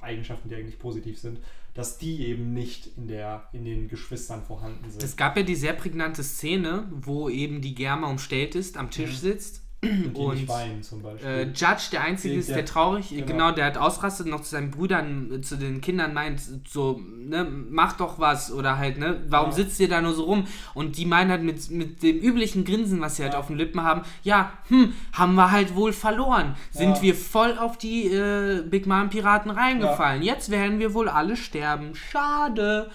Eigenschaften, 0.00 0.48
die 0.48 0.54
eigentlich 0.56 0.78
positiv 0.78 1.18
sind, 1.18 1.38
dass 1.74 1.98
die 1.98 2.22
eben 2.26 2.52
nicht 2.54 2.96
in, 2.96 3.08
der, 3.08 3.48
in 3.52 3.64
den 3.64 3.88
Geschwistern 3.88 4.42
vorhanden 4.44 4.88
sind. 4.90 5.02
Es 5.02 5.16
gab 5.16 5.36
ja 5.36 5.42
die 5.42 5.56
sehr 5.56 5.72
prägnante 5.72 6.22
Szene, 6.22 6.88
wo 6.92 7.28
eben 7.28 7.60
die 7.60 7.74
Germa 7.74 8.08
umstellt 8.08 8.54
ist, 8.54 8.76
am 8.76 8.90
Tisch 8.90 9.10
Mhm. 9.12 9.16
sitzt. 9.16 9.63
Und 9.84 10.16
und, 10.16 10.34
nicht 10.36 10.48
weinen 10.48 10.82
zum 10.82 11.02
Beispiel. 11.02 11.28
Äh, 11.28 11.42
Judge, 11.54 11.88
der 11.92 12.02
Einzige 12.02 12.34
ist, 12.36 12.48
der 12.48 12.56
der- 12.56 12.66
traurig, 12.66 13.08
genau. 13.10 13.26
genau. 13.26 13.50
der 13.52 13.66
hat 13.66 13.78
ausrastet 13.78 14.26
und 14.26 14.32
noch 14.32 14.42
zu 14.42 14.50
seinen 14.50 14.70
Brüdern, 14.70 15.30
äh, 15.32 15.40
zu 15.40 15.56
den 15.56 15.80
Kindern 15.80 16.14
meint, 16.14 16.40
so, 16.68 17.00
ne, 17.18 17.44
mach 17.70 17.94
doch 17.94 18.18
was 18.18 18.52
oder 18.52 18.78
halt, 18.78 18.98
ne, 18.98 19.22
warum 19.28 19.50
Ja. 19.50 19.56
sitzt 19.56 19.78
ihr 19.80 19.88
da 19.88 20.00
nur 20.00 20.14
so 20.14 20.24
rum? 20.24 20.46
Und 20.74 20.96
die 20.96 21.06
meinen 21.06 21.30
halt 21.30 21.42
mit, 21.42 21.70
mit 21.70 22.02
dem 22.02 22.18
üblichen 22.18 22.64
Grinsen, 22.64 23.00
was 23.00 23.16
sie 23.16 23.22
halt 23.22 23.34
Ja. 23.34 23.38
auf 23.38 23.48
den 23.48 23.56
Lippen 23.56 23.82
haben, 23.82 24.02
ja, 24.22 24.52
hm, 24.68 24.92
haben 25.12 25.34
wir 25.34 25.50
halt 25.50 25.74
wohl 25.74 25.92
verloren. 25.92 26.54
Sind 26.70 26.96
Ja. 26.96 27.02
wir 27.02 27.14
voll 27.14 27.58
auf 27.58 27.78
die 27.78 28.06
äh, 28.08 28.62
Big 28.62 28.86
Mom 28.86 29.10
Piraten 29.10 29.50
reingefallen. 29.50 30.22
Jetzt 30.22 30.50
werden 30.50 30.78
wir 30.78 30.94
wohl 30.94 31.08
alle 31.08 31.36
sterben. 31.36 31.94
Schade. 31.94 32.90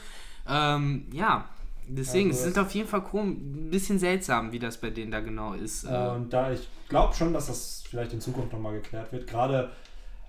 Ähm, 0.48 1.06
ja. 1.12 1.46
Deswegen, 1.92 2.30
Also 2.30 2.40
es 2.40 2.46
sind 2.46 2.60
auf 2.60 2.72
jeden 2.76 2.88
Fall 2.88 3.02
ein 3.14 3.70
bisschen 3.70 4.00
seltsam, 4.00 4.52
wie 4.52 4.60
das 4.60 4.78
bei 4.78 4.90
denen 4.90 5.12
da 5.12 5.20
genau 5.20 5.54
ist. 5.54 5.84
Äh, 5.86 5.88
Und 6.16 6.32
da 6.32 6.52
ich 6.52 6.68
glaube 6.88 7.14
schon, 7.16 7.34
dass 7.34 7.48
das 7.48 7.84
vielleicht 7.90 8.14
in 8.14 8.22
Zukunft 8.22 8.54
nochmal 8.54 8.74
geklärt 8.74 9.12
wird, 9.12 9.28
gerade 9.28 9.72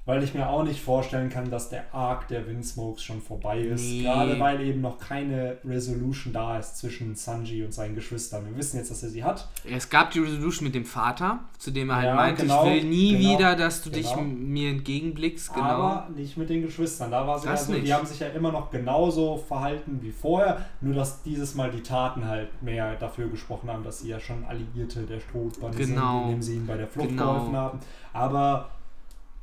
weil 0.06 0.24
ich 0.24 0.34
mir 0.34 0.48
auch 0.48 0.62
nicht 0.64 0.80
vorstellen 0.82 1.28
kann, 1.28 1.50
dass 1.50 1.68
der 1.68 1.94
Arc 1.94 2.26
der 2.28 2.46
Windsmokes 2.46 3.02
schon 3.02 3.20
vorbei 3.20 3.60
ist. 3.60 3.82
Nee. 3.84 4.02
Gerade 4.02 4.40
weil 4.40 4.60
eben 4.62 4.80
noch 4.80 4.98
keine 4.98 5.58
Resolution 5.64 6.32
da 6.32 6.58
ist 6.58 6.78
zwischen 6.78 7.14
Sanji 7.14 7.62
und 7.64 7.72
seinen 7.72 7.94
Geschwistern. 7.94 8.46
Wir 8.46 8.56
wissen 8.56 8.78
jetzt, 8.78 8.90
dass 8.90 9.02
er 9.02 9.10
sie 9.10 9.22
hat. 9.22 9.46
Es 9.70 9.88
gab 9.90 10.10
die 10.10 10.18
Resolution 10.20 10.64
mit 10.66 10.74
dem 10.74 10.86
Vater, 10.86 11.40
zu 11.58 11.70
dem 11.70 11.90
er 11.90 11.96
halt 11.96 12.06
Ja, 12.06 12.14
meinte, 12.14 12.42
genau, 12.42 12.64
ich 12.66 12.82
will 12.82 12.88
nie 12.90 13.16
genau, 13.18 13.28
wieder, 13.38 13.56
dass 13.56 13.82
du 13.82 13.90
dich 13.90 14.08
genau. 14.08 14.22
m- 14.22 14.48
mir 14.48 14.70
entgegenblickst. 14.70 15.52
Genau. 15.54 15.64
Aber 15.66 16.08
nicht 16.16 16.36
mit 16.36 16.48
den 16.48 16.62
Geschwistern. 16.62 17.10
Da 17.10 17.26
war 17.26 17.38
sie 17.38 17.46
Das 17.46 17.60
also, 17.60 17.72
nicht. 17.74 17.86
die 17.86 17.94
haben 17.94 18.06
sich 18.06 18.18
ja 18.20 18.28
immer 18.28 18.50
noch 18.50 18.70
genauso 18.70 19.36
verhalten 19.36 19.98
wie 20.02 20.10
vorher, 20.12 20.64
nur 20.80 20.94
dass 20.94 21.22
dieses 21.22 21.54
Mal 21.54 21.70
die 21.70 21.82
Taten 21.82 22.26
halt 22.26 22.62
mehr 22.62 22.96
dafür 22.96 23.28
gesprochen 23.28 23.70
haben, 23.70 23.84
dass 23.84 24.00
sie 24.00 24.08
ja 24.08 24.18
schon 24.18 24.44
Alliierte 24.44 25.02
der 25.02 25.20
Strohbande 25.20 25.76
Genau. 25.76 26.20
sind, 26.20 26.24
indem 26.28 26.42
sie 26.42 26.54
ihm 26.56 26.66
bei 26.66 26.76
der 26.78 26.88
Flucht 26.88 27.10
Genau. 27.10 27.34
geholfen 27.34 27.56
haben. 27.56 27.78
Aber 28.12 28.70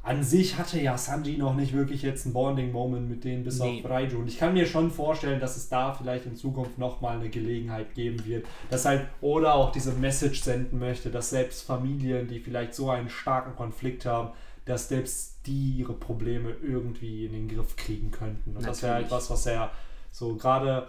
an 0.08 0.24
sich 0.24 0.58
hatte 0.58 0.80
ja 0.80 0.98
Sanji 0.98 1.38
noch 1.38 1.54
nicht 1.54 1.74
wirklich 1.74 2.02
jetzt 2.02 2.26
einen 2.26 2.34
Bonding-Moment 2.34 3.10
mit 3.10 3.24
denen, 3.26 3.44
bis 3.44 3.60
Nee. 3.60 3.82
auf 3.84 3.90
Raiju. 3.92 4.20
Und 4.20 4.28
ich 4.28 4.38
kann 4.38 4.54
mir 4.54 4.66
schon 4.66 4.90
vorstellen, 4.90 5.40
dass 5.42 5.58
es 5.58 5.68
da 5.68 5.94
vielleicht 5.94 6.26
in 6.26 6.36
Zukunft 6.38 6.78
nochmal 6.78 7.20
eine 7.20 7.30
Gelegenheit 7.30 7.94
geben 7.94 8.24
wird, 8.26 8.46
dass 8.70 8.86
halt 8.86 9.08
oder 9.20 9.54
auch 9.56 9.72
diese 9.72 9.92
Message 9.92 10.42
senden 10.42 10.80
möchte, 10.80 11.10
dass 11.12 11.30
selbst 11.30 11.64
Familien, 11.64 12.28
die 12.28 12.40
vielleicht 12.40 12.74
so 12.74 12.90
einen 12.90 13.10
starken 13.10 13.56
Konflikt 13.56 14.06
haben, 14.06 14.30
dass 14.64 14.88
selbst 14.88 15.46
die 15.46 15.72
ihre 15.80 15.94
Probleme 15.94 16.52
irgendwie 16.62 17.26
in 17.26 17.34
den 17.34 17.48
Griff 17.50 17.76
kriegen 17.76 18.10
könnten. 18.12 18.56
Und 18.56 18.66
das 18.66 18.82
wäre 18.82 18.94
halt 18.94 19.04
Natürlich. 19.12 19.30
was, 19.30 19.30
was 19.30 19.46
er 19.46 19.72
so 20.12 20.36
gerade, 20.36 20.88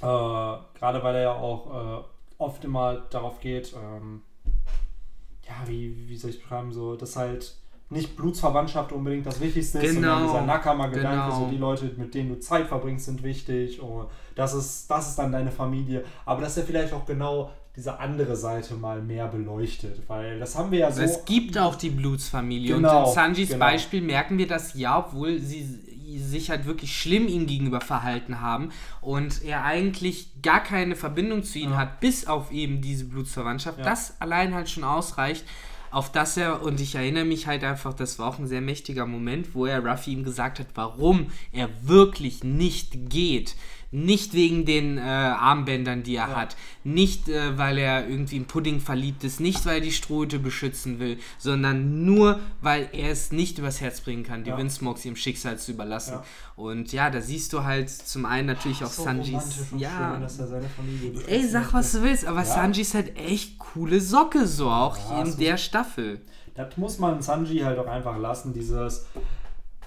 gerade 0.78 1.02
weil 1.02 1.16
er 1.16 1.22
ja 1.22 1.32
auch 1.34 2.00
äh, 2.00 2.04
oft 2.38 2.64
immer 2.64 2.96
darauf 3.10 3.40
geht, 3.40 3.74
ähm, 3.74 4.22
ja, 5.46 5.54
wie, 5.68 6.08
wie 6.08 6.16
soll 6.16 6.30
ich 6.30 6.40
beschreiben, 6.40 6.72
so, 6.72 6.96
dass 6.96 7.16
halt 7.16 7.56
nicht 7.88 8.16
Blutsverwandtschaft 8.16 8.92
unbedingt 8.92 9.26
das 9.26 9.40
Wichtigste 9.40 9.78
ist, 9.78 9.94
sondern 9.94 10.20
Genau, 10.22 10.32
dieser 10.32 10.46
Nakama-Gedanke, 10.46 11.24
genau. 11.34 11.44
so 11.44 11.50
die 11.50 11.56
Leute, 11.56 11.92
mit 11.96 12.14
denen 12.14 12.30
du 12.30 12.40
Zeit 12.40 12.66
verbringst, 12.66 13.06
sind 13.06 13.22
wichtig 13.22 13.80
und 13.80 14.08
das 14.34 14.54
ist, 14.54 14.90
das 14.90 15.08
ist 15.08 15.18
dann 15.18 15.30
deine 15.32 15.52
Familie. 15.52 16.04
Aber 16.24 16.40
dass 16.42 16.56
er 16.56 16.64
vielleicht 16.64 16.92
auch 16.92 17.06
genau 17.06 17.50
diese 17.76 18.00
andere 18.00 18.34
Seite 18.36 18.74
mal 18.74 19.02
mehr 19.02 19.28
beleuchtet, 19.28 20.02
weil 20.08 20.38
das 20.40 20.56
haben 20.56 20.70
wir 20.70 20.78
ja 20.80 20.90
so. 20.90 21.02
es 21.02 21.24
gibt 21.26 21.58
auch 21.58 21.76
die 21.76 21.90
Blutsfamilie. 21.90 22.74
Genau, 22.74 23.02
und 23.02 23.08
in 23.08 23.14
Sanjis 23.14 23.50
genau. 23.50 23.66
Beispiel 23.66 24.00
merken 24.00 24.38
wir 24.38 24.48
das 24.48 24.74
ja, 24.74 24.98
obwohl 24.98 25.38
sie 25.38 25.62
sich 26.18 26.50
halt 26.50 26.64
wirklich 26.66 26.96
schlimm 26.96 27.28
ihm 27.28 27.46
gegenüber 27.46 27.80
verhalten 27.80 28.40
haben 28.40 28.70
und 29.00 29.44
er 29.44 29.64
eigentlich 29.64 30.40
gar 30.42 30.62
keine 30.62 30.96
Verbindung 30.96 31.42
zu 31.42 31.58
ihnen 31.58 31.72
Ja. 31.72 31.78
hat, 31.78 32.00
bis 32.00 32.26
auf 32.26 32.50
eben 32.52 32.80
diese 32.80 33.04
Blutsverwandtschaft. 33.04 33.78
Ja. 33.78 33.84
Das 33.84 34.20
allein 34.20 34.54
halt 34.54 34.70
schon 34.70 34.84
ausreicht, 34.84 35.44
auf 35.90 36.12
das 36.12 36.36
er, 36.36 36.62
und 36.62 36.80
ich 36.80 36.94
erinnere 36.94 37.24
mich 37.24 37.46
halt 37.46 37.64
einfach, 37.64 37.94
das 37.94 38.18
war 38.18 38.28
auch 38.28 38.38
ein 38.38 38.46
sehr 38.46 38.60
mächtiger 38.60 39.06
Moment, 39.06 39.54
wo 39.54 39.66
er 39.66 39.84
Ruffy 39.84 40.12
ihm 40.12 40.24
gesagt 40.24 40.58
hat, 40.58 40.68
warum 40.74 41.30
er 41.52 41.68
wirklich 41.82 42.44
nicht 42.44 43.10
geht. 43.10 43.56
Nicht 43.92 44.34
wegen 44.34 44.64
den 44.64 44.98
äh, 44.98 45.00
Armbändern, 45.02 46.02
die 46.02 46.16
er 46.16 46.28
Ja. 46.28 46.36
hat. 46.36 46.56
Nicht, 46.84 47.28
äh, 47.28 47.56
weil 47.56 47.78
er 47.78 48.08
irgendwie 48.08 48.36
in 48.36 48.44
Pudding 48.46 48.80
verliebt 48.80 49.22
ist. 49.24 49.40
Nicht, 49.40 49.64
weil 49.64 49.76
er 49.76 49.80
die 49.80 49.92
Strohhüte 49.92 50.38
beschützen 50.38 50.98
will. 50.98 51.18
Sondern 51.38 52.04
nur, 52.04 52.40
weil 52.60 52.88
er 52.92 53.10
es 53.10 53.32
nicht 53.32 53.58
übers 53.58 53.80
Herz 53.80 54.00
bringen 54.00 54.22
kann, 54.24 54.44
die 54.44 54.50
Ja. 54.50 54.58
Windsmokes 54.58 55.04
ihrem 55.04 55.16
Schicksal 55.16 55.58
zu 55.58 55.72
überlassen. 55.72 56.14
Ja. 56.14 56.24
Und 56.56 56.92
ja, 56.92 57.10
da 57.10 57.20
siehst 57.20 57.52
du 57.52 57.64
halt 57.64 57.90
zum 57.90 58.24
einen 58.26 58.46
natürlich 58.48 58.82
auch 58.82 58.90
so 58.90 59.04
Sanjis. 59.04 59.66
Ja, 59.76 60.12
schön, 60.12 60.22
dass 60.22 60.38
er 60.38 60.46
seine 60.48 60.68
Familie 60.68 61.20
Ey, 61.26 61.46
sag 61.46 61.72
was 61.72 61.92
du 61.92 62.02
willst, 62.02 62.24
aber 62.26 62.40
Ja. 62.40 62.44
Sanji 62.44 62.80
ist 62.82 62.94
halt 62.94 63.16
echt 63.16 63.58
coole 63.58 64.00
Socke, 64.00 64.46
so 64.46 64.70
auch 64.70 64.96
in 65.24 65.36
der 65.38 65.56
Staffel. 65.58 66.20
Das 66.54 66.76
muss 66.78 66.98
man 66.98 67.20
Sanji 67.20 67.58
halt 67.58 67.78
auch 67.78 67.86
einfach 67.86 68.18
lassen, 68.18 68.54
dieses 68.54 69.04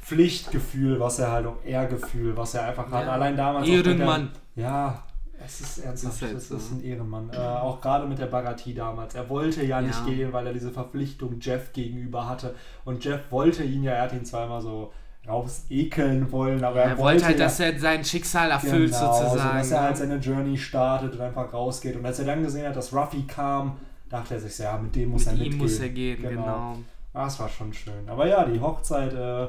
Pflichtgefühl, 0.10 1.00
was 1.00 1.20
er 1.20 1.32
halt 1.32 1.46
auch 1.46 1.58
Ehrgefühl, 1.64 2.36
was 2.36 2.56
er 2.56 2.68
einfach 2.68 2.90
hat. 2.92 3.06
Ja. 3.06 3.12
Allein 3.14 3.38
damals. 3.38 3.68
mit 3.68 3.86
der- 3.86 3.94
Ehrenmann. 3.94 4.32
Ja, 4.56 5.04
Es 5.46 5.62
ist 5.62 5.78
ernsthaft, 5.80 6.16
das 6.16 6.16
ist, 6.16 6.22
halt 6.22 6.36
das 6.36 6.66
ist 6.66 6.72
ein 6.72 6.84
Ehrenmann. 6.84 7.30
Äh, 7.32 7.38
auch 7.38 7.80
gerade 7.80 8.06
mit 8.06 8.20
der 8.20 8.26
Baratie 8.26 8.74
damals. 8.74 9.16
Er 9.16 9.30
wollte 9.30 9.64
ja 9.64 9.80
nicht 9.82 10.00
ja. 10.00 10.06
gehen, 10.06 10.34
weil 10.34 10.46
er 10.48 10.54
diese 10.54 10.72
Verpflichtung 10.72 11.38
Jeff 11.40 11.72
gegenüber 11.72 12.28
hatte. 12.28 12.56
Und 12.84 13.06
Jeff 13.06 13.22
wollte 13.30 13.64
ihn 13.64 13.84
ja, 13.84 13.94
er 13.94 14.04
hat 14.04 14.14
ihn 14.14 14.26
zweimal 14.26 14.62
so 14.62 14.92
rausekeln 15.28 16.32
wollen, 16.32 16.64
aber 16.64 16.82
er, 16.82 16.90
er 16.90 16.98
wollte 16.98 17.26
halt, 17.26 17.40
ja, 17.40 17.46
dass 17.46 17.60
er 17.60 17.78
sein 17.80 18.04
Schicksal 18.04 18.52
erfüllt 18.52 18.92
genau, 18.92 19.14
sozusagen. 19.14 19.58
Also, 19.58 19.70
dass 19.70 19.72
er 19.72 19.82
halt 19.82 19.98
seine 19.98 20.16
Journey 20.18 20.58
startet 20.58 21.14
und 21.14 21.22
einfach 21.22 21.54
rausgeht. 21.54 21.96
Und 21.96 22.06
als 22.06 22.20
er 22.20 22.26
dann 22.26 22.44
gesehen 22.44 22.68
hat, 22.68 22.76
dass 22.76 22.94
Ruffy 22.94 23.24
kam, 23.28 23.78
dachte 24.10 24.34
er 24.34 24.40
sich, 24.40 24.58
ja, 24.58 24.78
mit 24.78 24.96
dem 24.96 25.12
muss 25.12 25.26
mit 25.26 25.28
er 25.28 25.34
mitgehen. 25.34 25.52
Mit 25.52 25.60
ihm 25.60 25.64
muss 25.64 25.80
er 25.80 25.90
gehen, 25.90 26.22
genau. 26.22 26.42
genau. 26.42 26.78
Das 27.14 27.40
war 27.40 27.50
schon 27.50 27.74
schön. 27.74 28.08
Aber 28.08 28.28
ja, 28.28 28.44
die 28.46 28.60
Hochzeit 28.60 29.14
äh, 29.14 29.48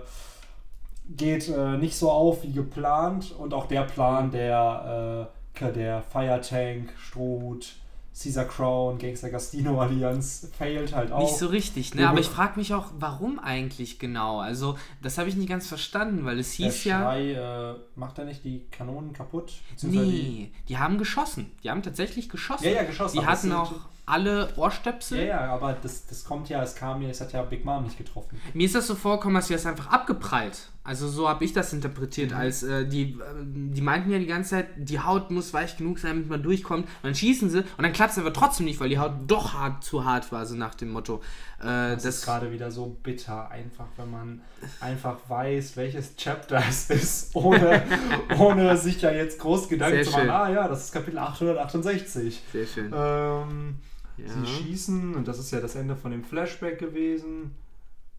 geht 1.17 1.49
äh, 1.49 1.77
nicht 1.77 1.97
so 1.97 2.11
auf 2.11 2.43
wie 2.43 2.53
geplant 2.53 3.35
und 3.39 3.55
auch 3.55 3.67
der 3.67 3.83
Plan 3.83 4.31
der, 4.31 5.29
äh, 5.61 5.73
der 5.73 6.03
Fire 6.03 6.41
Tank, 6.41 6.93
Strohhut, 6.99 7.75
Caesar 8.21 8.45
Crown, 8.45 8.99
Gangster 8.99 9.31
Gastino 9.31 9.81
Allianz 9.81 10.49
failt 10.57 10.95
halt 10.95 11.11
auch. 11.13 11.21
Nicht 11.21 11.39
so 11.39 11.47
richtig, 11.47 11.95
ne? 11.95 12.09
Aber 12.09 12.21
ich 12.21 12.27
frage 12.27 12.59
mich 12.59 12.75
auch, 12.75 12.87
warum 12.99 13.39
eigentlich 13.39 13.99
genau? 13.99 14.41
Also, 14.41 14.77
das 15.01 15.17
habe 15.17 15.29
ich 15.29 15.37
nicht 15.37 15.49
ganz 15.49 15.67
verstanden, 15.69 16.25
weil 16.25 16.39
es 16.39 16.53
hieß 16.53 16.83
Der 16.83 16.91
Schrei, 16.91 17.23
ja. 17.33 17.73
Äh, 17.73 17.77
macht 17.95 18.19
er 18.19 18.25
nicht 18.25 18.45
die 18.45 18.67
Kanonen 18.71 19.13
kaputt? 19.13 19.55
Nee, 19.83 20.53
die, 20.69 20.77
haben 20.77 20.99
geschossen. 20.99 21.51
Die 21.63 21.71
haben 21.71 21.83
tatsächlich 21.83 22.29
geschossen. 22.29 22.65
Ja, 22.65 22.71
ja, 22.71 22.83
geschossen. 22.83 23.21
Die 23.21 23.27
hatten 23.27 23.53
auch 23.53 23.73
alle 24.07 24.49
Ohrstöpsel. 24.57 25.21
Ja, 25.21 25.25
ja, 25.25 25.55
aber 25.55 25.75
das, 25.75 26.07
das 26.07 26.25
kommt 26.25 26.49
ja, 26.49 26.63
es 26.63 26.75
kam 26.75 27.01
ja, 27.01 27.09
es 27.09 27.21
hat 27.21 27.33
ja 27.33 27.43
Big 27.43 27.65
Mom 27.65 27.85
nicht 27.85 27.97
getroffen. 27.97 28.41
Mir 28.53 28.67
ist 28.67 28.75
das 28.75 28.87
so 28.87 28.97
vorgekommen, 28.97 29.37
als 29.37 29.49
wäre 29.49 29.61
es 29.61 29.67
einfach 29.67 29.87
abgeprallt. 29.87 30.69
Also 30.83 31.09
so 31.09 31.29
habe 31.29 31.45
ich 31.45 31.53
das 31.53 31.75
interpretiert, 31.75 32.31
mhm. 32.31 32.37
als 32.39 32.63
äh, 32.63 32.87
die, 32.87 33.13
äh, 33.13 33.17
die 33.45 33.83
meinten 33.83 34.11
ja 34.11 34.19
die 34.19 34.27
ganze 34.27 34.51
Zeit, 34.51 34.69
die 34.77 34.99
Haut 34.99 35.31
muss 35.31 35.53
weich 35.53 35.77
genug 35.77 35.99
sein, 35.99 36.13
damit 36.13 36.31
man 36.31 36.43
durchkommt. 36.43 36.85
Und 36.85 37.05
dann 37.05 37.15
schießen 37.15 37.51
sie 37.51 37.59
und 37.59 37.83
dann 37.83 37.93
klappt 37.93 38.13
es 38.13 38.19
aber 38.19 38.33
trotzdem 38.33 38.65
nicht, 38.65 38.81
weil 38.81 38.89
die 38.89 38.99
Haut 38.99 39.13
doch 39.27 39.53
hart 39.53 39.85
zu 39.85 40.07
hart 40.07 40.33
war, 40.33 40.47
so 40.47 40.55
nach 40.55 40.75
dem 40.75 40.91
Motto. 40.91 41.21
Äh, 41.61 41.65
das, 41.65 42.03
das 42.03 42.17
ist 42.17 42.25
gerade 42.25 42.51
wieder 42.51 42.71
so 42.71 42.97
bitter, 43.03 43.51
einfach 43.51 43.89
wenn 43.99 44.11
man 44.11 44.41
einfach 44.81 45.19
weiß, 45.29 45.77
welches 45.77 46.17
Chapter 46.17 46.63
es 46.67 46.89
ist, 46.89 47.37
ohne, 47.37 47.83
ohne 48.39 48.75
sich 48.79 49.03
ja 49.03 49.13
jetzt 49.13 49.39
groß 49.39 49.69
Gedanken 49.69 50.03
zu 50.03 50.13
machen. 50.13 50.31
Ah 50.31 50.51
ja, 50.51 50.67
das 50.67 50.85
ist 50.85 50.93
Kapitel 50.93 51.19
868. 51.19 52.43
Sehr 52.51 52.67
schön. 52.67 52.87
Ähm, 52.87 53.77
ja. 54.17 54.29
Sie 54.29 54.47
schießen 54.47 55.15
und 55.15 55.29
das 55.29 55.39
ist 55.39 55.51
ja 55.51 55.61
das 55.61 55.75
Ende 55.75 55.95
von 55.95 56.11
dem 56.11 56.25
Flashback 56.25 56.79
gewesen. 56.79 57.55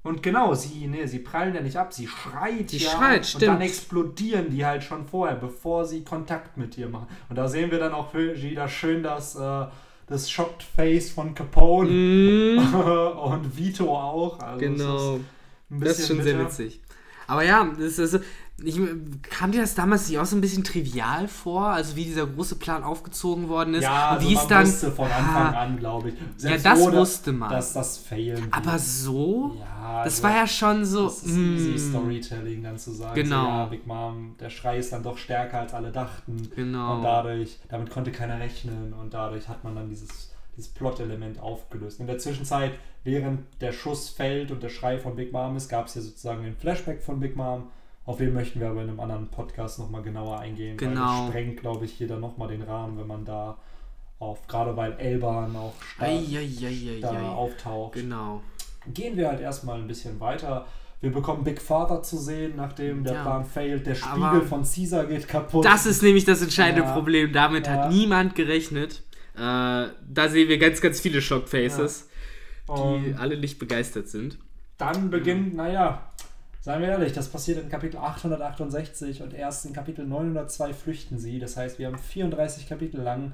Und 0.04 0.24
genau, 0.24 0.56
sie, 0.56 0.88
ne, 0.88 1.08
sie 1.08 1.20
prallen 1.20 1.54
ja 1.54 1.62
nicht 1.62 1.78
ab, 1.78 1.94
sie 1.94 2.08
schreit 2.08 2.72
die 2.72 2.78
ja. 2.78 2.90
Schreit, 2.90 3.26
stimmt. 3.26 3.44
Und 3.44 3.50
dann 3.50 3.62
explodieren 3.62 4.50
die 4.50 4.66
halt 4.66 4.84
schon 4.84 5.06
vorher, 5.06 5.36
bevor 5.36 5.86
sie 5.86 6.04
Kontakt 6.04 6.58
mit 6.58 6.76
ihr 6.78 6.90
machen. 6.90 7.08
Und 7.30 7.36
da 7.36 7.48
sehen 7.48 7.70
wir 7.70 7.78
dann 7.78 7.94
auch 7.94 8.14
wieder 8.14 8.68
schön 8.68 9.04
das, 9.04 9.36
äh, 9.36 9.66
das 10.08 10.30
Shocked 10.32 10.64
Face 10.64 11.12
von 11.12 11.36
Capone 11.36 11.92
mm. 11.92 12.74
und 13.20 13.56
Vito 13.58 13.96
auch. 13.96 14.40
Also 14.40 14.60
genau. 14.60 15.16
Ist 15.16 15.24
das 15.70 16.00
ist 16.00 16.08
schon 16.08 16.18
bitter. 16.18 16.30
sehr 16.30 16.40
witzig. 16.46 16.82
Aber 17.32 17.46
ja, 17.46 17.66
das 17.80 17.98
ist, 17.98 18.20
ich, 18.62 18.78
kam 19.22 19.54
dir 19.54 19.62
das 19.62 19.74
damals 19.74 20.10
nicht 20.10 20.20
auch 20.20 20.26
so 20.26 20.36
ein 20.36 20.42
bisschen 20.42 20.66
trivial 20.66 21.30
vor, 21.30 21.68
also 21.68 21.96
wie 21.96 22.04
dieser 22.04 22.28
große 22.28 22.56
Plan 22.56 22.84
aufgezogen 22.84 23.48
worden 23.48 23.74
ist? 23.74 23.84
Ja, 23.84 24.10
also 24.10 24.28
wie 24.28 24.36
man 24.36 24.48
dann, 24.50 24.68
wusste 24.68 24.92
von 24.92 25.06
Anfang 25.10 25.54
ah, 25.54 25.62
an, 25.62 25.78
glaube 25.78 26.10
ich. 26.10 26.16
Selbst 26.36 26.66
ja, 26.66 26.74
das 26.74 26.82
ohne, 26.82 26.98
wusste 26.98 27.32
man. 27.32 27.50
Dass 27.50 27.72
das 27.72 28.00
failen 28.00 28.52
Aber 28.52 28.78
so? 28.78 29.56
Ja, 29.58 30.04
das 30.04 30.16
also, 30.16 30.24
war 30.24 30.36
ja 30.36 30.46
schon 30.46 30.84
so. 30.84 31.06
Das 31.06 31.24
ist 31.24 31.38
mm, 31.38 31.56
easy 31.56 31.80
Storytelling, 31.80 32.64
dann 32.64 32.78
zu 32.78 32.92
sagen, 32.92 33.16
genau. 33.16 33.44
So, 33.44 33.48
ja, 33.48 33.66
Big 33.68 33.88
Mom, 33.88 34.36
der 34.38 34.50
Schrei 34.50 34.80
ist 34.80 34.92
dann 34.92 35.04
doch 35.04 35.18
stärker 35.18 35.62
als 35.62 35.74
alle 35.74 35.94
dachten. 35.94 36.50
Genau. 36.54 36.98
Und 36.98 37.04
dadurch, 37.04 37.60
damit 37.70 37.90
konnte 37.90 38.12
keiner 38.12 38.42
rechnen 38.42 38.94
und 38.94 39.14
dadurch 39.14 39.48
hat 39.48 39.64
man 39.64 39.74
dann 39.74 39.88
dieses 39.88 40.31
dieses 40.62 40.74
Plot-Element 40.74 41.40
aufgelöst. 41.40 42.00
In 42.00 42.08
der 42.08 42.18
Zwischenzeit, 42.18 42.74
während 43.04 43.42
der 43.62 43.72
Schuss 43.72 44.10
fällt 44.10 44.52
und 44.52 44.62
der 44.62 44.70
Schrei 44.70 44.98
von 44.98 45.16
Big 45.16 45.32
Mom 45.32 45.56
ist, 45.58 45.70
gab 45.70 45.88
es 45.88 45.96
ja 45.96 46.02
sozusagen 46.02 46.44
den 46.44 46.56
Flashback 46.56 47.02
von 47.02 47.20
Big 47.20 47.36
Mom 47.36 47.70
auf 48.06 48.18
den 48.18 48.34
möchten 48.34 48.60
wir 48.60 48.70
aber 48.70 48.82
in 48.82 48.90
einem 48.90 49.00
anderen 49.00 49.28
Podcast 49.28 49.78
nochmal 49.78 50.02
genauer 50.02 50.40
eingehen. 50.40 50.76
Genau. 50.78 51.02
Weil 51.02 51.06
das 51.06 51.28
sprengt, 51.28 51.60
glaube 51.62 51.86
ich, 51.86 51.94
hier 51.94 52.08
dann 52.08 52.20
nochmal 52.20 52.48
den 52.48 52.64
Rahmen, 52.64 52.98
wenn 52.98 53.08
man 53.08 53.26
da 53.26 53.58
auf, 54.20 54.48
gerade 54.48 54.76
weil 54.76 54.94
Elban 54.94 55.56
auch 55.56 55.74
da 56.00 57.30
auftaucht. 57.30 57.94
Genau. 57.94 58.42
Gehen 58.94 59.18
wir 59.18 59.30
halt 59.30 59.40
erstmal 59.40 59.80
ein 59.80 59.88
bisschen 59.88 60.20
weiter. 60.20 60.66
Wir 61.00 61.12
bekommen 61.12 61.44
Big 61.44 61.62
Father 61.62 62.04
zu 62.04 62.18
sehen, 62.18 62.54
nachdem 62.56 63.04
der 63.04 63.14
ja. 63.14 63.22
Plan 63.22 63.46
failt. 63.46 63.86
Der 63.86 63.96
Spiegel 63.96 64.24
aber 64.24 64.42
von 64.42 64.64
Caesar 64.64 65.06
geht 65.06 65.28
kaputt. 65.28 65.66
Das 65.66 65.86
ist 65.86 66.04
nämlich 66.04 66.26
das 66.26 66.42
entscheidende 66.42 66.84
ja. 66.84 66.94
Problem. 66.94 67.32
Damit 67.32 67.68
ja. 67.68 67.74
hat 67.74 67.92
niemand 67.92 68.36
gerechnet. 68.36 69.04
Äh, 69.42 69.90
da 70.08 70.30
sehen 70.30 70.50
wir 70.50 70.60
ganz, 70.60 70.82
ganz 70.82 71.00
viele 71.02 71.22
Shockfaces, 71.22 72.08
die 72.70 73.16
alle 73.18 73.38
nicht 73.38 73.58
begeistert 73.58 74.08
sind. 74.08 74.38
Dann 74.78 75.10
beginnt, 75.10 75.56
naja, 75.56 76.12
Seien 76.64 76.84
wir 76.84 76.90
ehrlich, 76.90 77.12
das 77.12 77.28
passiert 77.28 77.58
in 77.58 77.70
Kapitel 77.70 77.98
868 77.98 79.24
und 79.24 79.34
erst 79.34 79.66
in 79.66 79.74
Kapitel 79.74 80.06
902 80.06 80.74
flüchten 80.74 81.18
sie. 81.18 81.40
Das 81.40 81.58
heißt, 81.58 81.80
wir 81.80 81.88
haben 81.88 81.98
34 81.98 82.70
Kapitel 82.70 83.02
lang, 83.02 83.34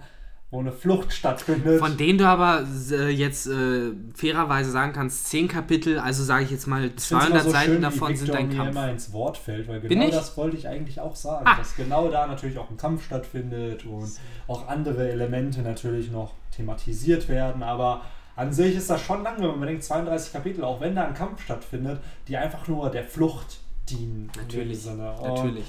wo 0.50 0.60
eine 0.60 0.72
Flucht 0.72 1.12
stattfindet. 1.12 1.80
Von 1.80 1.98
denen 1.98 2.20
du 2.20 2.26
aber 2.26 2.66
äh, 2.92 3.10
jetzt 3.10 3.48
äh, 3.48 3.92
fairerweise 4.16 4.72
sagen 4.72 4.94
kannst, 4.94 5.28
10 5.28 5.50
Kapitel, 5.50 6.00
also 6.00 6.24
sage 6.24 6.46
ich 6.46 6.52
jetzt 6.52 6.68
mal 6.68 6.96
200 6.96 7.44
so 7.44 7.50
Seiten 7.50 7.74
schön, 7.74 7.82
davon 7.82 8.16
sind 8.16 8.34
ein 8.34 8.56
Kampf. 8.56 8.72
immer 8.72 8.90
ins 8.90 9.12
Wort 9.12 9.38
fällt, 9.38 9.68
weil 9.68 9.82
genau 9.82 10.10
das 10.10 10.38
wollte 10.38 10.56
ich 10.56 10.68
eigentlich 10.68 11.02
auch 11.02 11.16
sagen, 11.18 11.46
ah. 11.46 11.58
dass 11.58 11.76
genau 11.76 12.10
da 12.10 12.28
natürlich 12.28 12.58
auch 12.58 12.70
ein 12.70 12.78
Kampf 12.78 13.04
stattfindet 13.06 13.86
und 13.86 14.10
auch 14.48 14.70
andere 14.70 15.10
Elemente 15.10 15.62
natürlich 15.62 16.12
noch 16.12 16.34
thematisiert 16.56 17.28
werden, 17.28 17.62
aber 17.62 18.02
an 18.38 18.54
sich 18.54 18.76
ist 18.76 18.90
das 18.90 19.02
schon 19.02 19.24
lang, 19.24 19.40
wenn 19.40 19.48
man 19.48 19.60
bedenkt, 19.60 19.84
32 19.84 20.32
Kapitel, 20.32 20.64
auch 20.64 20.80
wenn 20.80 20.96
da 20.96 21.06
ein 21.06 21.14
Kampf 21.14 21.44
stattfindet, 21.44 22.00
die 22.28 22.38
einfach 22.38 22.68
nur 22.68 22.90
der 22.90 23.04
Flucht 23.04 23.58
dienen. 23.90 24.32
Natürlich. 24.38 24.86
Natürlich. 24.86 25.66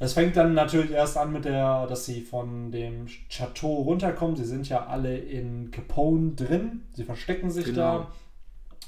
Es 0.00 0.12
fängt 0.12 0.36
dann 0.36 0.54
natürlich 0.54 0.92
erst 0.92 1.16
an 1.16 1.32
mit 1.32 1.44
der, 1.44 1.86
dass 1.86 2.04
sie 2.04 2.20
von 2.20 2.70
dem 2.70 3.06
Chateau 3.28 3.82
runterkommen. 3.82 4.36
Sie 4.36 4.44
sind 4.44 4.68
ja 4.68 4.86
alle 4.86 5.16
in 5.18 5.70
Capone 5.70 6.32
drin. 6.32 6.82
Sie 6.94 7.04
verstecken 7.04 7.50
sich 7.50 7.66
genau. 7.66 7.76
da. 7.76 8.12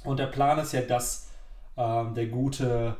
Und 0.04 0.18
der 0.18 0.26
Plan 0.26 0.58
ist 0.58 0.72
ja, 0.72 0.82
dass 0.82 1.28
ähm, 1.76 2.14
der 2.14 2.26
gute 2.26 2.96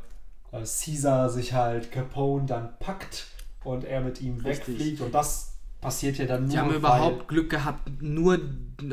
äh, 0.51 0.57
Caesar 0.57 1.29
sich 1.29 1.53
halt 1.53 1.91
Capone 1.91 2.45
dann 2.45 2.77
packt 2.79 3.27
und 3.63 3.85
er 3.85 4.01
mit 4.01 4.21
ihm 4.21 4.39
Richtig. 4.39 4.77
wegfliegt. 4.77 5.01
Und 5.01 5.13
das 5.13 5.53
passiert 5.79 6.17
ja 6.17 6.25
dann 6.25 6.43
nur. 6.43 6.51
Die 6.51 6.59
haben 6.59 6.73
überhaupt 6.73 7.27
Glück 7.27 7.49
gehabt, 7.49 7.89
nur 8.01 8.39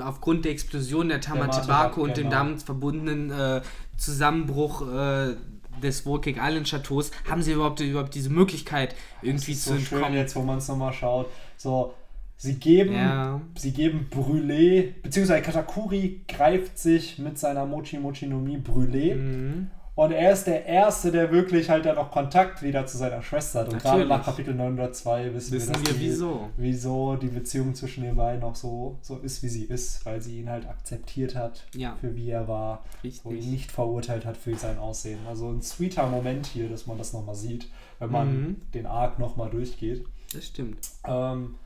aufgrund 0.00 0.44
der 0.44 0.52
Explosion 0.52 1.08
der 1.08 1.20
Tamatebako 1.20 2.02
und 2.02 2.14
genau. 2.14 2.28
dem 2.28 2.30
damit 2.30 2.62
verbundenen 2.62 3.30
äh, 3.30 3.62
Zusammenbruch 3.96 4.82
äh, 4.88 5.34
des 5.80 6.06
Walking 6.06 6.36
Island 6.40 6.68
Chateaus, 6.68 7.10
haben 7.28 7.42
sie 7.42 7.52
überhaupt, 7.52 7.80
überhaupt 7.80 8.14
diese 8.14 8.30
Möglichkeit 8.30 8.94
irgendwie 9.22 9.54
zu 9.54 9.70
so 9.70 9.74
entkommen. 9.74 10.04
Schön 10.04 10.14
jetzt, 10.14 10.36
wo 10.36 10.42
man 10.42 10.58
es 10.58 10.68
nochmal 10.68 10.92
schaut. 10.92 11.26
So, 11.56 11.94
sie 12.36 12.54
geben, 12.54 12.94
ja. 12.94 13.40
sie 13.56 13.72
geben 13.72 14.08
Brûlé, 14.10 14.94
beziehungsweise 15.02 15.42
Katakuri 15.42 16.22
greift 16.28 16.78
sich 16.78 17.18
mit 17.18 17.38
seiner 17.38 17.66
Mochi 17.66 17.98
Mochi 17.98 18.26
no 18.26 18.38
Mi 18.38 18.56
Brûlé 18.56 19.14
mhm. 19.14 19.70
Und 19.98 20.12
er 20.12 20.32
ist 20.32 20.44
der 20.44 20.64
Erste, 20.64 21.10
der 21.10 21.32
wirklich 21.32 21.70
halt 21.70 21.84
dann 21.84 21.96
noch 21.96 22.12
Kontakt 22.12 22.62
wieder 22.62 22.86
zu 22.86 22.96
seiner 22.96 23.20
Schwester 23.20 23.62
hat. 23.62 23.72
Und 23.72 23.82
gerade 23.82 24.06
nach 24.06 24.24
Kapitel 24.24 24.54
902 24.54 25.34
wissen, 25.34 25.52
wissen 25.54 25.74
wir, 25.74 25.86
wir 25.88 25.92
die, 25.94 26.00
wieso. 26.00 26.50
wieso 26.56 27.16
die 27.16 27.26
Beziehung 27.26 27.74
zwischen 27.74 28.04
den 28.04 28.14
beiden 28.14 28.44
auch 28.44 28.54
so, 28.54 28.96
so 29.02 29.16
ist, 29.18 29.42
wie 29.42 29.48
sie 29.48 29.64
ist, 29.64 30.06
weil 30.06 30.22
sie 30.22 30.38
ihn 30.38 30.50
halt 30.50 30.68
akzeptiert 30.68 31.34
hat, 31.34 31.66
ja. 31.74 31.96
für 32.00 32.14
wie 32.14 32.30
er 32.30 32.46
war. 32.46 32.84
Richtig. 33.02 33.24
Und 33.24 33.38
ihn 33.38 33.50
nicht 33.50 33.72
verurteilt 33.72 34.24
hat 34.24 34.36
für 34.36 34.54
sein 34.54 34.78
Aussehen. 34.78 35.18
Also 35.28 35.50
ein 35.50 35.62
sweeter 35.62 36.06
Moment 36.06 36.46
hier, 36.46 36.68
dass 36.68 36.86
man 36.86 36.96
das 36.96 37.12
nochmal 37.12 37.34
sieht, 37.34 37.68
wenn 37.98 38.12
man 38.12 38.40
mhm. 38.40 38.56
den 38.74 38.86
Arc 38.86 39.18
nochmal 39.18 39.50
durchgeht. 39.50 40.04
Das 40.32 40.46
stimmt. 40.46 40.78
Ähm, 41.08 41.56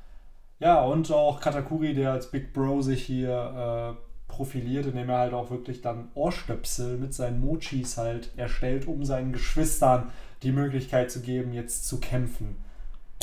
ja, 0.59 0.83
und 0.83 1.12
auch 1.12 1.38
Katakuri, 1.38 1.92
der 1.92 2.12
als 2.12 2.31
Big 2.31 2.55
Bro 2.55 2.81
sich 2.81 3.03
hier 3.03 3.95
äh, 3.95 4.12
profiliert, 4.33 4.87
indem 4.87 5.11
er 5.11 5.18
halt 5.18 5.35
auch 5.35 5.51
wirklich 5.51 5.83
dann 5.83 6.09
Ohrstöpsel 6.14 6.97
mit 6.97 7.12
seinen 7.12 7.40
Mochis 7.40 7.99
halt 7.99 8.31
erstellt, 8.37 8.88
um 8.88 9.05
seinen 9.05 9.33
Geschwistern 9.33 10.11
die 10.42 10.53
Möglichkeit 10.53 11.11
zu 11.11 11.21
geben, 11.21 11.53
jetzt 11.53 11.87
zu 11.87 12.01
kämpfen. 12.01 12.57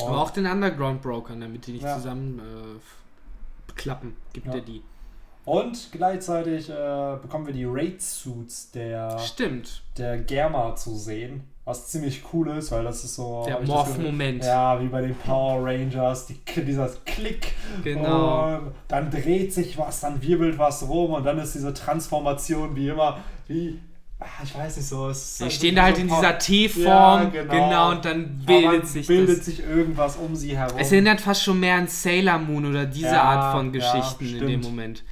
Und 0.00 0.08
Aber 0.08 0.22
auch 0.22 0.30
den 0.30 0.46
Underground-Brokern, 0.46 1.40
damit 1.40 1.66
die 1.66 1.72
nicht 1.72 1.82
ja. 1.82 1.96
zusammen 1.96 2.38
äh, 2.38 3.72
klappen, 3.74 4.16
gibt 4.32 4.46
ja. 4.46 4.54
er 4.54 4.60
die. 4.60 4.82
Und 5.44 5.90
gleichzeitig 5.90 6.70
äh, 6.70 7.16
bekommen 7.20 7.46
wir 7.46 7.54
die 7.54 7.64
Raid-Suits 7.64 8.70
der, 8.70 9.18
Stimmt. 9.18 9.82
der 9.98 10.18
Germa 10.18 10.76
zu 10.76 10.94
sehen. 10.94 11.42
Was 11.64 11.88
ziemlich 11.88 12.22
cool 12.32 12.48
ist, 12.50 12.72
weil 12.72 12.84
das 12.84 13.04
ist 13.04 13.14
so. 13.14 13.44
Der 13.46 13.60
Morph-Moment. 13.60 14.44
Ja, 14.44 14.80
wie 14.80 14.86
bei 14.86 15.02
den 15.02 15.14
Power 15.14 15.64
Rangers, 15.64 16.26
die, 16.26 16.40
dieser 16.64 16.88
Klick. 17.04 17.52
Genau. 17.84 18.56
Und 18.56 18.72
dann 18.88 19.10
dreht 19.10 19.52
sich 19.52 19.76
was, 19.76 20.00
dann 20.00 20.22
wirbelt 20.22 20.58
was 20.58 20.88
rum 20.88 21.12
und 21.12 21.24
dann 21.24 21.38
ist 21.38 21.54
diese 21.54 21.74
Transformation 21.74 22.74
wie 22.74 22.88
immer, 22.88 23.18
wie 23.46 23.78
ah, 24.20 24.26
ich 24.42 24.56
weiß 24.56 24.76
nicht 24.78 24.88
so. 24.88 25.08
Es 25.08 25.38
die 25.38 25.50
stehen 25.50 25.76
da 25.76 25.82
halt 25.82 25.96
so 25.96 26.02
in 26.02 26.08
dieser 26.08 26.38
T-Form, 26.38 26.84
ja, 26.86 27.24
genau. 27.26 27.52
genau. 27.52 27.90
und 27.90 28.04
dann 28.04 28.38
bildet 28.46 28.86
sich 28.86 29.06
bildet 29.06 29.38
das. 29.38 29.46
sich 29.46 29.60
irgendwas 29.60 30.16
um 30.16 30.34
sie 30.34 30.56
herum. 30.56 30.78
Es 30.78 30.92
erinnert 30.92 31.20
fast 31.20 31.42
schon 31.42 31.60
mehr 31.60 31.76
an 31.76 31.88
Sailor 31.88 32.38
Moon 32.38 32.66
oder 32.66 32.86
diese 32.86 33.06
ja, 33.06 33.22
Art 33.22 33.56
von 33.56 33.72
Geschichten 33.72 34.24
ja, 34.24 34.40
in 34.40 34.46
dem 34.46 34.60
Moment. 34.60 35.04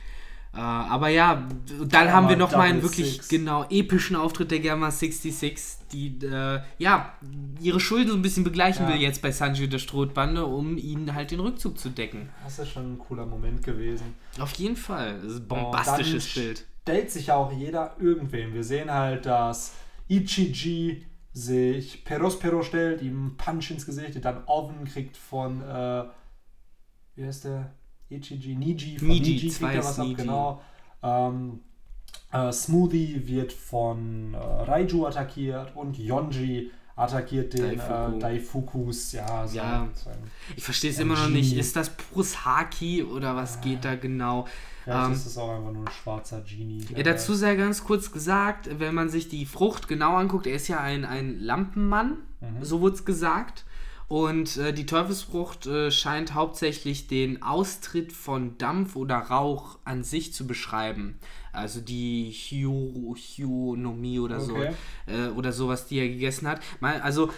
Uh, 0.58 0.60
aber 0.60 1.08
ja, 1.08 1.46
dann 1.86 2.06
ja, 2.06 2.12
haben 2.12 2.28
wir 2.28 2.36
noch 2.36 2.50
mal 2.50 2.62
einen 2.62 2.82
wirklich 2.82 3.12
Six. 3.12 3.28
genau 3.28 3.64
epischen 3.70 4.16
Auftritt 4.16 4.50
der 4.50 4.58
Gamma 4.58 4.90
66, 4.90 5.86
die 5.92 6.18
äh, 6.26 6.60
ja 6.78 7.12
ihre 7.60 7.78
Schulden 7.78 8.10
so 8.10 8.16
ein 8.16 8.22
bisschen 8.22 8.42
begleichen 8.42 8.88
will 8.88 8.96
jetzt 8.96 9.22
bei 9.22 9.30
Sanji 9.30 9.68
der 9.68 9.78
Strohbande, 9.78 10.44
um 10.44 10.76
ihnen 10.76 11.14
halt 11.14 11.30
den 11.30 11.38
Rückzug 11.38 11.78
zu 11.78 11.90
decken. 11.90 12.30
Das 12.42 12.58
ist 12.58 12.70
schon 12.70 12.94
ein 12.94 12.98
cooler 12.98 13.24
Moment 13.24 13.62
gewesen. 13.62 14.14
Auf 14.40 14.52
jeden 14.54 14.76
Fall, 14.76 15.20
das 15.22 15.34
ist 15.34 15.40
ein 15.42 15.48
bombastisches 15.48 16.34
Bild 16.34 16.66
stellt 16.88 17.10
sich 17.10 17.26
ja 17.26 17.36
auch 17.36 17.52
jeder 17.52 17.96
irgendwem. 17.98 18.54
Wir 18.54 18.64
sehen 18.64 18.90
halt, 18.90 19.26
dass 19.26 19.74
Ichiji 20.08 21.04
sich 21.34 22.02
Perospero 22.02 22.62
stellt, 22.62 23.02
ihm 23.02 23.36
Punch 23.36 23.70
ins 23.70 23.84
Gesicht, 23.84 24.24
dann 24.24 24.42
Oven 24.46 24.86
kriegt 24.86 25.14
von, 25.14 25.60
äh, 25.60 26.04
wie 27.14 27.26
heißt 27.26 27.44
der? 27.44 27.74
Ichiji, 28.10 28.54
Niji, 28.54 28.98
von 28.98 29.08
Niji, 29.08 29.32
Niji 29.34 29.50
kriegt 29.50 29.74
er 29.74 29.84
was 29.84 29.98
Niji. 29.98 30.12
ab, 30.12 30.18
genau. 30.18 30.62
Ähm, 31.02 31.60
äh, 32.32 32.52
Smoothie 32.52 33.26
wird 33.26 33.52
von 33.52 34.34
äh, 34.34 34.36
Raiju 34.36 35.06
attackiert 35.06 35.74
und 35.76 35.98
Yonji 35.98 36.70
attackiert 36.96 37.54
den 37.54 37.78
Daifuku. 37.78 38.16
Äh, 38.16 38.18
Daifukus. 38.18 39.12
Ja, 39.12 39.46
so 39.46 39.56
ja. 39.56 39.88
ich 40.56 40.64
verstehe 40.64 40.90
es 40.90 40.98
immer 40.98 41.14
noch 41.14 41.28
nicht. 41.28 41.56
Ist 41.56 41.76
das 41.76 41.90
pures 41.90 42.44
Haki 42.44 43.02
oder 43.02 43.36
was 43.36 43.56
ja. 43.56 43.60
geht 43.60 43.84
da 43.84 43.94
genau? 43.94 44.46
Vielleicht 44.84 45.06
ähm, 45.06 45.12
ist 45.12 45.38
auch 45.38 45.50
einfach 45.50 45.72
nur 45.72 45.84
ein 45.84 45.92
schwarzer 45.92 46.40
Genie. 46.40 46.84
Ja, 46.96 47.02
dazu 47.02 47.34
sei 47.34 47.56
ganz 47.56 47.84
kurz 47.84 48.10
gesagt, 48.10 48.68
wenn 48.78 48.94
man 48.94 49.10
sich 49.10 49.28
die 49.28 49.44
Frucht 49.44 49.86
genau 49.86 50.16
anguckt, 50.16 50.46
er 50.46 50.54
ist 50.54 50.68
ja 50.68 50.80
ein, 50.80 51.04
ein 51.04 51.38
Lampenmann, 51.40 52.16
mhm. 52.40 52.64
so 52.64 52.80
wurde 52.80 52.96
es 52.96 53.04
gesagt. 53.04 53.64
Und 54.08 54.56
äh, 54.56 54.72
die 54.72 54.86
Teufelsfrucht 54.86 55.66
äh, 55.66 55.90
scheint 55.90 56.32
hauptsächlich 56.32 57.08
den 57.08 57.42
Austritt 57.42 58.12
von 58.12 58.56
Dampf 58.56 58.96
oder 58.96 59.16
Rauch 59.16 59.78
an 59.84 60.02
sich 60.02 60.32
zu 60.32 60.46
beschreiben. 60.46 61.18
Also 61.52 61.80
die 61.82 62.30
Hyonomie 62.30 64.18
oder 64.18 64.42
okay. 64.42 64.74
so. 65.06 65.12
Äh, 65.12 65.28
oder 65.28 65.52
sowas, 65.52 65.86
die 65.86 65.98
er 65.98 66.08
gegessen 66.08 66.48
hat. 66.48 66.62
Mal, 66.80 67.02
also 67.02 67.30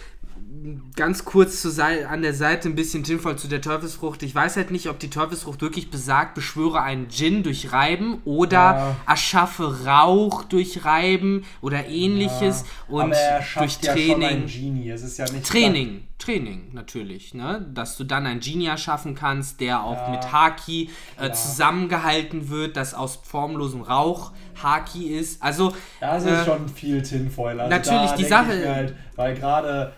ganz 0.95 1.25
kurz 1.25 1.61
zur 1.61 1.71
an 1.83 2.21
der 2.21 2.33
Seite 2.33 2.69
ein 2.69 2.75
bisschen 2.75 3.03
Tinfoil 3.03 3.35
zu 3.35 3.47
der 3.47 3.61
Teufelsfrucht. 3.61 4.21
Ich 4.23 4.35
weiß 4.35 4.57
halt 4.57 4.69
nicht, 4.71 4.89
ob 4.89 4.99
die 4.99 5.09
Teufelsfrucht 5.09 5.61
wirklich 5.61 5.89
besagt, 5.89 6.35
beschwöre 6.35 6.81
einen 6.81 7.07
Djinn 7.07 7.43
durch 7.43 7.71
Reiben 7.71 8.19
oder 8.25 8.57
ja. 8.57 8.95
erschaffe 9.07 9.85
Rauch 9.85 10.43
durch 10.43 10.85
Reiben 10.85 11.45
oder 11.61 11.87
ähnliches 11.87 12.65
ja. 12.89 12.95
und 12.95 13.15
durch 13.55 13.79
Training. 13.79 14.47
Ja 14.47 15.41
Training, 15.43 16.03
Training 16.19 16.69
natürlich, 16.73 17.33
ne? 17.33 17.65
Dass 17.73 17.97
du 17.97 18.03
dann 18.03 18.27
ein 18.27 18.39
Genie 18.39 18.67
erschaffen 18.67 19.15
kannst, 19.15 19.59
der 19.61 19.83
auch 19.83 20.09
mit 20.09 20.31
Haki 20.31 20.89
äh, 21.19 21.31
zusammengehalten 21.31 22.49
wird, 22.49 22.77
das 22.77 22.93
aus 22.93 23.19
formlosem 23.23 23.81
Rauch 23.81 24.31
Haki 24.61 25.07
ist. 25.07 25.41
Also 25.41 25.73
das 25.99 26.23
ist 26.23 26.29
äh, 26.29 26.45
schon 26.45 26.69
viel 26.69 27.01
Tinfoil. 27.01 27.59
Also 27.59 27.69
natürlich 27.69 28.11
die 28.11 28.25
Sache, 28.25 28.73
halt, 28.73 28.95
weil 29.15 29.35
gerade 29.35 29.93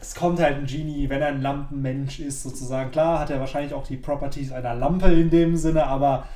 es 0.00 0.14
kommt 0.14 0.40
halt 0.40 0.58
ein 0.58 0.66
Genie, 0.66 1.08
wenn 1.08 1.20
er 1.20 1.28
ein 1.28 1.42
Lampenmensch 1.42 2.20
ist, 2.20 2.42
sozusagen. 2.42 2.90
Klar 2.90 3.18
hat 3.20 3.30
er 3.30 3.40
wahrscheinlich 3.40 3.74
auch 3.74 3.86
die 3.86 3.96
Properties 3.96 4.52
einer 4.52 4.74
Lampe 4.74 5.12
in 5.12 5.30
dem 5.30 5.56
Sinne, 5.56 5.86
aber 5.86 6.26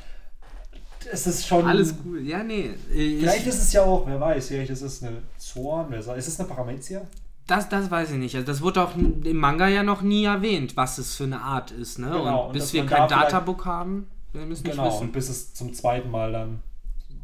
es 1.11 1.27
ist 1.27 1.47
schon. 1.47 1.67
Alles 1.67 1.95
cool, 2.05 2.21
ja, 2.21 2.43
nee. 2.43 2.71
Vielleicht 2.91 3.47
ist 3.47 3.63
es 3.63 3.73
ja 3.73 3.83
auch, 3.83 4.07
wer 4.07 4.21
weiß, 4.21 4.49
vielleicht 4.49 4.71
ist 4.71 4.83
es 4.83 5.03
eine 5.03 5.23
Zorn, 5.39 5.87
wer 5.91 6.03
sagt, 6.03 6.19
ist 6.19 6.29
es 6.29 6.39
eine 6.39 6.49
Paramezia? 6.49 7.03
Das, 7.47 7.69
das 7.69 7.91
weiß 7.91 8.13
ich 8.13 8.19
nicht. 8.19 8.35
Also 8.37 8.47
das 8.47 8.63
wurde 8.63 8.83
auch 8.83 8.97
im 8.97 9.37
Manga 9.37 9.69
ja 9.69 9.83
noch 9.83 10.01
nie 10.01 10.25
erwähnt, 10.25 10.77
was 10.77 10.97
es 10.97 11.15
für 11.15 11.25
eine 11.25 11.43
Art 11.43 11.71
ist. 11.73 11.99
Ne? 11.99 12.07
Genau, 12.07 12.47
und 12.47 12.53
bis 12.53 12.67
und 12.67 12.73
wir 12.73 12.87
kein 12.87 13.09
Databook 13.09 13.67
haben, 13.67 14.07
wir 14.33 14.47
müssen 14.47 14.65
genau, 14.65 14.85
nicht 14.85 14.95
wissen. 14.95 15.07
und 15.07 15.13
bis 15.13 15.29
es 15.29 15.53
zum 15.53 15.75
zweiten 15.75 16.11
Mal 16.11 16.33
dann 16.33 16.61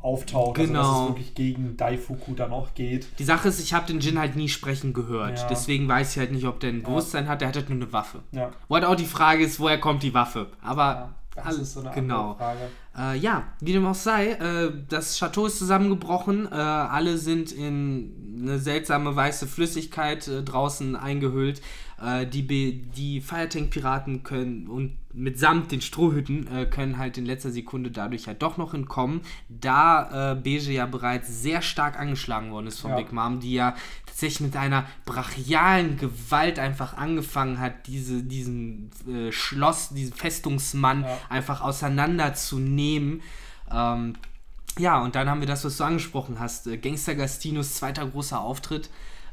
auftaucht, 0.02 0.56
genau. 0.56 0.80
also 0.80 0.92
dass 0.92 1.02
es 1.02 1.08
wirklich 1.08 1.34
gegen 1.34 1.76
Daifuku 1.76 2.34
dann 2.34 2.52
auch 2.52 2.74
geht. 2.74 3.06
Die 3.18 3.24
Sache 3.24 3.48
ist, 3.48 3.60
ich 3.60 3.74
habe 3.74 3.86
den 3.86 4.00
Jin 4.00 4.18
halt 4.18 4.36
nie 4.36 4.48
sprechen 4.48 4.92
gehört. 4.92 5.40
Ja. 5.40 5.48
Deswegen 5.48 5.88
weiß 5.88 6.12
ich 6.12 6.18
halt 6.18 6.32
nicht, 6.32 6.46
ob 6.46 6.60
der 6.60 6.70
ein 6.70 6.82
Bewusstsein 6.82 7.24
ja. 7.24 7.30
hat. 7.30 7.40
Der 7.40 7.48
hat 7.48 7.56
halt 7.56 7.68
nur 7.68 7.76
eine 7.76 7.92
Waffe. 7.92 8.20
Ja. 8.32 8.50
Wo 8.68 8.74
halt 8.74 8.84
auch 8.84 8.94
die 8.94 9.04
Frage 9.04 9.44
ist, 9.44 9.60
woher 9.60 9.78
kommt 9.78 10.02
die 10.02 10.14
Waffe? 10.14 10.48
Aber 10.62 11.14
das 11.34 11.46
alles, 11.46 11.60
ist 11.60 11.74
so 11.74 11.80
eine 11.80 11.90
genau. 11.90 12.34
Frage. 12.34 12.58
Äh, 12.96 13.18
ja, 13.18 13.44
wie 13.60 13.72
dem 13.72 13.86
auch 13.86 13.94
sei, 13.94 14.32
äh, 14.32 14.72
das 14.88 15.18
Chateau 15.18 15.46
ist 15.46 15.58
zusammengebrochen. 15.58 16.46
Äh, 16.50 16.54
alle 16.54 17.18
sind 17.18 17.52
in 17.52 18.40
eine 18.42 18.58
seltsame 18.58 19.14
weiße 19.14 19.46
Flüssigkeit 19.46 20.26
äh, 20.28 20.42
draußen 20.42 20.96
eingehüllt. 20.96 21.60
Äh, 22.02 22.26
die, 22.26 22.82
die 22.82 23.20
Firetank-Piraten 23.20 24.22
können 24.22 24.66
und 24.66 24.96
mitsamt 25.12 25.72
den 25.72 25.80
Strohhüten 25.80 26.46
äh, 26.54 26.66
können 26.66 26.98
halt 26.98 27.18
in 27.18 27.24
letzter 27.24 27.50
Sekunde 27.50 27.90
dadurch 27.90 28.26
halt 28.26 28.42
doch 28.42 28.56
noch 28.56 28.74
entkommen, 28.74 29.22
da 29.48 30.32
äh, 30.32 30.34
Beige 30.34 30.72
ja 30.72 30.86
bereits 30.86 31.42
sehr 31.42 31.62
stark 31.62 31.98
angeschlagen 31.98 32.50
worden 32.52 32.68
ist 32.68 32.80
von 32.80 32.92
ja. 32.92 32.96
Big 32.96 33.12
Mom, 33.12 33.40
die 33.40 33.54
ja 33.54 33.74
tatsächlich 34.06 34.40
mit 34.40 34.56
einer 34.56 34.86
brachialen 35.04 35.96
Gewalt 35.96 36.58
einfach 36.58 36.96
angefangen 36.96 37.58
hat, 37.58 37.86
diese, 37.86 38.22
diesen 38.22 38.90
äh, 39.08 39.32
Schloss, 39.32 39.90
diesen 39.90 40.12
Festungsmann 40.14 41.02
ja. 41.02 41.18
einfach 41.28 41.60
auseinanderzunehmen. 41.60 43.22
Ähm, 43.70 44.14
ja, 44.78 45.02
und 45.02 45.14
dann 45.16 45.28
haben 45.28 45.40
wir 45.40 45.48
das, 45.48 45.64
was 45.64 45.76
du 45.76 45.84
angesprochen 45.84 46.38
hast. 46.38 46.66
Äh, 46.66 46.78
Gangster 46.78 47.14
Gastinos 47.14 47.74
zweiter 47.74 48.06
großer 48.06 48.40
Auftritt 48.40 48.90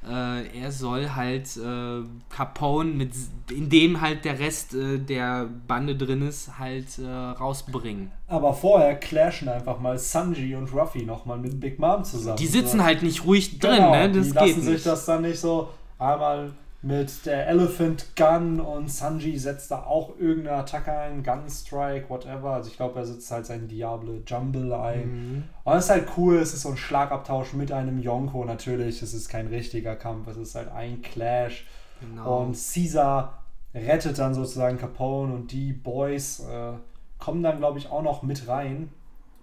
äh, 0.10 0.60
er 0.60 0.72
soll 0.72 1.10
halt 1.10 1.58
äh, 1.58 2.04
Capone, 2.30 2.92
mit, 2.92 3.12
in 3.52 3.70
dem 3.70 4.02
halt 4.02 4.26
der 4.26 4.40
Rest 4.40 4.74
äh, 4.74 4.98
der 4.98 5.50
Bande 5.68 5.96
drin 5.96 6.22
ist, 6.22 6.58
halt 6.60 7.00
äh, 7.00 7.08
rausbringen. 7.08 8.12
Aber 8.28 8.54
vorher 8.54 8.96
clashen 8.96 9.50
einfach 9.50 9.80
mal 9.80 9.98
Sanji 9.98 10.56
und 10.56 10.74
Ruffy 10.74 11.04
nochmal 11.04 11.38
mit 11.38 11.60
Big 11.60 11.80
Mom 11.80 12.04
zusammen. 12.04 12.38
Die 12.38 12.48
sitzen 12.48 12.84
halt 12.84 13.04
nicht 13.04 13.26
ruhig 13.26 13.60
drin, 13.60 13.76
genau, 13.76 13.92
ne? 13.92 14.12
Das 14.12 14.28
die 14.28 14.34
lassen 14.34 14.62
sich 14.62 14.84
das 14.84 15.06
dann 15.06 15.22
nicht 15.22 15.40
so 15.40 15.70
einmal 15.98 16.52
mit 16.88 17.26
der 17.26 17.48
Elephant 17.48 18.16
Gun 18.16 18.62
und 18.62 18.90
Sanji 18.90 19.38
setzt 19.38 19.72
da 19.72 19.84
auch 19.84 20.18
irgendeine 20.18 20.58
Attacke 20.58 20.98
ein, 20.98 21.22
Gun 21.22 21.50
Strike, 21.50 22.10
whatever. 22.10 22.52
Also 22.52 22.70
ich 22.70 22.78
glaube, 22.78 23.00
er 23.00 23.06
setzt 23.06 23.30
halt 23.30 23.46
seinen 23.46 23.68
Diable 23.68 24.22
Jumble 24.26 24.74
ein. 24.74 25.10
Mhm. 25.10 25.44
Und 25.66 25.76
es 25.76 25.86
ist 25.86 25.90
halt 25.90 26.08
cool, 26.16 26.38
es 26.38 26.54
ist 26.54 26.62
so 26.62 26.70
ein 26.70 26.78
Schlagabtausch 26.78 27.54
mit 27.54 27.74
einem 27.74 28.00
Yonko 28.00 28.46
natürlich. 28.46 29.02
Es 29.02 29.14
ist 29.14 29.28
kein 29.28 29.48
richtiger 29.48 29.98
Kampf, 29.98 30.30
es 30.30 30.38
ist 30.38 30.56
halt 30.56 30.72
ein 30.72 31.02
Clash. 31.02 31.68
Genau. 32.00 32.44
Und 32.44 32.54
Caesar 32.54 33.44
rettet 33.74 34.18
dann 34.18 34.34
sozusagen 34.34 34.78
Capone 34.78 35.34
und 35.34 35.52
die 35.52 35.74
Boys 35.74 36.40
äh, 36.40 36.72
kommen 37.20 37.44
dann, 37.44 37.58
glaube 37.58 37.80
ich, 37.80 37.92
auch 37.92 38.02
noch 38.02 38.24
mit 38.24 38.48
rein. 38.48 38.90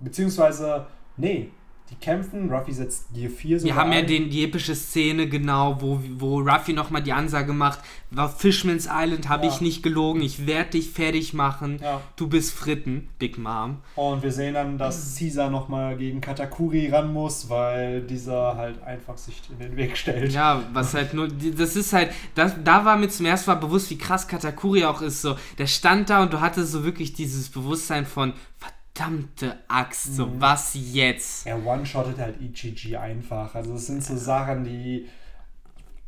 Beziehungsweise, 0.01 0.87
nee, 1.19 1.51
die 1.91 1.97
kämpfen, 1.97 2.51
Ruffy 2.51 2.73
setzt 2.73 3.13
Gear 3.13 3.31
4 3.31 3.61
so 3.61 3.67
Wir 3.67 3.75
haben 3.75 3.93
ja 3.93 4.01
den, 4.01 4.31
die 4.31 4.43
epische 4.45 4.75
Szene, 4.75 5.29
genau, 5.29 5.83
wo, 5.83 6.01
wo 6.17 6.41
Ruffy 6.41 6.73
nochmal 6.73 7.03
die 7.03 7.13
Ansage 7.13 7.53
macht, 7.53 7.81
auf 8.17 8.41
Fishman's 8.41 8.89
Island 8.91 9.29
habe 9.29 9.45
ja. 9.47 9.53
ich 9.53 9.61
nicht 9.61 9.83
gelogen, 9.83 10.23
ich 10.23 10.47
werde 10.47 10.71
dich 10.71 10.91
fertig 10.91 11.35
machen, 11.35 11.81
ja. 11.83 12.01
du 12.17 12.27
bist 12.29 12.55
Fritten, 12.55 13.09
Big 13.19 13.37
Mom. 13.37 13.83
Und 13.97 14.23
wir 14.23 14.33
sehen 14.33 14.55
dann, 14.55 14.79
dass 14.79 15.19
Caesar 15.19 15.51
nochmal 15.51 15.99
gegen 15.99 16.23
Katakuri 16.23 16.89
ran 16.89 17.13
muss, 17.13 17.51
weil 17.51 18.01
dieser 18.01 18.57
halt 18.57 18.83
einfach 18.83 19.19
sich 19.19 19.43
in 19.51 19.59
den 19.59 19.77
Weg 19.77 19.99
stellt. 19.99 20.33
Ja, 20.33 20.63
was 20.73 20.95
halt 20.95 21.13
nur, 21.13 21.29
das 21.29 21.77
ist 21.77 21.93
halt, 21.93 22.13
das, 22.35 22.55
da 22.65 22.87
war 22.87 22.97
mir 22.97 23.11
zum 23.11 23.27
ersten 23.27 23.51
Mal 23.51 23.57
bewusst, 23.57 23.91
wie 23.91 23.99
krass 23.99 24.27
Katakuri 24.27 24.87
auch 24.87 25.03
ist, 25.03 25.21
so, 25.21 25.37
der 25.59 25.67
stand 25.67 26.09
da 26.09 26.23
und 26.23 26.33
du 26.33 26.41
hattest 26.41 26.73
so 26.73 26.83
wirklich 26.83 27.13
dieses 27.13 27.51
Bewusstsein 27.51 28.07
von, 28.07 28.33
verdammt, 28.59 28.74
verdammte 28.95 29.57
Axt, 29.69 30.17
so 30.17 30.27
mhm. 30.27 30.41
was 30.41 30.75
jetzt? 30.75 31.47
Er 31.47 31.65
one-shottet 31.65 32.19
halt 32.19 32.41
Ichiji 32.41 32.97
einfach. 32.97 33.55
Also 33.55 33.75
es 33.75 33.87
sind 33.87 34.05
so 34.05 34.17
Sachen, 34.17 34.65
die. 34.65 35.09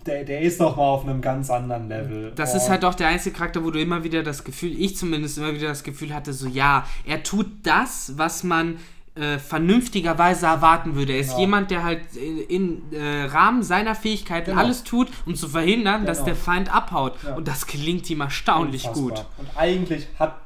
Der, 0.05 0.23
der 0.23 0.41
ist 0.41 0.61
doch 0.61 0.77
mal 0.77 0.85
auf 0.85 1.05
einem 1.05 1.21
ganz 1.21 1.51
anderen 1.51 1.89
Level. 1.89 2.33
Das 2.37 2.55
oh. 2.55 2.59
ist 2.59 2.69
halt 2.69 2.85
auch 2.85 2.95
der 2.95 3.09
einzige 3.09 3.37
Charakter, 3.37 3.65
wo 3.65 3.73
du 3.73 3.81
immer 3.81 4.05
wieder 4.05 4.23
das 4.23 4.45
Gefühl, 4.45 4.81
ich 4.81 4.97
zumindest 4.97 5.37
immer 5.37 5.53
wieder 5.53 5.67
das 5.67 5.83
Gefühl 5.83 6.15
hatte, 6.15 6.33
so 6.33 6.47
ja, 6.47 6.87
er 7.05 7.25
tut 7.25 7.49
das, 7.65 8.13
was 8.17 8.45
man 8.45 8.79
äh, 9.17 9.39
vernünftigerweise 9.39 10.47
erwarten 10.47 10.95
würde. 10.95 11.15
Er 11.15 11.19
ist 11.19 11.31
genau. 11.31 11.41
jemand, 11.41 11.73
der 11.73 11.83
halt 11.83 12.03
in, 12.15 12.39
in 12.39 12.93
äh, 12.93 13.25
Rahmen 13.25 13.65
seiner 13.65 13.97
Fähigkeiten 13.97 14.51
genau. 14.51 14.63
alles 14.63 14.85
tut, 14.85 15.09
um 15.25 15.35
zu 15.35 15.49
verhindern, 15.49 16.03
genau. 16.03 16.07
dass 16.07 16.23
der 16.23 16.37
Feind 16.37 16.73
abhaut. 16.73 17.15
Ja. 17.25 17.35
Und 17.35 17.49
das 17.49 17.67
gelingt 17.67 18.09
ihm 18.09 18.21
erstaunlich 18.21 18.87
Unfassbar. 18.87 19.25
gut. 19.25 19.27
Und 19.39 19.49
eigentlich 19.57 20.07
hat 20.21 20.46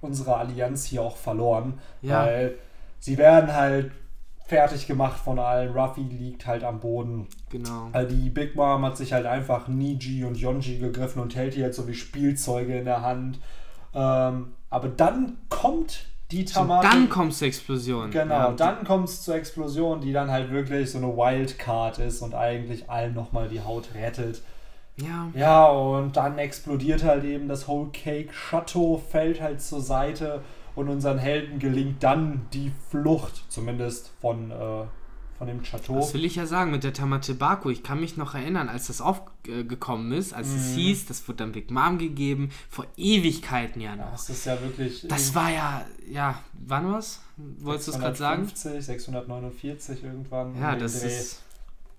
unsere 0.00 0.36
Allianz 0.36 0.84
hier 0.84 1.02
auch 1.02 1.16
verloren. 1.16 1.78
Ja. 2.02 2.24
Weil 2.24 2.54
sie 2.98 3.18
werden 3.18 3.54
halt 3.54 3.92
fertig 4.46 4.86
gemacht 4.86 5.20
von 5.20 5.38
allen. 5.38 5.72
Ruffy 5.72 6.02
liegt 6.02 6.46
halt 6.46 6.64
am 6.64 6.80
Boden. 6.80 7.28
Genau. 7.50 7.88
Also 7.92 8.14
die 8.14 8.30
Big 8.30 8.56
Mom 8.56 8.84
hat 8.84 8.96
sich 8.96 9.12
halt 9.12 9.26
einfach 9.26 9.68
Niji 9.68 10.24
und 10.24 10.36
Yonji 10.36 10.78
gegriffen 10.78 11.22
und 11.22 11.36
hält 11.36 11.54
die 11.54 11.62
halt 11.62 11.74
so 11.74 11.86
wie 11.86 11.94
Spielzeuge 11.94 12.78
in 12.78 12.84
der 12.84 13.02
Hand. 13.02 13.38
Ähm, 13.94 14.52
aber 14.68 14.88
dann 14.88 15.36
kommt 15.48 16.06
die 16.30 16.44
Tamate. 16.44 16.88
Dann 16.88 17.08
kommt 17.08 17.32
es 17.32 17.38
zur 17.38 17.48
Explosion. 17.48 18.10
Genau, 18.10 18.34
ja. 18.34 18.52
dann 18.52 18.84
kommt 18.84 19.08
es 19.08 19.22
zur 19.22 19.34
Explosion, 19.36 20.00
die 20.00 20.12
dann 20.12 20.30
halt 20.30 20.50
wirklich 20.50 20.90
so 20.90 20.98
eine 20.98 21.08
Wildcard 21.08 21.98
ist 21.98 22.22
und 22.22 22.34
eigentlich 22.34 22.90
allen 22.90 23.14
nochmal 23.14 23.48
die 23.48 23.60
Haut 23.60 23.94
rettet. 23.94 24.42
Ja. 25.02 25.28
Ja, 25.34 25.66
und 25.66 26.16
dann 26.16 26.38
explodiert 26.38 27.02
halt 27.04 27.24
eben 27.24 27.48
das 27.48 27.68
Whole 27.68 27.90
Cake. 27.92 28.30
Chateau 28.32 28.98
fällt 28.98 29.40
halt 29.40 29.60
zur 29.60 29.80
Seite 29.80 30.42
und 30.74 30.88
unseren 30.88 31.18
Helden 31.18 31.58
gelingt 31.58 32.02
dann 32.02 32.46
die 32.52 32.72
Flucht, 32.90 33.44
zumindest 33.48 34.10
von 34.20 34.50
äh, 34.50 34.84
von 35.40 35.46
dem 35.46 35.62
Chateau. 35.62 35.94
Das 35.94 36.12
will 36.12 36.26
ich 36.26 36.36
ja 36.36 36.44
sagen 36.44 36.70
mit 36.70 36.84
der 36.84 36.92
Tamate 36.92 37.32
Baku. 37.32 37.70
Ich 37.70 37.82
kann 37.82 37.98
mich 37.98 38.18
noch 38.18 38.34
erinnern, 38.34 38.68
als 38.68 38.88
das 38.88 39.00
aufgekommen 39.00 40.12
ist, 40.12 40.34
als 40.34 40.48
mm. 40.48 40.56
es 40.56 40.68
mhm. 40.68 40.74
hieß, 40.74 41.06
das 41.06 41.26
wird 41.28 41.40
dann 41.40 41.52
Big 41.52 41.70
Mom 41.70 41.96
gegeben, 41.96 42.50
vor 42.68 42.84
Ewigkeiten 42.98 43.80
ja 43.80 43.96
noch. 43.96 44.12
Das 44.12 44.28
ist 44.28 44.44
ja 44.44 44.60
wirklich. 44.60 45.06
Das 45.08 45.34
war 45.34 45.50
ja, 45.50 45.86
ja, 46.10 46.38
wann 46.52 46.92
was? 46.92 47.22
Wolltest 47.38 47.88
du 47.88 47.92
es 47.92 47.98
gerade 47.98 48.16
sagen? 48.16 48.50
649 48.54 50.04
irgendwann. 50.04 50.60
Ja, 50.60 50.76
das 50.76 51.00
Dreh. 51.00 51.06
ist 51.08 51.42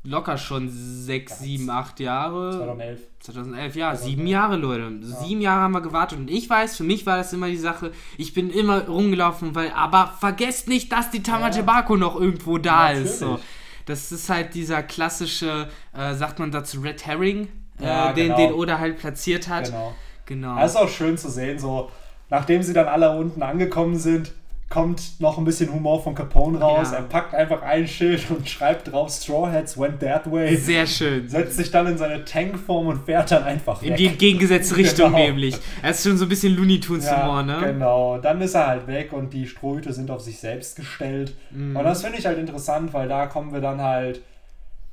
locker 0.04 0.38
schon 0.38 0.70
sechs, 0.70 1.40
sieben, 1.40 1.70
acht 1.70 2.00
Jahre. 2.00 2.54
2011. 2.58 3.00
2011, 3.20 3.76
ja, 3.76 3.96
sieben 3.96 4.26
Jahre, 4.26 4.56
Leute. 4.56 4.92
Ja. 5.02 5.16
Sieben 5.24 5.42
Jahre 5.42 5.62
haben 5.62 5.74
wir 5.74 5.82
gewartet. 5.82 6.18
Und 6.18 6.32
ich 6.32 6.50
weiß, 6.50 6.78
für 6.78 6.84
mich 6.84 7.06
war 7.06 7.18
das 7.18 7.34
immer 7.34 7.48
die 7.48 7.58
Sache, 7.58 7.92
ich 8.18 8.34
bin 8.34 8.50
immer 8.50 8.88
rumgelaufen, 8.88 9.54
weil, 9.54 9.72
aber 9.72 10.14
vergesst 10.20 10.68
nicht, 10.68 10.92
dass 10.92 11.12
die 11.12 11.22
Tamatebako 11.22 11.94
ja. 11.94 12.00
noch 12.00 12.20
irgendwo 12.20 12.58
da 12.58 12.88
Natürlich. 12.88 13.06
ist. 13.06 13.20
So. 13.20 13.40
Das 13.86 14.12
ist 14.12 14.30
halt 14.30 14.54
dieser 14.54 14.84
klassische, 14.84 15.68
äh, 15.96 16.16
sagt 16.16 16.40
man 16.40 16.52
dazu, 16.52 16.82
Red 16.82 17.06
Herring, 17.06 17.48
äh, 17.80 17.86
ja, 17.86 18.14
den, 18.14 18.28
genau. 18.28 18.38
den 18.38 18.54
Oda 18.54 18.80
halt 18.80 18.98
platziert 18.98 19.48
hat. 19.48 19.66
Genau. 19.66 19.96
genau. 20.26 20.56
Das 20.58 20.72
ist 20.72 20.78
auch 20.78 20.90
schön 20.90 21.18
zu 21.18 21.30
sehen, 21.30 21.60
so, 21.60 21.92
nachdem 22.30 22.64
sie 22.64 22.74
dann 22.74 22.88
alle 22.88 23.16
unten 23.16 23.44
angekommen 23.44 23.98
sind, 23.98 24.34
kommt 24.72 25.20
noch 25.20 25.38
ein 25.38 25.44
bisschen 25.44 25.72
Humor 25.72 26.02
von 26.02 26.16
Capone 26.16 26.60
raus. 26.60 26.90
Ja. 26.92 27.00
Er 27.00 27.04
packt 27.04 27.36
einfach 27.36 27.62
ein 27.62 27.88
Schild 27.88 28.32
und 28.32 28.50
schreibt 28.50 28.92
drauf 28.92 29.12
Straw 29.12 29.52
Hats 29.52 29.78
went 29.78 30.00
that 30.00 30.32
way. 30.32 30.56
Sehr 30.56 30.88
schön. 30.88 31.30
Setzt 31.30 31.58
sich 31.58 31.70
dann 31.70 31.86
in 31.88 31.98
seine 31.98 32.26
Tankform 32.26 32.88
und 32.88 33.06
fährt 33.06 33.30
dann 33.30 33.44
einfach 33.44 33.82
weg. 33.82 33.92
In 33.92 33.96
die 33.98 34.08
entgegengesetzte 34.08 34.76
Richtung 34.78 35.12
genau. 35.12 35.26
nämlich. 35.26 35.56
Er 35.84 35.92
ist 35.92 36.04
schon 36.04 36.18
so 36.18 36.26
ein 36.26 36.30
bisschen 36.30 36.56
Looney 36.56 36.80
Tunes 36.80 37.06
ja, 37.06 37.22
Humor, 37.22 37.44
ne? 37.44 37.60
Genau. 37.62 38.18
Dann 38.18 38.42
ist 38.42 38.56
er 38.56 38.66
halt 38.66 38.88
weg 38.88 39.14
und 39.14 39.34
die 39.34 39.46
Strohhüte 39.46 39.94
sind 39.94 40.10
auf 40.10 40.22
sich 40.22 40.40
selbst 40.40 40.78
gestellt. 40.78 41.36
Mhm. 41.52 41.76
Und 41.76 41.84
das 41.84 42.02
finde 42.02 42.18
ich 42.18 42.26
halt 42.26 42.40
interessant, 42.40 42.94
weil 42.94 43.10
da 43.10 43.28
kommen 43.28 43.54
wir 43.54 43.62
dann 43.62 43.82
halt, 43.82 44.22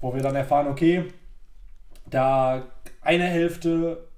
wo 0.01 0.13
wir 0.13 0.23
dann 0.23 0.35
erfahren, 0.35 0.67
okay, 0.67 1.05
da 2.11 2.65
eine 3.01 3.25
Hälfte 3.25 4.09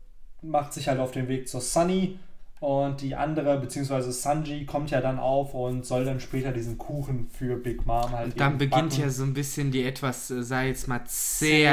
macht 0.42 0.72
sich 0.72 0.88
halt 0.88 1.00
auf 1.00 1.12
den 1.12 1.28
Weg 1.28 1.48
zur 1.48 1.61
Sunny 1.61 2.18
und 2.61 3.00
die 3.00 3.16
andere, 3.16 3.58
beziehungsweise 3.58 4.12
Sanji, 4.12 4.66
kommt 4.66 4.90
ja 4.90 5.00
dann 5.00 5.18
auf 5.18 5.54
und 5.54 5.86
soll 5.86 6.04
dann 6.04 6.20
später 6.20 6.52
diesen 6.52 6.76
Kuchen 6.76 7.26
für 7.30 7.56
Big 7.56 7.86
Mom 7.86 8.11
halt. 8.11 8.32
Und 8.32 8.40
dann 8.40 8.58
beginnt 8.58 8.90
backen. 8.90 9.00
ja 9.00 9.08
so 9.08 9.24
ein 9.24 9.32
bisschen 9.32 9.70
die 9.70 9.82
etwas, 9.82 10.30
äh, 10.30 10.42
sei 10.42 10.68
jetzt 10.68 10.86
mal 10.86 11.00
zähe 11.06 11.70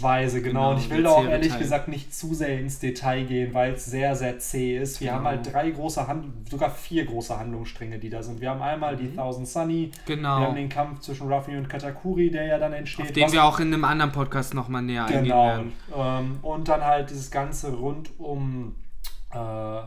Weise, 0.00 0.42
genau. 0.42 0.60
genau. 0.60 0.70
Und 0.70 0.78
ich 0.78 0.90
will 0.90 1.02
da 1.02 1.10
auch 1.10 1.26
ehrlich 1.26 1.48
Teil. 1.48 1.58
gesagt 1.58 1.88
nicht 1.88 2.14
zu 2.14 2.34
sehr 2.34 2.60
ins 2.60 2.78
Detail 2.78 3.24
gehen, 3.24 3.52
weil 3.52 3.72
es 3.72 3.86
sehr, 3.86 4.14
sehr 4.14 4.38
zäh 4.38 4.78
ist. 4.78 5.00
Wir 5.00 5.08
genau. 5.08 5.18
haben 5.18 5.26
halt 5.26 5.52
drei 5.52 5.68
große 5.70 6.06
Hand 6.06 6.48
sogar 6.48 6.70
vier 6.70 7.04
große 7.04 7.36
Handlungsstränge, 7.36 7.98
die 7.98 8.10
da 8.10 8.22
sind. 8.22 8.40
Wir 8.40 8.50
haben 8.50 8.62
einmal 8.62 8.96
die 8.96 9.08
mhm. 9.08 9.16
Thousand 9.16 9.48
Sunny, 9.48 9.90
genau. 10.06 10.38
wir 10.38 10.46
haben 10.46 10.54
den 10.54 10.68
Kampf 10.68 11.00
zwischen 11.00 11.26
Ruffy 11.32 11.56
und 11.56 11.68
Katakuri, 11.68 12.30
der 12.30 12.44
ja 12.44 12.58
dann 12.58 12.74
entsteht. 12.74 13.06
Auf 13.06 13.12
den 13.12 13.32
wir 13.32 13.42
auch 13.42 13.58
in 13.58 13.74
einem 13.74 13.84
anderen 13.84 14.12
Podcast 14.12 14.54
nochmal 14.54 14.82
näher 14.82 15.06
genau. 15.06 15.48
eingehen 15.48 15.72
werden. 15.90 16.26
Ähm, 16.30 16.38
und 16.42 16.68
dann 16.68 16.84
halt 16.84 17.10
dieses 17.10 17.32
Ganze 17.32 17.72
rund 17.72 18.10
um 18.18 18.76
äh, 19.32 19.82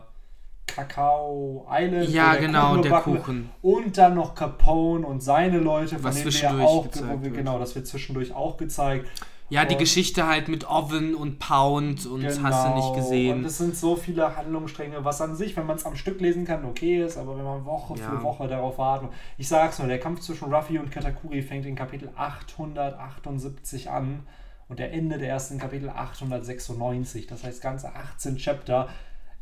Kakao 0.66 1.66
Island. 1.70 2.08
Ja, 2.08 2.34
genau, 2.34 2.76
der 2.78 3.00
Kuchen. 3.00 3.50
Und 3.62 3.96
dann 3.96 4.14
noch 4.14 4.34
Capone 4.34 5.06
und 5.06 5.22
seine 5.22 5.58
Leute, 5.58 5.96
von 5.96 6.04
Was 6.04 6.16
denen 6.16 6.32
wir 6.32 6.66
auch, 6.66 6.86
wo 6.86 7.22
wir, 7.22 7.30
genau, 7.30 7.58
das 7.58 7.74
wird 7.74 7.86
zwischendurch 7.86 8.34
auch 8.34 8.56
gezeigt. 8.56 9.08
Ja, 9.50 9.62
und 9.62 9.70
die 9.70 9.76
Geschichte 9.76 10.26
halt 10.26 10.48
mit 10.48 10.68
Oven 10.68 11.14
und 11.14 11.38
Pound 11.38 12.06
und 12.06 12.22
genau, 12.22 12.42
hast 12.42 12.66
du 12.66 12.74
nicht 12.74 12.94
gesehen. 12.94 13.38
Und 13.38 13.44
es 13.44 13.58
sind 13.58 13.76
so 13.76 13.94
viele 13.94 14.34
Handlungsstränge, 14.36 15.04
was 15.04 15.20
an 15.20 15.36
sich, 15.36 15.54
wenn 15.56 15.66
man 15.66 15.76
es 15.76 15.84
am 15.84 15.96
Stück 15.96 16.20
lesen 16.20 16.46
kann, 16.46 16.64
okay 16.64 17.04
ist, 17.04 17.18
aber 17.18 17.36
wenn 17.36 17.44
man 17.44 17.64
Woche 17.66 17.94
ja. 17.98 18.08
für 18.08 18.22
Woche 18.22 18.48
darauf 18.48 18.78
wartet. 18.78 19.10
Ich 19.36 19.46
sag's 19.46 19.78
nur, 19.78 19.86
der 19.86 20.00
Kampf 20.00 20.20
zwischen 20.20 20.52
Ruffy 20.52 20.78
und 20.78 20.90
Katakuri 20.90 21.42
fängt 21.42 21.66
in 21.66 21.76
Kapitel 21.76 22.10
878 22.16 23.90
an 23.90 24.26
und 24.68 24.78
der 24.78 24.92
Ende 24.92 25.18
der 25.18 25.28
ersten 25.28 25.58
Kapitel 25.58 25.90
896. 25.90 27.26
Das 27.26 27.44
heißt, 27.44 27.60
ganze 27.60 27.94
18 27.94 28.38
Chapter 28.38 28.88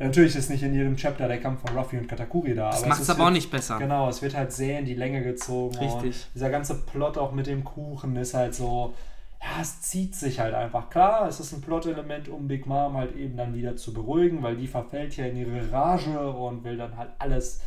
Natürlich 0.02 0.34
ist 0.34 0.50
nicht 0.50 0.62
in 0.62 0.74
jedem 0.74 0.96
Chapter 0.96 1.28
der 1.28 1.40
Kampf 1.40 1.60
von 1.60 1.76
Ruffy 1.76 1.96
und 1.96 2.08
Katakuri 2.08 2.54
da. 2.54 2.70
Das 2.70 2.84
macht 2.86 3.02
es 3.02 3.10
aber 3.10 3.26
auch 3.26 3.30
nicht 3.30 3.50
besser. 3.50 3.78
Genau, 3.78 4.08
es 4.08 4.20
wird 4.20 4.36
halt 4.36 4.52
sehr 4.52 4.80
in 4.80 4.84
die 4.84 4.94
Länge 4.94 5.22
gezogen. 5.22 5.76
Richtig. 5.78 6.26
dieser 6.34 6.50
ganze 6.50 6.74
Plot 6.80 7.18
auch 7.18 7.32
mit 7.32 7.46
dem 7.46 7.62
Kuchen 7.62 8.16
ist 8.16 8.34
halt 8.34 8.54
so, 8.54 8.94
ja, 9.40 9.60
es 9.60 9.82
zieht 9.82 10.14
sich 10.14 10.40
halt 10.40 10.54
einfach. 10.54 10.90
Klar, 10.90 11.28
es 11.28 11.40
ist 11.40 11.52
ein 11.52 11.60
Plot-Element, 11.60 12.28
um 12.28 12.48
Big 12.48 12.66
Mom 12.66 12.96
halt 12.96 13.16
eben 13.16 13.36
dann 13.36 13.54
wieder 13.54 13.76
zu 13.76 13.92
beruhigen, 13.92 14.42
weil 14.42 14.56
die 14.56 14.66
verfällt 14.66 15.16
ja 15.16 15.26
in 15.26 15.36
ihre 15.36 15.70
Rage 15.70 16.18
und 16.18 16.64
will 16.64 16.76
dann 16.76 16.96
halt 16.96 17.10
alles, 17.18 17.60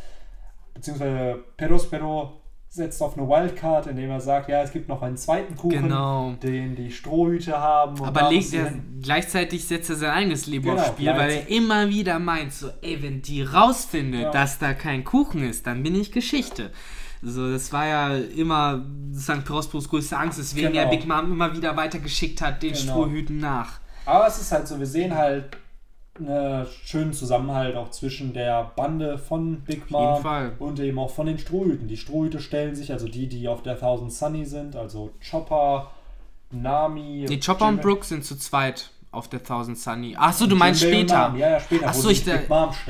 beziehungsweise 0.74 1.42
Perospero 1.56 2.40
setzt 2.76 3.02
auf 3.02 3.18
eine 3.18 3.28
Wildcard, 3.28 3.86
indem 3.86 4.10
er 4.10 4.20
sagt, 4.20 4.48
ja, 4.48 4.62
es 4.62 4.72
gibt 4.72 4.88
noch 4.88 5.02
einen 5.02 5.16
zweiten 5.16 5.56
Kuchen, 5.56 5.82
genau. 5.82 6.34
den 6.42 6.76
die 6.76 6.92
Strohhüte 6.92 7.58
haben. 7.58 8.02
Aber 8.04 8.30
legt 8.30 8.52
er, 8.52 8.72
gleichzeitig 9.02 9.66
setzt 9.66 9.90
er 9.90 9.96
sein 9.96 10.10
eigenes 10.10 10.46
Leben 10.46 10.66
genau, 10.66 10.76
aufs 10.76 10.88
Spiel, 10.88 11.08
weil 11.08 11.30
er 11.30 11.48
immer 11.48 11.88
wieder 11.88 12.18
meint, 12.18 12.52
so, 12.52 12.68
ey, 12.82 13.02
wenn 13.02 13.22
die 13.22 13.42
rausfindet, 13.42 14.22
ja. 14.22 14.30
dass 14.30 14.58
da 14.58 14.74
kein 14.74 15.02
Kuchen 15.04 15.42
ist, 15.42 15.66
dann 15.66 15.82
bin 15.82 15.94
ich 15.94 16.12
Geschichte. 16.12 16.70
So, 17.22 17.50
das 17.50 17.72
war 17.72 17.86
ja 17.86 18.16
immer 18.36 18.84
St. 19.14 19.44
Prosperos 19.44 19.88
größte 19.88 20.16
Angst, 20.16 20.38
deswegen 20.38 20.72
genau. 20.72 20.82
er 20.82 20.88
Big 20.88 21.06
Mom 21.06 21.32
immer 21.32 21.56
wieder 21.56 21.76
weitergeschickt 21.76 22.40
hat, 22.42 22.62
den 22.62 22.74
genau. 22.74 22.82
Strohhüten 22.84 23.38
nach. 23.38 23.80
Aber 24.04 24.26
es 24.28 24.38
ist 24.38 24.52
halt 24.52 24.68
so, 24.68 24.78
wir 24.78 24.86
sehen 24.86 25.14
halt 25.14 25.56
einen 26.18 26.66
schönen 26.84 27.12
Zusammenhalt 27.12 27.76
auch 27.76 27.90
zwischen 27.90 28.32
der 28.32 28.72
Bande 28.76 29.18
von 29.18 29.60
Big 29.60 29.90
Mom 29.90 30.24
und 30.58 30.80
eben 30.80 30.98
auch 30.98 31.10
von 31.10 31.26
den 31.26 31.38
Strohhüten. 31.38 31.88
Die 31.88 31.96
Strohhüte 31.96 32.40
stellen 32.40 32.74
sich, 32.74 32.92
also 32.92 33.08
die, 33.08 33.28
die 33.28 33.48
auf 33.48 33.62
der 33.62 33.78
Thousand 33.78 34.12
Sunny 34.12 34.44
sind, 34.44 34.76
also 34.76 35.12
Chopper, 35.28 35.90
Nami. 36.50 37.26
Die 37.28 37.40
Chopper 37.40 37.66
Jimmy. 37.66 37.76
und 37.76 37.82
Brooke 37.82 38.04
sind 38.04 38.24
zu 38.24 38.36
zweit 38.36 38.90
auf 39.10 39.28
der 39.28 39.42
Thousand 39.42 39.78
Sunny. 39.78 40.14
Achso, 40.16 40.46
du 40.46 40.56
meinst 40.56 40.82
später. 40.82 41.34
Ja, 41.36 41.50
ja, 41.50 41.60
später. 41.60 41.88
Achso, 41.88 42.10
ich, 42.10 42.24
da, 42.24 42.36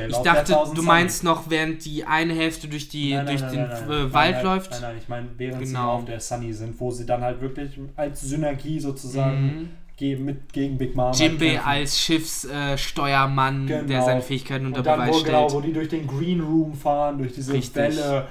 ich 0.09 0.17
dachte, 0.17 0.57
du 0.75 0.83
meinst 0.83 1.21
Sunny. 1.21 1.35
noch, 1.35 1.49
während 1.49 1.85
die 1.85 2.05
eine 2.05 2.35
Hälfte 2.35 2.69
durch, 2.69 2.89
die, 2.89 3.15
nein, 3.15 3.27
nein, 3.27 3.39
durch 3.39 3.53
nein, 3.53 3.89
den 3.89 3.91
äh, 3.91 4.13
Wald 4.13 4.43
läuft. 4.43 4.71
Nein, 4.73 4.81
nein, 4.83 4.99
ich 4.99 5.09
meine, 5.09 5.29
während 5.37 5.61
genau. 5.61 5.71
sie 5.71 5.79
auf 5.79 6.05
der 6.05 6.21
Sunny 6.21 6.53
sind, 6.53 6.79
wo 6.81 6.91
sie 6.91 7.07
dann 7.07 7.23
halt 7.23 7.41
wirklich 7.41 7.79
als 7.97 8.21
Synergie 8.21 8.81
sozusagen. 8.81 9.43
Mhm 9.43 9.69
mit, 10.01 10.53
gegen 10.53 10.79
Big 10.79 10.95
Mama. 10.95 11.13
Jimbe 11.13 11.61
als 11.65 11.99
Schiffssteuermann, 11.99 13.65
äh, 13.65 13.69
genau. 13.69 13.89
der 13.89 14.03
seine 14.03 14.23
Fähigkeiten 14.23 14.67
unter 14.67 14.83
Beweis 14.83 15.09
wo, 15.09 15.19
stellt. 15.19 15.35
Genau, 15.35 15.53
wo 15.53 15.61
die 15.61 15.73
durch 15.73 15.89
den 15.89 16.07
Green 16.07 16.41
Room 16.41 16.75
fahren, 16.75 17.19
durch 17.19 17.33
diese 17.33 17.53
Richtig. 17.53 17.77
Welle. 17.77 18.27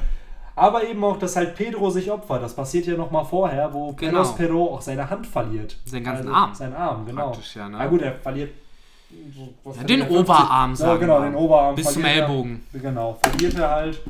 Aber 0.56 0.88
eben 0.88 1.04
auch, 1.04 1.20
dass 1.20 1.36
halt 1.36 1.56
Pedro 1.56 1.90
sich 1.90 2.10
opfert. 2.10 2.42
Das 2.42 2.56
passiert 2.56 2.86
ja 2.86 2.96
nochmal 2.96 3.26
vorher, 3.26 3.74
wo 3.74 3.92
genau. 3.92 4.24
Pedro 4.32 4.76
auch 4.76 4.82
seine 4.82 5.10
Hand 5.10 5.28
verliert. 5.28 5.78
Seinen 5.86 6.06
ganzen 6.06 6.28
also, 6.28 6.34
Arm. 6.34 6.56
Seinen 6.56 6.74
Arm, 6.76 7.06
genau. 7.06 7.32
Praktisch, 7.32 7.56
ja, 7.58 7.68
ne? 7.68 7.78
Na 7.78 7.88
gut, 7.88 8.02
er 8.02 8.14
verliert. 8.14 8.52
Ja, 9.66 9.84
den 9.84 10.08
Oberarm, 10.10 10.76
sagen 10.76 10.92
ja, 10.92 10.98
genau, 10.98 11.22
den 11.22 11.36
Oberarm. 11.36 11.76
Bis 11.76 11.94
zum 11.94 12.04
Ellbogen. 12.04 12.64
Er, 12.74 12.80
genau, 12.80 13.18
verliert 13.22 13.56
er 13.56 13.70
halt. 13.70 14.02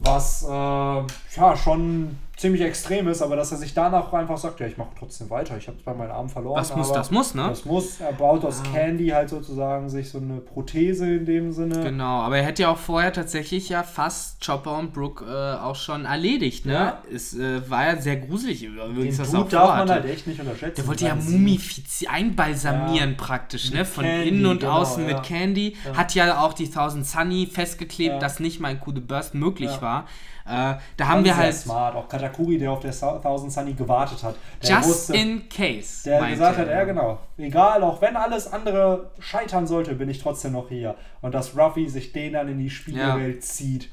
Was 0.00 0.42
äh, 0.42 0.46
ja 0.46 1.56
schon 1.56 2.18
ziemlich 2.36 2.62
extrem 2.62 3.08
ist, 3.08 3.22
aber 3.22 3.36
dass 3.36 3.52
er 3.52 3.58
sich 3.58 3.74
danach 3.74 4.12
einfach 4.12 4.38
sagt, 4.38 4.60
ja, 4.60 4.66
ich 4.66 4.76
mache 4.76 4.90
trotzdem 4.98 5.30
weiter, 5.30 5.56
ich 5.56 5.68
habe 5.68 5.78
bei 5.84 5.94
meinen 5.94 6.10
Arm 6.10 6.28
verloren. 6.28 6.56
Das 6.56 6.74
muss, 6.74 6.92
das 6.92 7.10
muss, 7.10 7.34
ne? 7.34 7.46
Das 7.48 7.64
muss. 7.64 8.00
Er 8.00 8.12
baut 8.12 8.44
aus 8.44 8.60
ah. 8.60 8.72
Candy 8.72 9.08
halt 9.08 9.28
sozusagen 9.28 9.88
sich 9.88 10.10
so 10.10 10.18
eine 10.18 10.40
Prothese 10.40 11.14
in 11.14 11.26
dem 11.26 11.52
Sinne. 11.52 11.82
Genau, 11.82 12.20
aber 12.20 12.38
er 12.38 12.44
hätte 12.44 12.62
ja 12.62 12.70
auch 12.70 12.78
vorher 12.78 13.12
tatsächlich 13.12 13.68
ja 13.68 13.82
fast 13.82 14.44
Chopper 14.44 14.78
und 14.78 14.92
Brooke 14.92 15.24
äh, 15.24 15.62
auch 15.62 15.76
schon 15.76 16.04
erledigt, 16.04 16.66
ne? 16.66 16.72
Ja. 16.72 17.02
Es 17.12 17.34
äh, 17.34 17.68
war 17.70 17.86
ja 17.86 18.00
sehr 18.00 18.16
gruselig, 18.16 18.64
übrigens, 18.64 19.18
das 19.18 19.34
auch 19.34 19.48
darf 19.48 19.78
man 19.78 19.90
halt 19.90 20.04
echt 20.06 20.26
nicht 20.26 20.40
unterschätzen. 20.40 20.76
Der 20.76 20.86
wollte 20.88 21.06
ja 21.06 21.14
mumifizieren, 21.14 22.14
einbalsamieren 22.14 23.10
ja. 23.10 23.16
praktisch, 23.16 23.72
ne? 23.72 23.84
Von 23.84 24.04
Candy, 24.04 24.28
innen 24.28 24.46
und 24.46 24.60
genau, 24.60 24.78
außen 24.78 25.06
ja. 25.08 25.14
mit 25.14 25.22
Candy. 25.22 25.76
Hat 25.96 26.14
ja 26.14 26.42
auch 26.42 26.52
die 26.52 26.68
Thousand 26.68 27.06
Sunny 27.06 27.46
festgeklebt, 27.46 28.20
dass 28.20 28.40
nicht 28.40 28.60
mal 28.60 28.68
ein 28.68 28.80
Coup 28.80 28.94
de 28.94 29.02
Burst 29.02 29.34
möglich 29.34 29.70
war. 29.80 30.06
Äh, 30.46 30.74
da 30.96 31.08
haben 31.08 31.24
wir 31.24 31.36
halt. 31.36 31.54
smart. 31.54 31.96
Auch 31.96 32.08
Katakuri, 32.08 32.58
der 32.58 32.70
auf 32.70 32.80
der 32.80 32.92
Thousand 32.92 33.50
Sunny 33.50 33.72
gewartet 33.72 34.22
hat. 34.22 34.36
just 34.62 34.88
wusste, 34.88 35.16
in 35.16 35.48
case. 35.48 36.04
Der 36.04 36.28
gesagt 36.28 36.58
hat, 36.58 36.68
ja 36.68 36.84
genau. 36.84 37.18
Egal, 37.38 37.82
auch 37.82 38.00
wenn 38.02 38.16
alles 38.16 38.52
andere 38.52 39.10
scheitern 39.18 39.66
sollte, 39.66 39.94
bin 39.94 40.08
ich 40.10 40.20
trotzdem 40.20 40.52
noch 40.52 40.68
hier. 40.68 40.96
Und 41.22 41.34
dass 41.34 41.56
Ruffy 41.56 41.88
sich 41.88 42.12
den 42.12 42.34
dann 42.34 42.48
in 42.48 42.58
die 42.58 42.70
Spielwelt 42.70 43.36
ja. 43.36 43.40
zieht. 43.40 43.90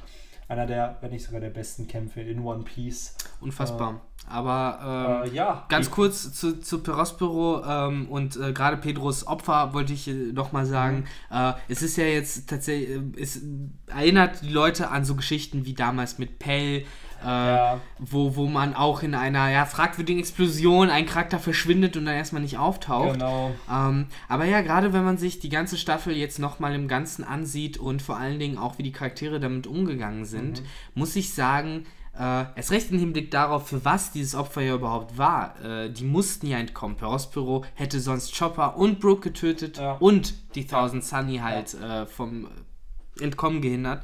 Einer 0.52 0.66
der, 0.66 0.98
wenn 1.00 1.12
nicht 1.12 1.24
sogar 1.24 1.40
der 1.40 1.50
besten 1.50 1.88
Kämpfe 1.88 2.20
in 2.20 2.44
One 2.44 2.64
Piece. 2.64 3.16
Unfassbar. 3.40 4.02
Äh, 4.28 4.32
Aber 4.32 5.24
ähm, 5.24 5.32
äh, 5.32 5.36
ja, 5.36 5.66
ganz 5.70 5.90
kurz 5.90 6.34
zu, 6.34 6.60
zu 6.60 6.84
Perospero 6.84 7.64
ähm, 7.66 8.10
und 8.10 8.36
äh, 8.36 8.52
gerade 8.52 8.76
Pedros 8.78 9.26
Opfer 9.26 9.74
wollte 9.74 9.94
ich 9.94 10.10
äh, 10.10 10.12
noch 10.12 10.52
mal 10.52 10.66
sagen. 10.66 11.06
Mhm. 11.30 11.38
Äh, 11.38 11.54
es 11.70 11.82
ist 11.82 11.96
ja 11.96 12.04
jetzt 12.04 12.50
tatsächlich, 12.50 12.90
äh, 12.90 13.22
es 13.22 13.42
erinnert 13.88 14.42
die 14.42 14.50
Leute 14.50 14.90
an 14.90 15.06
so 15.06 15.16
Geschichten 15.16 15.66
wie 15.66 15.74
damals 15.74 16.20
mit 16.20 16.38
Pell, 16.38 16.84
äh, 17.24 17.28
ja. 17.28 17.82
wo, 18.00 18.36
wo 18.36 18.48
man 18.48 18.74
auch 18.74 19.04
in 19.04 19.16
einer 19.16 19.50
ja, 19.50 19.66
fragwürdigen 19.66 20.20
Explosion 20.20 20.90
ein 20.90 21.06
Charakter 21.06 21.40
verschwindet 21.40 21.98
und 21.98 22.06
dann 22.06 22.16
erstmal 22.16 22.42
nicht 22.42 22.58
auftaucht. 22.58 23.14
Genau. 23.14 23.52
Ähm, 23.72 24.08
aber 24.28 24.46
ja, 24.46 24.62
gerade 24.62 24.94
wenn 24.94 25.04
man 25.04 25.18
sich 25.18 25.40
die 25.40 25.50
ganze 25.50 25.78
Staffel 25.78 26.16
jetzt 26.16 26.40
nochmal 26.40 26.74
im 26.76 26.88
Ganzen 26.88 27.24
ansieht 27.24 27.78
und 27.78 28.02
vor 28.02 28.18
allen 28.18 28.40
Dingen 28.40 28.58
auch, 28.58 28.78
wie 28.78 28.84
die 28.84 28.92
Charaktere 28.92 29.40
damit 29.40 29.68
umgegangen 29.68 30.26
sind, 30.26 30.62
mhm. 30.62 30.66
muss 30.96 31.16
ich 31.16 31.34
sagen, 31.34 31.86
äh, 32.18 32.46
erst 32.56 32.72
recht 32.72 32.92
im 32.92 33.00
Hinblick 33.00 33.32
darauf, 33.32 33.70
für 33.70 33.86
was 33.86 34.12
dieses 34.12 34.36
Opfer 34.36 34.62
ja 34.62 34.76
überhaupt 34.76 35.18
war. 35.18 35.56
Äh, 35.64 35.90
die 35.92 36.04
mussten 36.04 36.48
ja 36.48 36.58
entkommen. 36.58 36.98
Perospero 36.98 37.64
hätte 37.76 38.00
sonst 38.00 38.38
Chopper 38.38 38.78
und 38.78 39.00
Brooke 39.00 39.22
getötet 39.22 39.78
ja. 39.78 39.94
und 39.94 40.34
die 40.56 40.68
Thousand 40.68 41.04
Sunny 41.04 41.38
halt 41.38 41.74
äh, 41.76 42.06
vom 42.06 42.48
Entkommen 43.20 43.62
gehindert 43.62 44.04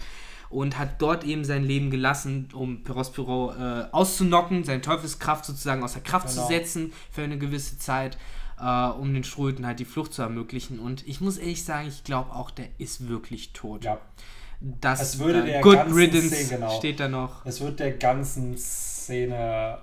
und 0.50 0.78
hat 0.78 1.02
dort 1.02 1.24
eben 1.24 1.44
sein 1.44 1.64
Leben 1.64 1.90
gelassen, 1.90 2.50
um 2.54 2.84
Perospero 2.84 3.54
äh, 3.54 3.86
auszunocken, 3.92 4.64
seine 4.64 4.82
Teufelskraft 4.82 5.46
sozusagen 5.46 5.84
außer 5.84 6.02
Kraft 6.02 6.30
genau. 6.30 6.42
zu 6.42 6.48
setzen 6.48 6.94
für 7.12 7.24
eine 7.24 7.38
gewisse 7.38 7.78
Zeit, 7.78 8.18
äh, 8.60 8.88
um 8.88 9.14
den 9.14 9.24
Ströten 9.24 9.66
halt 9.66 9.80
die 9.80 9.86
Flucht 9.86 10.14
zu 10.14 10.22
ermöglichen. 10.22 10.80
Und 10.80 11.08
ich 11.08 11.22
muss 11.22 11.38
ehrlich 11.38 11.64
sagen, 11.64 11.88
ich 11.88 12.04
glaube 12.04 12.34
auch, 12.34 12.52
der 12.52 12.68
ist 12.78 13.08
wirklich 13.08 13.54
tot. 13.54 13.84
Ja. 13.84 14.00
Das 14.60 15.20
Good 15.20 15.36
Riddance 15.94 16.30
Szene, 16.30 16.50
genau, 16.50 16.78
steht 16.78 17.00
da 17.00 17.08
noch. 17.08 17.46
Es 17.46 17.62
wird 17.62 17.80
der 17.80 17.92
ganzen 17.92 18.58
Szene 18.58 19.78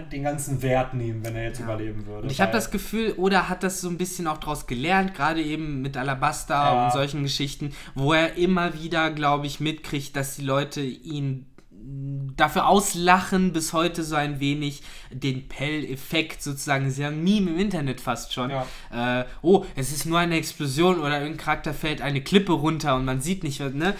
den 0.00 0.22
ganzen 0.22 0.62
Wert 0.62 0.94
nehmen, 0.94 1.24
wenn 1.24 1.36
er 1.36 1.44
jetzt 1.44 1.58
ja. 1.58 1.64
überleben 1.64 2.06
würde. 2.06 2.22
Und 2.22 2.32
ich 2.32 2.40
habe 2.40 2.52
das 2.52 2.70
Gefühl, 2.70 3.12
oder 3.12 3.48
hat 3.48 3.62
das 3.62 3.80
so 3.80 3.88
ein 3.88 3.98
bisschen 3.98 4.26
auch 4.26 4.38
daraus 4.38 4.66
gelernt, 4.66 5.14
gerade 5.14 5.42
eben 5.42 5.82
mit 5.82 5.96
Alabasta 5.96 6.74
ja. 6.74 6.84
und 6.84 6.92
solchen 6.92 7.22
Geschichten, 7.22 7.74
wo 7.94 8.14
er 8.14 8.36
immer 8.36 8.74
wieder, 8.74 9.10
glaube 9.10 9.46
ich, 9.46 9.60
mitkriegt, 9.60 10.16
dass 10.16 10.36
die 10.36 10.44
Leute 10.44 10.80
ihn 10.80 11.46
dafür 12.36 12.68
auslachen, 12.68 13.52
bis 13.52 13.72
heute 13.72 14.04
so 14.04 14.14
ein 14.14 14.40
wenig 14.40 14.82
den 15.10 15.48
Pell-Effekt 15.48 16.42
sozusagen, 16.42 16.90
ja 16.96 17.08
ein 17.08 17.22
Meme 17.22 17.50
im 17.50 17.58
Internet 17.58 18.00
fast 18.00 18.32
schon. 18.32 18.50
Ja. 18.50 19.20
Äh, 19.20 19.24
oh, 19.42 19.64
es 19.76 19.92
ist 19.92 20.06
nur 20.06 20.18
eine 20.18 20.36
Explosion 20.36 21.00
oder 21.00 21.20
irgendein 21.20 21.44
Charakter 21.44 21.74
fällt 21.74 22.00
eine 22.00 22.22
Klippe 22.22 22.52
runter 22.52 22.96
und 22.96 23.04
man 23.04 23.20
sieht 23.20 23.42
nicht, 23.42 23.60
ne? 23.60 23.94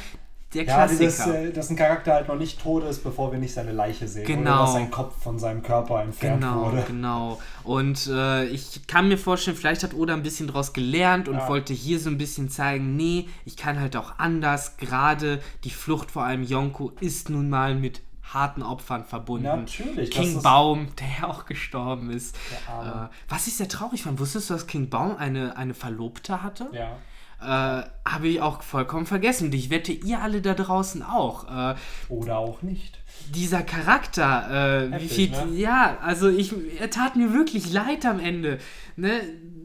Der 0.55 0.64
Klassiker. 0.64 1.03
Ja, 1.03 1.09
dieses, 1.09 1.26
äh, 1.26 1.53
dass 1.53 1.70
ein 1.70 1.76
Charakter 1.76 2.14
halt 2.14 2.28
noch 2.28 2.36
nicht 2.36 2.61
tot 2.61 2.84
ist, 2.84 3.03
bevor 3.03 3.32
wir 3.32 3.38
nicht 3.38 3.55
seine 3.55 3.72
Leiche 3.72 4.09
sehen. 4.09 4.26
Genau. 4.26 4.53
Oder 4.53 4.61
dass 4.61 4.72
sein 4.72 4.90
Kopf 4.90 5.22
von 5.22 5.38
seinem 5.38 5.62
Körper 5.62 6.03
entfernt 6.03 6.40
genau, 6.40 6.66
wurde. 6.66 6.84
Genau, 6.86 7.40
Und 7.64 8.07
äh, 8.09 8.44
ich 8.46 8.86
kann 8.86 9.09
mir 9.09 9.18
vorstellen, 9.18 9.57
vielleicht 9.57 9.82
hat 9.82 9.94
Oda 9.94 10.14
ein 10.14 10.22
bisschen 10.22 10.46
daraus 10.46 10.72
gelernt 10.72 11.28
und 11.28 11.36
ja. 11.36 11.48
wollte 11.48 11.72
hier 11.72 11.98
so 11.98 12.11
ein 12.11 12.18
bisschen 12.18 12.48
zeigen, 12.50 12.96
nee, 12.96 13.28
ich 13.44 13.57
kann 13.57 13.80
halt 13.80 13.96
auch 13.96 14.18
anders. 14.18 14.76
Gerade 14.76 15.40
die 15.64 15.70
Flucht 15.70 16.11
vor 16.11 16.24
allem 16.24 16.42
Yonko 16.42 16.92
ist 17.00 17.30
nun 17.30 17.48
mal 17.48 17.74
mit 17.74 18.03
harten 18.34 18.62
Opfern 18.62 19.05
verbunden. 19.05 19.44
Natürlich. 19.44 20.11
King 20.11 20.42
Baum, 20.42 20.88
der 20.98 21.07
ja 21.20 21.28
auch 21.28 21.44
gestorben 21.44 22.11
ist. 22.11 22.36
Äh, 22.68 23.09
was 23.28 23.46
ich 23.46 23.57
sehr 23.57 23.68
traurig 23.68 24.03
fand, 24.03 24.18
wusstest 24.18 24.50
du, 24.50 24.55
dass 24.55 24.66
King 24.66 24.88
Baum 24.88 25.16
eine, 25.16 25.57
eine 25.57 25.74
Verlobte 25.74 26.42
hatte? 26.42 26.68
Ja. 26.72 26.96
Äh, 27.43 27.82
habe 28.05 28.28
ich 28.28 28.40
auch 28.40 28.62
vollkommen 28.62 29.07
vergessen. 29.07 29.47
Und 29.47 29.55
ich 29.55 29.70
wette, 29.70 29.93
ihr 29.93 30.20
alle 30.20 30.40
da 30.40 30.55
draußen 30.55 31.03
auch. 31.03 31.72
Äh, 31.72 31.74
Oder 32.09 32.38
auch 32.38 32.62
nicht. 32.62 32.99
Dieser 33.34 33.62
Charakter, 33.62 34.84
äh, 34.84 34.90
Heftig, 34.93 35.11
wie 35.11 35.14
viel. 35.14 35.47
Ne? 35.47 35.57
Ja, 35.59 35.99
also 36.03 36.28
ich, 36.28 36.55
er 36.80 36.90
tat 36.90 37.16
mir 37.16 37.32
wirklich 37.32 37.72
leid 37.72 38.07
am 38.07 38.20
Ende. 38.20 38.59
Ne? 38.97 39.20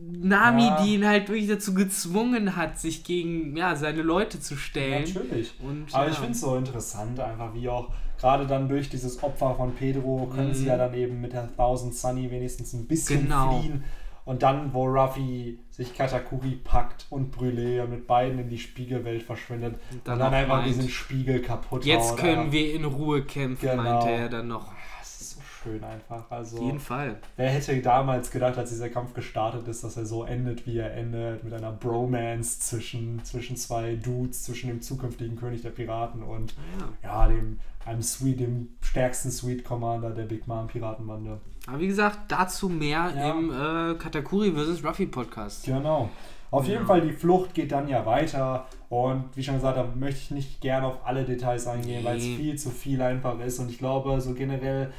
Nami, 0.10 0.64
ja. 0.64 0.82
die 0.82 0.96
ihn 0.96 1.06
halt 1.06 1.30
wirklich 1.30 1.48
dazu 1.48 1.74
gezwungen 1.74 2.56
hat, 2.56 2.80
sich 2.80 3.04
gegen 3.04 3.56
ja, 3.56 3.76
seine 3.76 4.02
Leute 4.02 4.40
zu 4.40 4.56
stellen. 4.56 5.04
Natürlich. 5.14 5.54
Und, 5.60 5.94
Aber 5.94 6.06
ja. 6.06 6.12
ich 6.12 6.18
finde 6.18 6.34
es 6.34 6.42
so 6.42 6.56
interessant, 6.56 7.20
einfach 7.20 7.54
wie 7.54 7.70
auch 7.70 7.92
gerade 8.20 8.48
dann 8.48 8.68
durch 8.68 8.90
dieses 8.90 9.22
Opfer 9.22 9.54
von 9.56 9.76
Pedro 9.76 10.32
können 10.34 10.50
mhm. 10.50 10.54
sie 10.54 10.66
ja 10.66 10.78
dann 10.78 10.94
eben 10.94 11.22
mit 11.22 11.34
der 11.34 11.56
Thousand 11.56 11.94
Sunny 11.94 12.32
wenigstens 12.32 12.74
ein 12.74 12.88
bisschen 12.88 13.24
genau. 13.24 13.60
fliehen 13.60 13.84
und 14.28 14.44
dann, 14.44 14.74
wo 14.74 14.86
Ruffy 14.86 15.58
sich 15.72 15.96
Katakuri 15.96 16.60
packt 16.62 17.06
und 17.10 17.34
Brûlé 17.34 17.88
mit 17.88 18.08
beiden 18.08 18.40
in 18.40 18.50
die 18.50 18.58
Spiegelwelt 18.58 19.24
verschwindet 19.24 19.76
und 19.90 20.02
dann, 20.04 20.16
und 20.16 20.20
dann 20.20 20.34
einfach 20.34 20.58
meint, 20.58 20.68
diesen 20.68 20.90
Spiegel 20.90 21.42
kaputt 21.42 21.86
Jetzt 21.86 22.12
haut, 22.12 22.20
können 22.20 22.52
wir 22.52 22.74
in 22.74 22.84
Ruhe 22.84 23.24
kämpfen, 23.24 23.70
genau. 23.70 23.84
meinte 23.84 24.10
er 24.10 24.28
dann 24.28 24.50
noch. 24.50 24.74
Schön 25.68 25.84
einfach. 25.84 26.32
Also, 26.32 26.58
Auf 26.58 26.64
jeden 26.64 26.80
Fall. 26.80 27.18
Wer 27.36 27.50
hätte 27.50 27.82
damals 27.82 28.32
gedacht, 28.32 28.58
als 28.58 28.70
dieser 28.70 28.90
Kampf 28.90 29.14
gestartet 29.14 29.68
ist, 29.68 29.84
dass 29.84 29.98
er 29.98 30.06
so 30.06 30.24
endet, 30.24 30.66
wie 30.66 30.78
er 30.78 30.94
endet, 30.94 31.44
mit 31.44 31.54
einer 31.54 31.72
Bromance 31.72 32.60
zwischen, 32.60 33.24
zwischen 33.26 33.58
zwei 33.58 33.96
Dudes, 33.96 34.44
zwischen 34.44 34.70
dem 34.70 34.82
zukünftigen 34.82 35.36
König 35.36 35.62
der 35.62 35.72
Piraten 35.72 36.24
und 36.24 36.56
ja, 37.04 37.10
ja 37.10 37.28
dem 37.28 37.60
einem 37.86 38.02
Sweet, 38.02 38.40
dem 38.42 38.70
stärksten 38.82 39.32
Sweet 39.32 39.64
Commander 39.64 40.12
der 40.12 40.24
Big 40.24 40.48
Mom 40.48 40.68
Piratenbande. 40.68 41.40
Aber 41.68 41.80
wie 41.80 41.88
gesagt, 41.88 42.20
dazu 42.30 42.70
mehr 42.70 43.12
ja. 43.16 43.32
im 43.32 43.50
äh, 43.50 43.96
Katakuri 43.96 44.52
vs. 44.52 44.84
Ruffy 44.84 45.06
Podcast. 45.06 45.66
Genau. 45.66 46.10
Auf 46.50 46.66
ja. 46.66 46.74
jeden 46.74 46.86
Fall, 46.86 47.02
die 47.02 47.12
Flucht 47.12 47.54
geht 47.54 47.72
dann 47.72 47.88
ja 47.88 48.06
weiter. 48.06 48.68
Und 48.90 49.26
wie 49.36 49.44
schon 49.44 49.56
gesagt, 49.56 49.78
da 49.78 49.86
möchte 49.96 50.20
ich 50.20 50.32
nicht 50.32 50.62
gerne 50.62 50.88
auf 50.88 51.06
alle 51.06 51.26
Details 51.26 51.68
eingehen, 51.68 52.02
nee. 52.02 52.06
weil 52.06 52.18
es 52.18 52.24
viel 52.24 52.58
zu 52.58 52.70
viel 52.70 53.02
einfach 53.02 53.40
ist. 53.40 53.60
Und 53.60 53.70
ich 53.70 53.78
glaube, 53.78 54.20
so 54.22 54.34
generell 54.34 54.94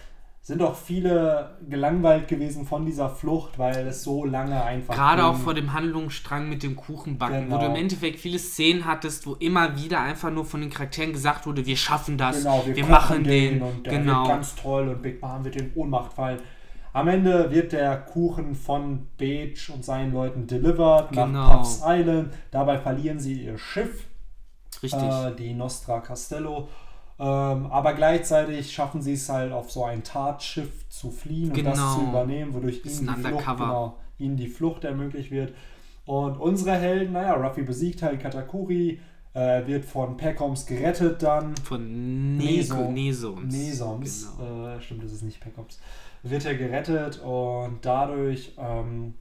sind 0.48 0.62
auch 0.62 0.76
viele 0.76 1.58
gelangweilt 1.68 2.26
gewesen 2.26 2.64
von 2.64 2.86
dieser 2.86 3.10
Flucht, 3.10 3.58
weil 3.58 3.86
es 3.86 4.02
so 4.02 4.24
lange 4.24 4.64
einfach. 4.64 4.94
Gerade 4.94 5.20
ging. 5.20 5.30
auch 5.30 5.36
vor 5.36 5.52
dem 5.52 5.74
Handlungsstrang 5.74 6.48
mit 6.48 6.62
dem 6.62 6.74
Kuchenbacken, 6.74 7.44
genau. 7.44 7.56
wo 7.56 7.60
du 7.60 7.66
im 7.66 7.76
Endeffekt 7.76 8.18
viele 8.18 8.38
Szenen 8.38 8.86
hattest, 8.86 9.26
wo 9.26 9.34
immer 9.34 9.76
wieder 9.76 10.00
einfach 10.00 10.30
nur 10.30 10.46
von 10.46 10.62
den 10.62 10.70
Charakteren 10.70 11.12
gesagt 11.12 11.46
wurde, 11.46 11.66
wir 11.66 11.76
schaffen 11.76 12.16
das, 12.16 12.38
genau, 12.38 12.62
wir, 12.64 12.76
wir 12.76 12.86
machen 12.86 13.24
den. 13.24 13.60
Und 13.60 13.84
der 13.84 13.98
genau. 13.98 14.20
wird 14.20 14.28
ganz 14.28 14.54
toll 14.54 14.88
und 14.88 15.02
Big 15.02 15.20
Mom 15.20 15.44
wird 15.44 15.56
in 15.56 15.70
Ohnmacht 15.74 16.14
fallen. 16.14 16.40
Am 16.94 17.08
Ende 17.08 17.50
wird 17.50 17.72
der 17.72 17.98
Kuchen 17.98 18.54
von 18.54 19.06
Beach 19.18 19.68
und 19.68 19.84
seinen 19.84 20.14
Leuten 20.14 20.46
delivered 20.46 21.10
genau. 21.10 21.26
nach 21.26 21.58
Puffs 21.58 21.82
Island. 21.84 22.32
Dabei 22.50 22.78
verlieren 22.78 23.20
sie 23.20 23.42
ihr 23.42 23.58
Schiff, 23.58 24.06
Richtig. 24.82 25.02
Äh, 25.02 25.34
die 25.36 25.52
Nostra 25.52 26.00
Castello. 26.00 26.68
Ähm, 27.20 27.66
aber 27.66 27.94
gleichzeitig 27.94 28.72
schaffen 28.72 29.02
sie 29.02 29.14
es 29.14 29.28
halt 29.28 29.52
auf 29.52 29.72
so 29.72 29.84
ein 29.84 30.04
Tatschiff 30.04 30.88
zu 30.88 31.10
fliehen 31.10 31.52
genau. 31.52 31.70
und 31.70 31.76
das 31.76 31.92
zu 31.92 31.98
genau. 31.98 32.10
übernehmen, 32.10 32.54
wodurch 32.54 32.84
ihnen 32.84 33.14
die, 33.16 33.22
Flucht, 33.22 33.46
genau, 33.46 33.96
ihnen 34.18 34.36
die 34.36 34.46
Flucht 34.46 34.84
ermöglicht 34.84 35.30
wird. 35.30 35.52
Und 36.06 36.38
unsere 36.38 36.76
Helden, 36.76 37.12
naja, 37.12 37.34
Ruffy 37.34 37.62
besiegt 37.62 38.02
halt 38.02 38.20
Katakuri, 38.20 39.00
äh, 39.34 39.66
wird 39.66 39.84
von 39.84 40.16
Peckoms 40.16 40.64
gerettet 40.64 41.22
dann. 41.22 41.56
Von 41.56 42.36
Neso, 42.36 42.90
Nesoms. 42.90 43.52
Nesoms, 43.52 44.28
genau. 44.38 44.68
äh, 44.68 44.80
stimmt, 44.80 45.04
das 45.04 45.12
ist 45.12 45.22
nicht 45.22 45.40
Peckoms. 45.40 45.80
Wird 46.22 46.44
er 46.46 46.54
gerettet 46.54 47.20
und 47.20 47.78
dadurch 47.82 48.54
ähm, 48.58 49.14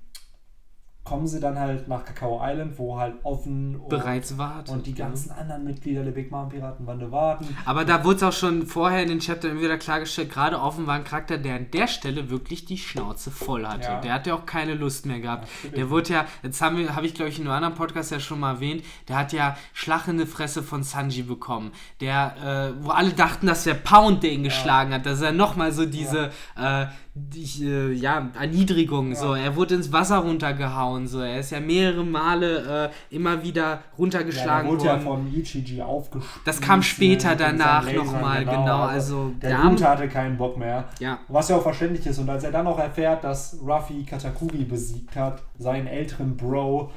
kommen 1.08 1.26
sie 1.26 1.40
dann 1.40 1.58
halt 1.58 1.88
nach 1.88 2.04
Kakao 2.04 2.42
Island, 2.44 2.78
wo 2.78 3.00
halt 3.00 3.16
offen 3.24 3.80
bereits 3.88 4.38
warten. 4.38 4.72
Und 4.72 4.88
die 4.88 4.94
ganzen 4.94 5.30
ja. 5.30 5.36
anderen 5.36 5.64
Mitglieder 5.64 6.04
der 6.04 6.12
Big 6.12 6.32
Mom 6.32 6.50
Piratenbande 6.50 7.10
warten. 7.14 7.56
Aber 7.64 7.86
da 7.86 8.04
wurde 8.04 8.18
es 8.18 8.24
auch 8.24 8.34
schon 8.34 8.68
vorher 8.68 9.04
in 9.04 9.08
den 9.08 9.20
Chaptern 9.20 9.62
wieder 9.62 9.78
klargestellt, 9.78 10.30
gerade 10.30 10.60
offen 10.60 10.86
war 10.86 10.96
ein 10.96 11.06
Charakter, 11.06 11.38
der 11.38 11.56
an 11.56 11.68
der 11.72 11.88
Stelle 11.88 12.30
wirklich 12.30 12.66
die 12.66 12.78
Schnauze 12.78 13.32
voll 13.32 13.66
hatte. 13.66 13.84
Ja. 13.84 14.02
Der 14.02 14.14
hatte 14.14 14.36
auch 14.36 14.46
keine 14.46 14.74
Lust 14.74 15.06
mehr 15.06 15.22
gehabt. 15.22 15.48
Ja, 15.64 15.70
der 15.70 15.90
wurde 15.90 16.12
ja, 16.12 16.26
jetzt 16.44 16.62
haben 16.62 16.78
wir, 16.78 16.94
habe 16.94 17.06
ich 17.06 17.14
glaube 17.14 17.30
ich 17.30 17.40
in 17.40 17.46
einem 17.46 17.56
anderen 17.56 17.76
Podcast 17.76 18.12
ja 18.12 18.20
schon 18.20 18.42
mal 18.42 18.56
erwähnt, 18.56 18.84
der 19.08 19.18
hat 19.18 19.32
ja 19.32 19.56
schlachende 19.72 20.26
Fresse 20.26 20.62
von 20.62 20.84
Sanji 20.84 21.24
bekommen. 21.24 21.72
Der, 22.02 22.74
äh, 22.76 22.84
wo 22.84 22.90
alle 22.90 23.12
dachten, 23.12 23.48
dass 23.48 23.64
der 23.64 23.76
Pound 23.76 24.24
den 24.24 24.44
geschlagen 24.44 24.94
hat, 24.94 25.06
dass 25.06 25.22
er 25.22 25.32
nochmal 25.32 25.72
so 25.72 25.86
diese, 25.86 26.32
äh, 26.58 26.88
die, 27.18 27.66
äh, 27.66 27.94
ja, 27.94 28.30
Erniedrigung. 28.40 29.10
Ja. 29.10 29.16
So. 29.16 29.34
Er 29.34 29.56
wurde 29.56 29.76
ins 29.76 29.92
Wasser 29.92 30.18
runtergehauen. 30.18 30.97
So. 31.06 31.20
Er 31.20 31.40
ist 31.40 31.52
ja 31.52 31.60
mehrere 31.60 32.04
Male 32.04 32.90
äh, 33.12 33.16
immer 33.16 33.44
wieder 33.44 33.82
runtergeschlagen 33.98 34.68
ja, 34.68 34.74
wurde 34.74 34.86
worden. 34.86 35.00
ja 35.00 35.04
von 35.04 35.34
Ichiji 35.34 35.82
aufgespießt. 35.82 36.42
Das 36.46 36.62
kam 36.62 36.82
später 36.82 37.36
danach 37.36 37.92
nochmal, 37.92 38.46
genau. 38.46 38.64
genau. 38.64 38.82
Also, 38.84 39.32
der 39.42 39.58
Gute 39.58 39.88
hatte 39.88 40.08
keinen 40.08 40.38
Bock 40.38 40.58
mehr. 40.58 40.86
Ja. 41.00 41.20
Was 41.28 41.50
ja 41.50 41.58
auch 41.58 41.64
verständlich 41.64 42.06
ist. 42.08 42.18
Und 42.20 42.30
als 42.30 42.44
er 42.44 42.52
dann 42.52 42.66
noch 42.66 42.80
erfährt, 42.80 43.24
dass 43.24 43.58
Ruffy 43.62 44.04
Katakuri 44.04 44.64
besiegt 44.64 45.16
hat, 45.16 45.44
seinen 45.60 45.88
älteren 45.88 46.36
Bro, 46.38 46.92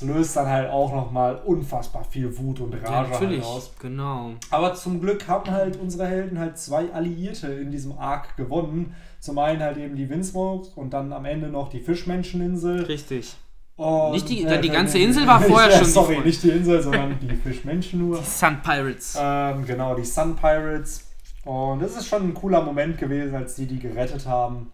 löst 0.00 0.36
dann 0.36 0.48
halt 0.48 0.68
auch 0.68 0.92
nochmal 0.92 1.36
unfassbar 1.44 2.04
viel 2.04 2.36
Wut 2.38 2.58
und 2.58 2.74
Rage 2.74 2.92
ja, 2.92 3.02
natürlich, 3.02 3.44
halt 3.44 3.56
aus. 3.56 3.72
genau. 3.78 4.32
Aber 4.50 4.74
zum 4.74 5.00
Glück 5.00 5.28
haben 5.28 5.48
halt 5.50 5.76
unsere 5.76 6.06
Helden 6.06 6.38
halt 6.38 6.58
zwei 6.58 6.92
Alliierte 6.92 7.46
in 7.48 7.70
diesem 7.70 7.96
Arc 7.96 8.36
gewonnen. 8.36 8.94
Zum 9.24 9.38
einen 9.38 9.60
halt 9.62 9.78
eben 9.78 9.96
die 9.96 10.08
Windsmokes 10.10 10.68
und 10.76 10.90
dann 10.92 11.10
am 11.14 11.24
Ende 11.24 11.48
noch 11.48 11.70
die 11.70 11.80
Fischmenscheninsel. 11.80 12.82
Richtig. 12.84 13.34
Und, 13.76 14.12
Nicht 14.12 14.28
die- 14.28 14.44
äh, 14.44 14.60
die 14.60 14.68
ganze 14.68 14.98
nee, 14.98 15.04
Insel 15.04 15.26
war 15.26 15.40
vorher 15.48 15.70
ja, 15.70 15.76
schon 15.78 15.86
die 15.86 15.90
Sorry, 15.92 16.18
nicht 16.20 16.42
die 16.42 16.50
Insel, 16.50 16.82
sondern 16.82 17.18
die 17.20 17.34
Fischmenschen 17.34 18.00
nur. 18.06 18.22
Sun 18.22 18.60
Pirates. 18.62 19.16
Ähm, 19.18 19.64
genau, 19.64 19.94
die 19.94 20.04
Sun 20.04 20.36
Pirates. 20.36 21.08
Und 21.46 21.80
das 21.80 21.96
ist 21.96 22.06
schon 22.06 22.22
ein 22.28 22.34
cooler 22.34 22.62
Moment 22.62 22.98
gewesen, 22.98 23.34
als 23.34 23.54
die 23.54 23.64
die 23.66 23.78
gerettet 23.78 24.26
haben. 24.26 24.70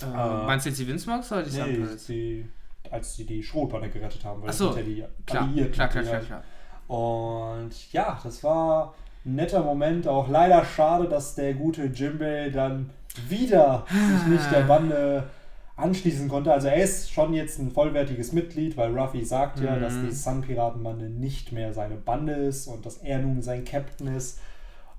Äh, 0.00 0.06
meinst 0.06 0.66
du 0.66 0.70
jetzt 0.70 0.78
die 0.78 0.86
Windsmogs 0.86 1.30
oder 1.32 1.42
die 1.42 1.50
Sun 1.50 1.66
Nee, 1.68 1.74
Pirates? 1.78 2.06
die, 2.06 2.48
als 2.92 3.16
sie 3.16 3.26
die 3.26 3.42
Schrotbanne 3.42 3.90
gerettet 3.90 4.24
haben, 4.24 4.40
weil 4.40 4.50
Ach 4.50 4.54
so, 4.54 4.76
ja 4.76 4.82
die 4.82 5.04
Klar, 5.26 5.42
Alliierten. 5.42 5.72
klar, 5.72 5.88
klar, 5.88 6.02
die 6.04 6.08
klar, 6.08 6.18
halt- 6.20 6.26
klar. 6.28 6.44
Und 6.88 7.92
ja, 7.92 8.18
das 8.22 8.42
war 8.44 8.94
ein 9.26 9.34
netter 9.34 9.62
Moment. 9.64 10.06
Auch 10.08 10.28
leider 10.28 10.64
schade, 10.64 11.08
dass 11.08 11.34
der 11.34 11.54
gute 11.54 11.86
Jimbei 11.86 12.50
dann 12.50 12.90
wieder 13.28 13.84
sich 13.90 14.26
nicht 14.26 14.50
der 14.52 14.62
Bande 14.62 15.24
anschließen 15.76 16.28
konnte. 16.28 16.52
Also 16.52 16.68
er 16.68 16.82
ist 16.82 17.10
schon 17.10 17.32
jetzt 17.34 17.58
ein 17.58 17.70
vollwertiges 17.70 18.32
Mitglied, 18.32 18.76
weil 18.76 18.96
Ruffy 18.98 19.24
sagt 19.24 19.60
ja, 19.60 19.76
Mhm. 19.76 19.80
dass 19.80 19.94
die 20.00 20.12
Sun-Piratenbande 20.12 21.08
nicht 21.08 21.52
mehr 21.52 21.72
seine 21.72 21.96
Bande 21.96 22.32
ist 22.34 22.66
und 22.66 22.84
dass 22.84 22.98
er 22.98 23.18
nun 23.18 23.42
sein 23.42 23.64
Captain 23.64 24.08
ist. 24.14 24.38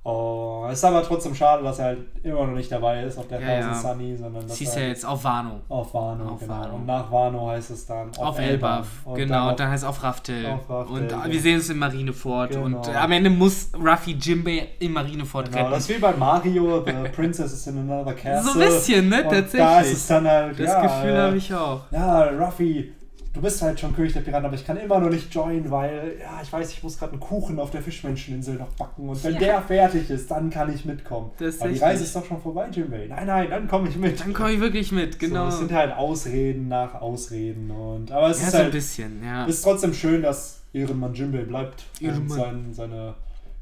Oh, 0.03 0.65
es 0.67 0.79
ist 0.79 0.83
aber 0.85 1.03
trotzdem 1.03 1.35
schade, 1.35 1.61
dass 1.63 1.77
er 1.77 1.85
halt 1.85 1.99
immer 2.23 2.47
noch 2.47 2.55
nicht 2.55 2.71
dabei 2.71 3.03
ist 3.03 3.19
auf 3.19 3.27
der 3.27 3.39
Ja, 3.39 3.61
Thousand 3.69 3.83
ja. 3.83 3.89
Sunny, 3.93 4.17
sondern 4.17 4.45
ist 4.47 4.75
er 4.75 4.81
ja 4.81 4.87
jetzt 4.87 5.05
auf 5.05 5.23
Wano. 5.23 5.59
auf 5.69 5.93
Wano, 5.93 6.27
Auf 6.31 6.39
genau. 6.39 6.53
Wano. 6.59 6.75
Und 6.75 6.85
nach 6.87 7.11
Wano 7.11 7.47
heißt 7.49 7.69
es 7.69 7.85
dann 7.85 8.09
Auf 8.17 8.39
Elbaf. 8.39 8.77
Elbaf, 8.79 8.87
Und 9.05 9.15
genau. 9.15 9.33
dann 9.35 9.43
und 9.43 9.49
auf- 9.51 9.55
dann 9.57 9.69
heißt 9.69 9.83
es 9.83 9.89
auf 9.89 10.01
Raftel. 10.03 10.45
Auf 10.47 10.67
Raftel, 10.67 10.95
und 10.95 11.07
genau. 11.07 11.23
wir 11.27 11.39
sehen 11.39 11.57
es 11.59 11.69
im 11.69 11.77
Marineford. 11.77 12.49
Genau. 12.49 12.63
Und 12.65 12.89
am 12.95 13.11
Ende 13.11 13.29
muss 13.29 13.69
Ruffy 13.75 14.13
Jimbei 14.19 14.69
im 14.79 14.93
Marineford 14.93 15.45
Genau, 15.51 15.57
retten. 15.59 15.71
das 15.71 15.83
ist 15.87 15.89
wie 15.95 15.99
bei 16.01 16.13
Mario, 16.13 16.83
The 16.83 16.93
Princess 17.15 17.53
is 17.53 17.67
in 17.67 17.77
another 17.77 18.13
castle. 18.13 18.53
so 18.53 18.59
ein 18.59 18.65
bisschen, 18.65 19.07
ne? 19.09 19.17
Und 19.23 19.29
Tatsächlich. 19.29 19.59
Da 19.59 19.79
ist 19.81 19.93
es 19.93 20.07
dann 20.07 20.27
halt, 20.27 20.59
das 20.59 20.67
ja, 20.67 20.81
Gefühl 20.81 21.17
habe 21.21 21.37
ich 21.37 21.53
auch. 21.53 21.81
Ja, 21.91 22.23
Ruffy, 22.23 22.91
du 23.33 23.41
bist 23.41 23.61
halt 23.61 23.79
schon 23.79 23.95
König 23.95 24.13
der 24.13 24.21
Piraten, 24.21 24.45
aber 24.45 24.55
ich 24.55 24.65
kann 24.65 24.77
immer 24.77 24.99
noch 24.99 25.09
nicht 25.09 25.33
joinen, 25.33 25.71
weil, 25.71 26.17
ja, 26.19 26.39
ich 26.41 26.51
weiß, 26.51 26.71
ich 26.73 26.83
muss 26.83 26.97
gerade 26.99 27.13
einen 27.13 27.21
Kuchen 27.21 27.59
auf 27.59 27.71
der 27.71 27.81
Fischmenscheninsel 27.81 28.55
noch 28.55 28.71
backen. 28.73 29.07
Und 29.07 29.23
wenn 29.23 29.33
Ja. 29.35 29.39
der 29.39 29.61
fertig 29.61 30.09
ist, 30.09 30.29
dann 30.31 30.49
kann 30.49 30.73
ich 30.73 30.83
mitkommen. 30.85 31.31
Das 31.37 31.61
aber 31.61 31.71
die. 31.71 31.79
Reise 31.79 32.03
ist 32.03 32.15
doch 32.15 32.25
schon 32.25 32.41
vorbei, 32.41 32.67
Jimbei. 32.71 33.07
Nein, 33.07 33.27
nein, 33.27 33.47
dann 33.49 33.67
komme 33.67 33.87
ich 33.89 33.95
mit. 33.97 34.19
Dann 34.19 34.33
komme 34.33 34.51
ich 34.51 34.59
wirklich 34.59 34.91
mit, 34.91 35.17
genau. 35.19 35.45
So, 35.45 35.49
es 35.49 35.57
sind 35.59 35.71
halt 35.71 35.93
Ausreden 35.93 36.67
nach 36.67 36.95
Ausreden. 36.95 37.71
Und, 37.71 38.11
aber 38.11 38.29
es 38.29 38.39
ja, 38.41 38.45
ist 38.47 38.51
so 38.51 38.57
ein 38.57 38.63
halt 38.63 38.73
bisschen, 38.73 39.23
ja. 39.23 39.45
ist 39.45 39.61
trotzdem 39.61 39.93
schön, 39.93 40.21
dass 40.21 40.61
Ehrenmann 40.73 41.13
Jimbei 41.13 41.43
bleibt 41.43 41.83
und 42.01 42.07
Ehrenmann. 42.07 42.37
sein, 42.37 42.73
seine 42.73 43.15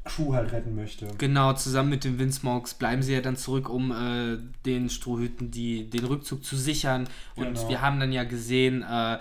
Crew 0.04 0.32
halt 0.34 0.50
retten 0.52 0.74
möchte. 0.74 1.06
Genau, 1.18 1.52
zusammen 1.52 1.90
mit 1.90 2.04
den 2.04 2.18
Windsmogs 2.18 2.74
bleiben 2.74 3.02
sie 3.02 3.12
ja 3.12 3.20
dann 3.20 3.36
zurück, 3.36 3.68
um 3.68 3.92
äh, 3.92 4.38
den 4.64 4.88
Strohhüten 4.88 5.50
die, 5.50 5.88
den 5.90 6.04
Rückzug 6.06 6.42
zu 6.44 6.56
sichern. 6.56 7.06
Und 7.36 7.54
Genau. 7.54 7.68
wir 7.68 7.80
haben 7.82 8.00
dann 8.00 8.10
ja 8.10 8.24
gesehen, 8.24 8.82
äh, 8.82 9.18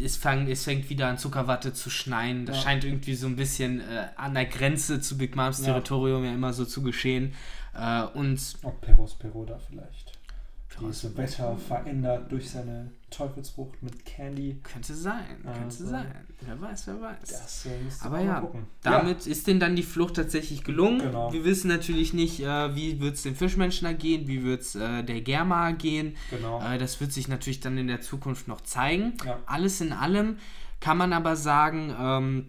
es, 0.00 0.16
fang, 0.16 0.46
es 0.48 0.64
fängt 0.64 0.88
wieder 0.90 1.08
an 1.08 1.18
Zuckerwatte 1.18 1.72
zu 1.72 1.90
schneien. 1.90 2.46
Das 2.46 2.56
Ja. 2.56 2.62
scheint 2.62 2.84
irgendwie 2.84 3.14
so 3.14 3.26
ein 3.26 3.36
bisschen 3.36 3.80
äh, 3.80 4.08
an 4.16 4.34
der 4.34 4.46
Grenze 4.46 5.00
zu 5.00 5.16
Big 5.18 5.36
Moms 5.36 5.58
Ja. 5.60 5.66
Territorium 5.66 6.24
ja 6.24 6.32
immer 6.32 6.52
so 6.52 6.64
zu 6.64 6.82
geschehen. 6.82 7.32
Äh, 7.74 8.02
und 8.14 8.40
Ob 8.62 8.80
Peros 8.80 9.14
Peroda 9.18 9.58
vielleicht. 9.58 10.09
Dieses 10.80 11.16
Wetter 11.16 11.56
verändert 11.56 12.30
durch 12.32 12.50
seine 12.50 12.90
Teufelsfrucht 13.10 13.82
mit 13.82 14.04
Candy. 14.06 14.60
könnte 14.62 14.94
sein, 14.94 15.24
könnte 15.42 15.60
Also, 15.64 15.86
sein. 15.86 16.06
Wer 16.42 16.60
weiß, 16.60 16.86
wer 16.86 17.00
weiß. 17.00 17.18
Das 17.28 17.66
äh, 17.66 17.70
Aber 18.00 18.20
ja, 18.20 18.40
gucken. 18.40 18.66
damit 18.82 19.26
ist 19.26 19.46
denn 19.46 19.58
dann 19.60 19.76
die 19.76 19.82
Flucht 19.82 20.14
tatsächlich 20.16 20.64
gelungen. 20.64 21.00
Genau. 21.00 21.32
Wir 21.32 21.44
wissen 21.44 21.68
natürlich 21.68 22.14
nicht, 22.14 22.40
äh, 22.40 22.74
wie 22.74 23.00
wird 23.00 23.16
es 23.16 23.22
den 23.22 23.34
Fischmenschen 23.36 23.86
ergehen, 23.86 24.26
wie 24.28 24.42
wird 24.44 24.62
es 24.62 24.74
äh, 24.76 25.02
der 25.02 25.20
Germa 25.22 25.66
ergehen. 25.68 26.14
Ja, 26.30 26.36
genau. 26.36 26.62
Äh, 26.62 26.78
das 26.78 27.00
wird 27.00 27.12
sich 27.12 27.28
natürlich 27.28 27.60
dann 27.60 27.76
in 27.78 27.88
der 27.88 28.00
Zukunft 28.00 28.48
noch 28.48 28.60
zeigen. 28.60 29.14
Ja. 29.24 29.38
Alles 29.46 29.80
in 29.80 29.92
allem 29.92 30.36
kann 30.78 30.96
man 30.96 31.12
aber 31.12 31.36
sagen, 31.36 31.94
ähm, 31.98 32.46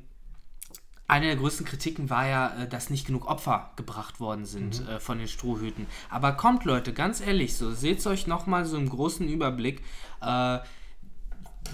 eine 1.11 1.25
der 1.27 1.35
größten 1.35 1.65
Kritiken 1.65 2.09
war 2.09 2.25
ja, 2.27 2.63
äh, 2.63 2.67
dass 2.67 2.89
nicht 2.89 3.05
genug 3.05 3.27
Opfer 3.29 3.71
gebracht 3.75 4.19
worden 4.19 4.45
sind 4.45 4.81
Mhm. 4.81 4.87
äh, 4.87 4.99
von 4.99 5.17
den 5.17 5.27
Strohhüten. 5.27 5.85
Aber 6.09 6.31
kommt 6.33 6.63
Leute, 6.65 6.93
ganz 6.93 7.19
ehrlich, 7.21 7.55
so 7.55 7.71
seht 7.71 7.99
es 7.99 8.07
euch 8.07 8.27
nochmal 8.27 8.65
so 8.65 8.77
im 8.77 8.89
großen 8.89 9.27
Überblick. 9.27 9.81
Äh, 10.21 10.59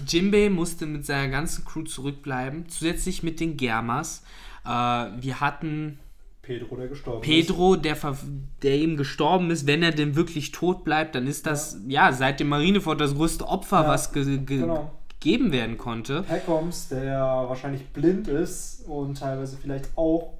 Jimbei 0.06 0.48
musste 0.50 0.86
mit 0.86 1.06
seiner 1.06 1.28
ganzen 1.28 1.64
Crew 1.64 1.82
zurückbleiben, 1.82 2.68
zusätzlich 2.68 3.22
mit 3.22 3.40
den 3.40 3.56
Germas. 3.56 4.22
Äh, 4.64 4.68
wir 4.68 5.40
hatten 5.40 5.98
Pedro, 6.42 6.76
der 6.76 6.88
gestorben 6.88 7.22
ist. 7.22 7.26
Pedro, 7.28 7.76
der, 7.76 7.96
ver- 7.96 8.16
der 8.62 8.72
eben 8.76 8.96
gestorben 8.96 9.50
ist, 9.50 9.66
wenn 9.66 9.82
er 9.82 9.92
denn 9.92 10.16
wirklich 10.16 10.50
tot 10.50 10.82
bleibt, 10.84 11.14
dann 11.14 11.26
ist 11.26 11.46
das 11.46 11.78
ja, 11.88 12.12
seit 12.12 12.40
dem 12.40 12.48
Marineford 12.48 13.00
das 13.00 13.14
größte 13.14 13.46
Opfer, 13.46 13.82
Ja, 13.82 13.88
was 13.88 14.12
ge 14.12 14.24
ge 14.38 14.58
genau. 14.60 14.97
Gegeben 15.20 15.52
werden 15.52 15.78
konnte. 15.78 16.22
Peckoms, 16.22 16.88
der 16.88 17.20
wahrscheinlich 17.20 17.88
blind 17.88 18.28
ist 18.28 18.84
und 18.86 19.18
teilweise 19.18 19.56
vielleicht 19.56 19.90
auch 19.96 20.37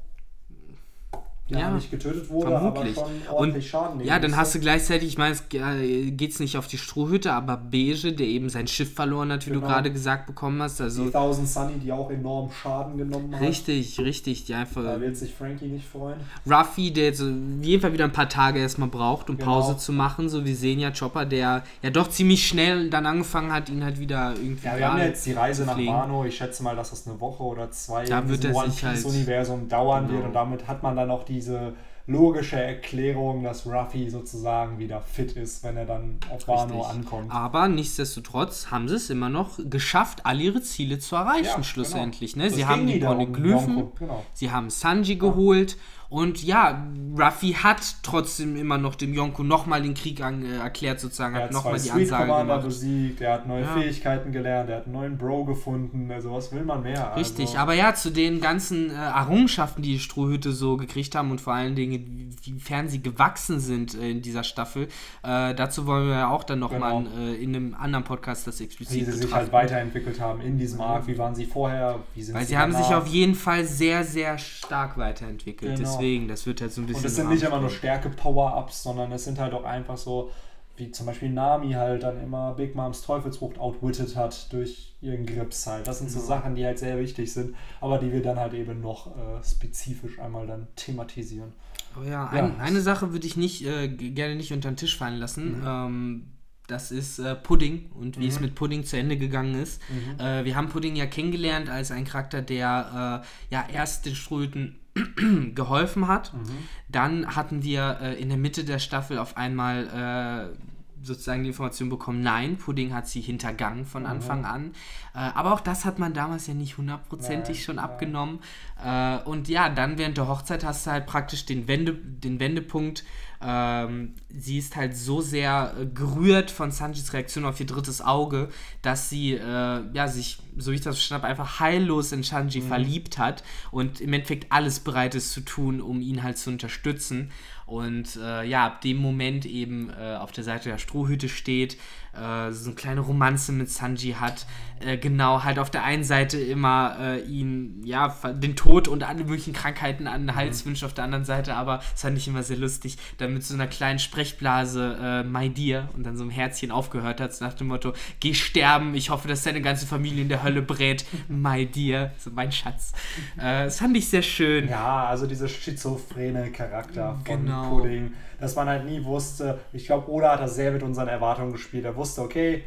ja, 1.48 1.58
Ja, 1.60 1.70
nicht 1.70 1.90
getötet 1.90 2.28
wurde, 2.30 2.50
vermutlich. 2.50 2.96
aber 2.98 3.06
schon 3.08 3.34
ordentlich 3.34 3.68
Schaden 3.70 3.96
nehmen 3.98 4.08
Ja, 4.08 4.18
dann 4.18 4.36
hast 4.36 4.54
du 4.54 4.60
gleichzeitig, 4.60 5.08
ich 5.08 5.18
meine, 5.18 5.32
es 5.32 5.48
ge- 5.48 6.10
geht's 6.10 6.40
nicht 6.40 6.56
auf 6.58 6.66
die 6.66 6.78
Strohhütte, 6.78 7.32
aber 7.32 7.56
Beige, 7.56 8.12
der 8.12 8.26
eben 8.26 8.48
sein 8.48 8.66
Schiff 8.66 8.94
verloren 8.94 9.32
hat, 9.32 9.46
wie 9.46 9.50
du 9.50 9.56
Genau. 9.60 9.66
gerade 9.72 9.90
gesagt 9.90 10.26
bekommen 10.26 10.60
hast. 10.62 10.80
Also 10.80 11.04
die 11.06 11.10
Thousand 11.10 11.48
Sunny, 11.48 11.74
die 11.82 11.90
auch 11.92 12.10
enorm 12.10 12.50
Schaden 12.50 12.98
genommen 12.98 13.34
hat. 13.34 13.40
richtig, 13.42 13.98
richtig, 14.00 14.44
die 14.44 14.54
einfach. 14.54 14.82
Da 14.84 15.00
wird 15.00 15.16
sich 15.16 15.34
Frankie 15.34 15.66
nicht 15.68 15.86
freuen. 15.86 16.18
Ruffy, 16.48 16.92
der 16.92 17.04
jetzt 17.04 17.20
auf 17.22 17.28
jeden 17.62 17.80
Fall 17.80 17.92
wieder 17.92 18.04
ein 18.04 18.12
paar 18.12 18.28
Tage 18.28 18.58
erstmal 18.60 18.88
braucht, 18.88 19.30
um 19.30 19.38
Genau. 19.38 19.52
Pause 19.60 19.76
zu 19.78 19.92
machen. 19.92 20.28
So, 20.28 20.44
wir 20.44 20.54
sehen 20.56 20.78
ja 20.80 20.90
Chopper, 20.90 21.24
der 21.24 21.62
ja 21.82 21.90
doch 21.90 22.08
ziemlich 22.08 22.46
schnell 22.46 22.90
dann 22.90 23.06
angefangen 23.06 23.52
hat, 23.52 23.68
ihn 23.70 23.82
halt 23.84 23.98
wieder 23.98 24.34
irgendwie. 24.34 24.66
Ja, 24.66 24.76
wir 24.76 24.88
haben 24.92 24.98
jetzt 25.00 25.24
die 25.26 25.32
Reise 25.32 25.64
nach. 25.64 25.78
Wano. 25.78 26.24
Ich 26.24 26.36
schätze 26.36 26.62
mal, 26.62 26.76
dass 26.76 26.90
das 26.90 27.06
eine 27.06 27.20
Woche 27.20 27.42
oder 27.42 27.70
zwei 27.70 28.04
Da 28.04 28.18
in 28.20 28.28
wird 28.28 28.42
diesem 28.42 28.54
er 28.56 28.62
One 28.64 28.72
halt- 28.82 28.94
Piece-Universum 28.96 29.68
dauern 29.68 30.06
Genau. 30.06 30.18
wird. 30.18 30.26
Und 30.26 30.32
damit 30.34 30.66
hat 30.68 30.82
man 30.82 30.96
dann 30.96 31.10
auch 31.10 31.24
diese 31.38 31.74
logische 32.06 32.56
Erklärung, 32.60 33.44
dass 33.44 33.66
Ruffy 33.66 34.08
sozusagen 34.08 34.78
wieder 34.78 35.00
fit 35.02 35.32
ist, 35.32 35.62
wenn 35.62 35.76
er 35.76 35.84
dann 35.84 36.18
auf 36.30 36.48
Wano 36.48 36.82
ankommt. 36.82 37.30
Aber 37.30 37.68
nichtsdestotrotz 37.68 38.70
haben 38.70 38.88
sie 38.88 38.94
es 38.94 39.10
immer 39.10 39.28
noch 39.28 39.58
geschafft, 39.68 40.24
all 40.24 40.40
ihre 40.40 40.62
Ziele 40.62 40.98
zu 40.98 41.16
erreichen, 41.16 41.44
Ja, 41.58 41.62
schlussendlich. 41.62 42.32
genau. 42.32 42.46
Ne? 42.46 42.50
Sie 42.50 42.64
haben 42.64 42.86
die 42.86 42.98
Poneglyphen, 42.98 43.92
genau. 43.98 44.24
sie 44.32 44.50
haben 44.50 44.70
Sanji 44.70 45.16
geholt 45.16 45.76
und 46.10 46.42
ja, 46.42 46.86
Ruffy 47.18 47.52
hat 47.52 47.96
trotzdem 48.02 48.56
immer 48.56 48.78
noch 48.78 48.94
dem 48.94 49.12
Yonko 49.12 49.42
nochmal 49.42 49.82
den 49.82 49.92
Krieg 49.94 50.22
an, 50.22 50.42
äh, 50.44 50.56
erklärt, 50.58 51.00
sozusagen, 51.00 51.34
Er 51.34 51.42
hat 51.42 51.48
hat 51.48 51.52
nochmal 51.54 51.74
die 51.74 51.80
Sweet 51.80 52.02
Ansage 52.12 52.22
Commander 52.26 52.54
gemacht. 52.54 52.66
besiegt, 52.68 53.20
er 53.20 53.32
hat 53.34 53.46
neue 53.48 53.62
Ja. 53.62 53.74
Fähigkeiten 53.74 54.32
gelernt, 54.32 54.70
er 54.70 54.76
hat 54.78 54.84
einen 54.84 54.92
neuen 54.94 55.18
Bro 55.18 55.44
gefunden. 55.44 56.10
Also 56.10 56.32
was 56.32 56.50
will 56.52 56.64
man 56.64 56.82
mehr? 56.82 57.14
Richtig, 57.16 57.46
also, 57.48 57.58
aber 57.58 57.74
ja, 57.74 57.94
zu 57.94 58.10
den 58.10 58.40
ganzen 58.40 58.90
äh, 58.90 58.94
Errungenschaften, 58.94 59.82
die 59.82 59.94
die 59.94 59.98
Strohhüte 59.98 60.52
so 60.52 60.76
gekriegt 60.76 61.14
haben 61.14 61.30
und 61.30 61.40
vor 61.40 61.52
allen 61.54 61.74
Dingen, 61.74 62.30
wiefern 62.44 62.88
sie 62.88 63.02
gewachsen 63.02 63.60
sind 63.60 63.94
äh, 63.94 64.10
in 64.10 64.22
dieser 64.22 64.44
Staffel, 64.44 64.84
äh, 65.24 65.54
dazu 65.54 65.86
wollen 65.86 66.06
wir 66.08 66.14
ja 66.14 66.28
auch 66.30 66.44
dann 66.44 66.60
nochmal 66.60 67.04
Genau. 67.04 67.10
äh, 67.18 67.34
in 67.34 67.54
einem 67.54 67.74
anderen 67.74 68.04
Podcast 68.04 68.46
das 68.46 68.60
wie 68.60 68.64
explizit 68.64 69.04
sie 69.06 69.12
sich 69.12 69.32
halt 69.34 69.52
weiterentwickelt 69.52 70.20
haben 70.20 70.40
in 70.40 70.56
diesem 70.58 70.80
Arc. 70.80 71.06
Wie 71.06 71.18
waren 71.18 71.34
sie 71.34 71.44
vorher? 71.44 71.98
Wie 72.14 72.22
sind 72.22 72.34
Weil 72.34 72.42
sie 72.44 72.48
sie 72.50 72.58
haben 72.58 72.72
sich 72.72 72.86
auf 72.94 73.06
jeden 73.08 73.34
Fall 73.34 73.64
sehr, 73.64 74.04
sehr 74.04 74.38
stark 74.38 74.96
weiterentwickelt. 74.96 75.76
Genau. 75.76 75.97
Deswegen, 75.98 76.28
das 76.28 76.46
wird 76.46 76.60
halt 76.60 76.72
so 76.72 76.80
ein 76.80 76.86
bisschen. 76.86 77.02
Und 77.02 77.06
es 77.08 77.16
sind 77.16 77.28
nicht 77.30 77.42
immer 77.42 77.60
nur 77.60 77.68
stehen. 77.70 77.78
Stärke-Power-Ups, 77.80 78.82
sondern 78.82 79.12
es 79.12 79.24
sind 79.24 79.38
halt 79.38 79.52
auch 79.54 79.64
einfach 79.64 79.96
so, 79.96 80.30
wie 80.76 80.90
zum 80.92 81.06
Beispiel 81.06 81.28
Nami 81.30 81.72
halt 81.72 82.04
dann 82.04 82.22
immer 82.22 82.54
Big 82.54 82.74
Moms 82.76 83.02
Teufelsfrucht 83.02 83.58
outwitted 83.58 84.14
hat 84.14 84.52
durch 84.52 84.94
ihren 85.00 85.26
Grips 85.26 85.66
halt. 85.66 85.86
Das 85.88 85.98
sind 85.98 86.10
so 86.10 86.20
Ja. 86.20 86.24
Sachen, 86.26 86.54
die 86.54 86.64
halt 86.64 86.78
sehr 86.78 86.98
wichtig 86.98 87.32
sind, 87.32 87.54
aber 87.80 87.98
die 87.98 88.12
wir 88.12 88.22
dann 88.22 88.38
halt 88.38 88.54
eben 88.54 88.80
noch 88.80 89.08
äh, 89.08 89.42
spezifisch 89.44 90.18
einmal 90.20 90.46
dann 90.46 90.68
thematisieren. 90.76 91.52
Oh 91.98 92.02
ja, 92.04 92.10
Ja. 92.10 92.28
ein, 92.30 92.60
eine 92.60 92.80
Sache 92.80 93.12
würde 93.12 93.26
ich 93.26 93.36
nicht 93.36 93.66
äh, 93.66 93.88
gerne 93.88 94.36
nicht 94.36 94.52
unter 94.52 94.70
den 94.70 94.76
Tisch 94.76 94.96
fallen 94.96 95.18
lassen. 95.18 95.60
Mhm. 95.60 95.66
Ähm, 95.66 96.24
das 96.68 96.90
ist 96.92 97.18
äh, 97.18 97.34
Pudding 97.34 97.90
und 97.98 98.18
wie 98.18 98.24
Mhm. 98.24 98.28
es 98.28 98.40
mit 98.40 98.54
Pudding 98.54 98.84
zu 98.84 98.98
Ende 98.98 99.16
gegangen 99.16 99.54
ist. 99.60 99.80
Äh, 100.18 100.44
wir 100.44 100.54
haben 100.54 100.68
Pudding 100.68 100.94
ja 100.96 101.06
kennengelernt 101.06 101.70
als 101.70 101.90
ein 101.90 102.04
Charakter, 102.04 102.42
der 102.42 103.22
äh, 103.50 103.54
ja 103.54 103.64
erst 103.72 104.04
den 104.06 104.14
Ströten 104.14 104.76
geholfen 105.54 106.08
hat. 106.08 106.34
Mhm. 106.34 106.68
Dann 106.88 107.36
hatten 107.36 107.62
wir 107.62 107.98
äh, 108.00 108.20
in 108.20 108.28
der 108.28 108.38
Mitte 108.38 108.64
der 108.64 108.78
Staffel 108.78 109.18
auf 109.18 109.36
einmal 109.36 110.52
äh, 110.54 110.77
sozusagen 111.02 111.42
die 111.42 111.48
Information 111.50 111.88
bekommen, 111.88 112.22
nein, 112.22 112.56
Pudding 112.56 112.92
hat 112.92 113.08
sie 113.08 113.20
hintergangen 113.20 113.84
von 113.86 114.02
Mhm. 114.02 114.08
Anfang 114.08 114.44
an. 114.44 114.72
Äh, 115.14 115.18
aber 115.18 115.52
auch 115.52 115.60
das 115.60 115.84
hat 115.84 115.98
man 115.98 116.12
damals 116.12 116.46
ja 116.46 116.54
nicht 116.54 116.76
hundertprozentig 116.78 117.62
schon 117.64 117.76
nein. 117.76 117.84
abgenommen. 117.84 118.40
Äh, 118.84 119.18
und 119.24 119.48
ja, 119.48 119.68
dann 119.68 119.98
während 119.98 120.16
der 120.16 120.28
Hochzeit 120.28 120.64
hast 120.64 120.86
du 120.86 120.90
halt 120.90 121.06
praktisch 121.06 121.46
den, 121.46 121.68
Wende, 121.68 121.94
den 121.94 122.40
Wendepunkt. 122.40 123.04
Ähm, 123.40 124.14
sie 124.28 124.58
ist 124.58 124.74
halt 124.74 124.96
so 124.96 125.20
sehr 125.20 125.72
äh, 125.80 125.86
gerührt 125.86 126.50
von 126.50 126.72
Sanjis 126.72 127.12
Reaktion 127.12 127.44
auf 127.44 127.60
ihr 127.60 127.66
drittes 127.66 128.00
Auge, 128.00 128.48
dass 128.82 129.08
sie 129.10 129.34
äh, 129.34 129.82
ja, 129.92 130.08
sich, 130.08 130.40
so 130.56 130.72
wie 130.72 130.74
ich 130.74 130.80
das 130.80 130.96
verstanden 130.96 131.22
habe, 131.22 131.30
einfach 131.30 131.60
heillos 131.60 132.10
in 132.10 132.24
Sanji 132.24 132.60
Mhm. 132.62 132.66
verliebt 132.68 133.18
hat 133.18 133.44
und 133.70 134.00
im 134.00 134.12
Endeffekt 134.12 134.50
alles 134.50 134.80
bereit 134.80 135.14
ist 135.14 135.30
zu 135.32 135.40
tun, 135.42 135.80
um 135.80 136.00
ihn 136.00 136.24
halt 136.24 136.36
zu 136.38 136.50
unterstützen. 136.50 137.30
Und 137.68 138.16
äh, 138.16 138.44
ja, 138.44 138.64
ab 138.64 138.80
dem 138.80 138.96
Moment 138.96 139.44
eben 139.44 139.90
äh, 139.90 140.16
auf 140.16 140.32
der 140.32 140.42
Seite 140.42 140.70
der 140.70 140.78
Strohhüte 140.78 141.28
steht, 141.28 141.76
äh, 142.18 142.52
so 142.52 142.70
eine 142.70 142.74
kleine 142.74 143.00
Romanze 143.00 143.52
mit 143.52 143.70
Sanji 143.70 144.12
hat, 144.12 144.46
äh, 144.80 144.96
genau, 144.96 145.44
halt 145.44 145.58
auf 145.58 145.70
der 145.70 145.84
einen 145.84 146.04
Seite 146.04 146.38
immer 146.38 146.96
äh, 147.00 147.20
ihn, 147.22 147.82
ja, 147.84 148.14
den 148.32 148.56
Tod 148.56 148.88
und 148.88 149.02
alle 149.02 149.24
möglichen 149.24 149.52
Krankheiten 149.52 150.06
an 150.06 150.26
den 150.26 150.36
Hals 150.36 150.64
mhm. 150.64 150.70
wünscht, 150.70 150.84
auf 150.84 150.94
der 150.94 151.04
anderen 151.04 151.24
Seite 151.24 151.54
aber, 151.54 151.78
das 151.92 152.02
fand 152.02 152.16
ich 152.16 152.28
immer 152.28 152.42
sehr 152.42 152.56
lustig, 152.56 152.96
dann 153.18 153.34
mit 153.34 153.42
so 153.42 153.54
einer 153.54 153.66
kleinen 153.66 153.98
Sprechblase, 153.98 154.98
äh, 155.00 155.22
My 155.24 155.50
Dear, 155.50 155.88
und 155.96 156.04
dann 156.04 156.16
so 156.16 156.24
ein 156.24 156.30
Herzchen 156.30 156.70
aufgehört 156.70 157.20
hat, 157.20 157.40
nach 157.40 157.54
dem 157.54 157.68
Motto, 157.68 157.92
geh 158.20 158.34
sterben, 158.34 158.94
ich 158.94 159.10
hoffe, 159.10 159.28
dass 159.28 159.42
deine 159.42 159.60
ganze 159.60 159.86
Familie 159.86 160.22
in 160.22 160.28
der 160.28 160.42
Hölle 160.42 160.62
brät, 160.62 161.04
My 161.28 161.66
Dear, 161.66 162.12
so 162.18 162.30
mein 162.30 162.52
Schatz. 162.52 162.92
Äh, 163.36 163.64
das 163.64 163.78
fand 163.78 163.96
ich 163.96 164.08
sehr 164.08 164.22
schön. 164.22 164.68
Ja, 164.68 165.06
also 165.06 165.26
dieser 165.26 165.48
schizophrene 165.48 166.50
Charakter 166.52 167.18
von 167.24 167.44
genau. 167.44 167.70
Pudding, 167.70 168.12
dass 168.40 168.56
man 168.56 168.68
halt 168.68 168.84
nie 168.84 169.04
wusste, 169.04 169.58
ich 169.72 169.86
glaube, 169.86 170.10
Oda 170.10 170.32
hat 170.32 170.40
das 170.40 170.54
sehr 170.54 170.72
mit 170.72 170.82
unseren 170.82 171.08
Erwartungen 171.08 171.52
gespielt. 171.52 171.84
Er 171.84 171.96
wusste, 171.96 172.22
okay, 172.22 172.64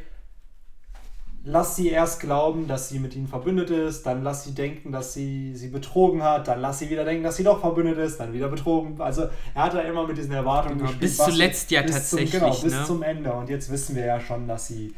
lass 1.43 1.75
sie 1.75 1.89
erst 1.89 2.19
glauben, 2.19 2.67
dass 2.67 2.89
sie 2.89 2.99
mit 2.99 3.15
ihnen 3.15 3.27
verbündet 3.27 3.69
ist, 3.69 4.05
dann 4.05 4.23
lass 4.23 4.43
sie 4.43 4.53
denken, 4.53 4.91
dass 4.91 5.13
sie 5.13 5.55
sie 5.55 5.69
betrogen 5.69 6.23
hat, 6.23 6.47
dann 6.47 6.61
lass 6.61 6.79
sie 6.79 6.89
wieder 6.89 7.03
denken, 7.03 7.23
dass 7.23 7.37
sie 7.37 7.43
doch 7.43 7.59
verbündet 7.59 7.97
ist, 7.97 8.19
dann 8.19 8.33
wieder 8.33 8.47
betrogen. 8.47 8.99
Also 9.01 9.27
er 9.55 9.63
hat 9.63 9.73
da 9.73 9.79
immer 9.81 10.05
mit 10.05 10.17
diesen 10.17 10.33
Erwartungen 10.33 10.77
genau, 10.77 10.89
gespielt. 10.89 11.17
Bis 11.17 11.17
zuletzt 11.17 11.71
ja 11.71 11.81
tatsächlich. 11.81 12.31
Zum, 12.31 12.39
genau, 12.39 12.55
bis 12.55 12.73
ne? 12.73 12.83
zum 12.85 13.03
Ende. 13.03 13.33
Und 13.33 13.49
jetzt 13.49 13.71
wissen 13.71 13.95
wir 13.95 14.05
ja 14.05 14.19
schon, 14.19 14.47
dass 14.47 14.67
sie 14.67 14.93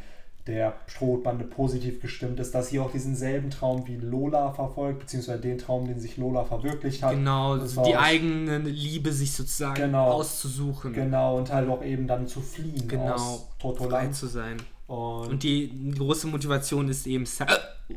der 0.46 0.74
Strohbande 0.86 1.44
positiv 1.44 2.00
gestimmt 2.02 2.38
ist, 2.38 2.54
dass 2.54 2.68
sie 2.68 2.78
auch 2.78 2.90
diesen 2.90 3.16
selben 3.16 3.50
Traum 3.50 3.86
wie 3.86 3.96
Lola 3.96 4.52
verfolgt, 4.52 5.00
beziehungsweise 5.00 5.40
den 5.40 5.56
Traum, 5.56 5.86
den 5.86 5.98
sich 5.98 6.18
Lola 6.18 6.44
verwirklicht 6.44 7.02
hat. 7.02 7.12
Genau, 7.12 7.56
die 7.56 7.96
eigene 7.96 8.58
Liebe 8.58 9.10
sich 9.12 9.32
sozusagen 9.32 9.74
genau, 9.74 10.10
auszusuchen. 10.12 10.92
Genau, 10.92 11.38
und 11.38 11.50
halt 11.50 11.68
auch 11.68 11.82
eben 11.82 12.06
dann 12.06 12.26
zu 12.26 12.42
fliehen 12.42 12.86
genau, 12.86 13.14
aus 13.14 13.46
Totolan. 13.58 14.12
zu 14.12 14.26
sein. 14.26 14.58
Und, 14.86 15.28
und, 15.28 15.42
die 15.42 15.94
große 15.96 16.26
Motivation 16.26 16.88
ist 16.88 17.06
eben. 17.06 17.24
Sa 17.24 17.46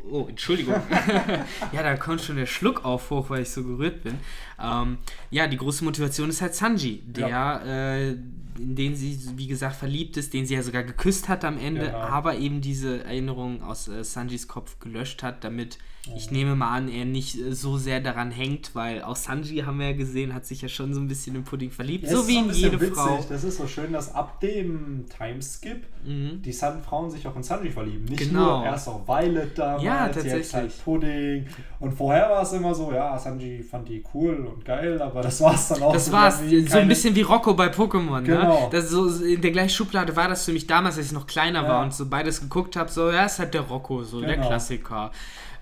oh, 0.10 0.26
Entschuldigung. 0.28 0.76
ja, 1.72 1.84
da 1.84 1.96
kommt 1.98 2.22
schon 2.22 2.36
der 2.36 2.46
Schluck 2.46 2.86
auf 2.86 3.10
hoch, 3.10 3.30
weil 3.30 3.44
ich 3.44 3.50
so 3.50 3.64
gerührt 3.64 4.04
bin. 4.04 4.16
Ähm, 4.62 4.98
ja, 5.30 5.48
die 5.48 5.58
große 5.58 5.84
Motivation 5.84 6.30
ist 6.30 6.42
halt 6.42 6.56
Sanji, 6.56 7.04
der, 7.06 7.28
ja. 7.28 7.60
äh, 7.60 8.10
in 8.12 8.76
den 8.76 8.96
sie, 8.96 9.20
wie 9.36 9.48
gesagt, 9.48 9.76
verliebt 9.76 10.18
ist, 10.18 10.34
den 10.34 10.46
sie 10.46 10.56
ja 10.56 10.64
sogar 10.64 10.84
geküsst 10.84 11.30
hat 11.30 11.46
am 11.46 11.58
Ende, 11.58 11.88
genau. 11.88 11.98
aber 11.98 12.38
eben 12.38 12.62
diese 12.62 13.04
Erinnerung 13.04 13.62
aus 13.62 13.88
äh, 13.88 14.04
Sanjis 14.04 14.48
Kopf 14.48 14.80
gelöscht 14.80 15.24
hat, 15.24 15.44
damit 15.44 15.78
ich 16.16 16.32
nehme 16.32 16.56
mal 16.56 16.76
an, 16.76 16.90
er 16.90 17.06
nicht 17.06 17.38
äh, 17.40 17.54
so 17.54 17.78
sehr 17.78 18.00
daran 18.00 18.32
hängt, 18.32 18.76
weil 18.76 19.02
auch 19.02 19.16
Sanji, 19.16 19.60
haben 19.60 19.80
wir 19.80 19.88
ja 19.88 19.98
gesehen, 19.98 20.34
hat 20.34 20.46
sich 20.46 20.62
ja 20.62 20.70
schon 20.70 20.94
so 20.94 21.00
ein 21.00 21.08
bisschen 21.08 21.36
in 21.36 21.44
Pudding 21.44 21.72
verliebt. 21.72 22.06
Ja, 22.06 22.12
so 22.12 22.28
wie 22.28 22.38
in 22.38 22.50
jede 22.52 22.80
witzig. 22.80 22.96
Frau. 22.96 23.26
Das 23.28 23.44
ist 23.44 23.58
so 23.58 23.68
schön, 23.68 23.92
dass 23.94 24.14
ab 24.14 24.40
dem 24.40 25.06
Timeskip 25.10 25.86
mhm. 26.06 26.42
die 26.42 26.54
Sun 26.54 26.82
Frauen 26.82 27.12
sich 27.12 27.28
auch 27.28 27.36
in 27.36 27.44
Sanji 27.44 27.72
verlieben. 27.72 28.06
Nicht 28.06 28.20
genau. 28.20 28.60
nur 28.60 28.66
erst 28.66 28.88
auch 28.88 29.08
Violet 29.08 29.60
damals, 29.78 30.16
ja, 30.16 30.22
tatsächlich. 30.22 30.54
halt 30.54 30.84
Pudding. 30.84 31.48
Und 31.80 31.92
vorher 31.94 32.30
war 32.30 32.42
es 32.42 32.54
immer 32.54 32.74
so, 32.74 32.92
ja, 32.92 33.18
Sanji 33.18 33.62
fand 33.62 33.88
die 33.88 34.04
cool 34.14 34.46
und 34.46 34.66
geil, 34.66 35.02
aber 35.02 35.22
das 35.22 35.40
war 35.42 35.54
es 35.54 35.68
dann 35.68 35.84
auch. 35.84 35.94
Das 35.94 36.12
war 36.12 36.28
es, 36.30 36.40
so 36.72 36.78
ein 36.78 36.88
bisschen 36.88 37.16
wie 37.16 37.22
Rocco 37.22 37.54
bei 37.54 37.68
Pokémon. 37.68 38.22
Ne? 38.22 38.24
Genau. 38.24 38.64
Ne? 38.66 38.70
Das 38.72 38.90
so, 38.90 39.08
in 39.08 39.42
der 39.42 39.52
gleichen 39.52 39.70
Schublade 39.70 40.16
war 40.16 40.28
das 40.28 40.46
für 40.46 40.54
mich 40.54 40.68
damals, 40.68 40.98
als 40.98 41.08
ich 41.08 41.12
noch 41.12 41.28
kleiner 41.28 41.64
ja. 41.64 41.70
war 41.70 41.84
und 41.84 41.94
so 41.94 42.08
beides 42.08 42.42
geguckt 42.42 42.76
habe, 42.76 42.90
so, 42.90 43.12
ja, 43.12 43.26
ist 43.26 43.40
halt 43.40 43.54
der 43.54 43.62
Rocco, 43.62 44.04
so 44.04 44.18
genau. 44.18 44.30
der 44.30 44.38
Klassiker. 44.38 45.12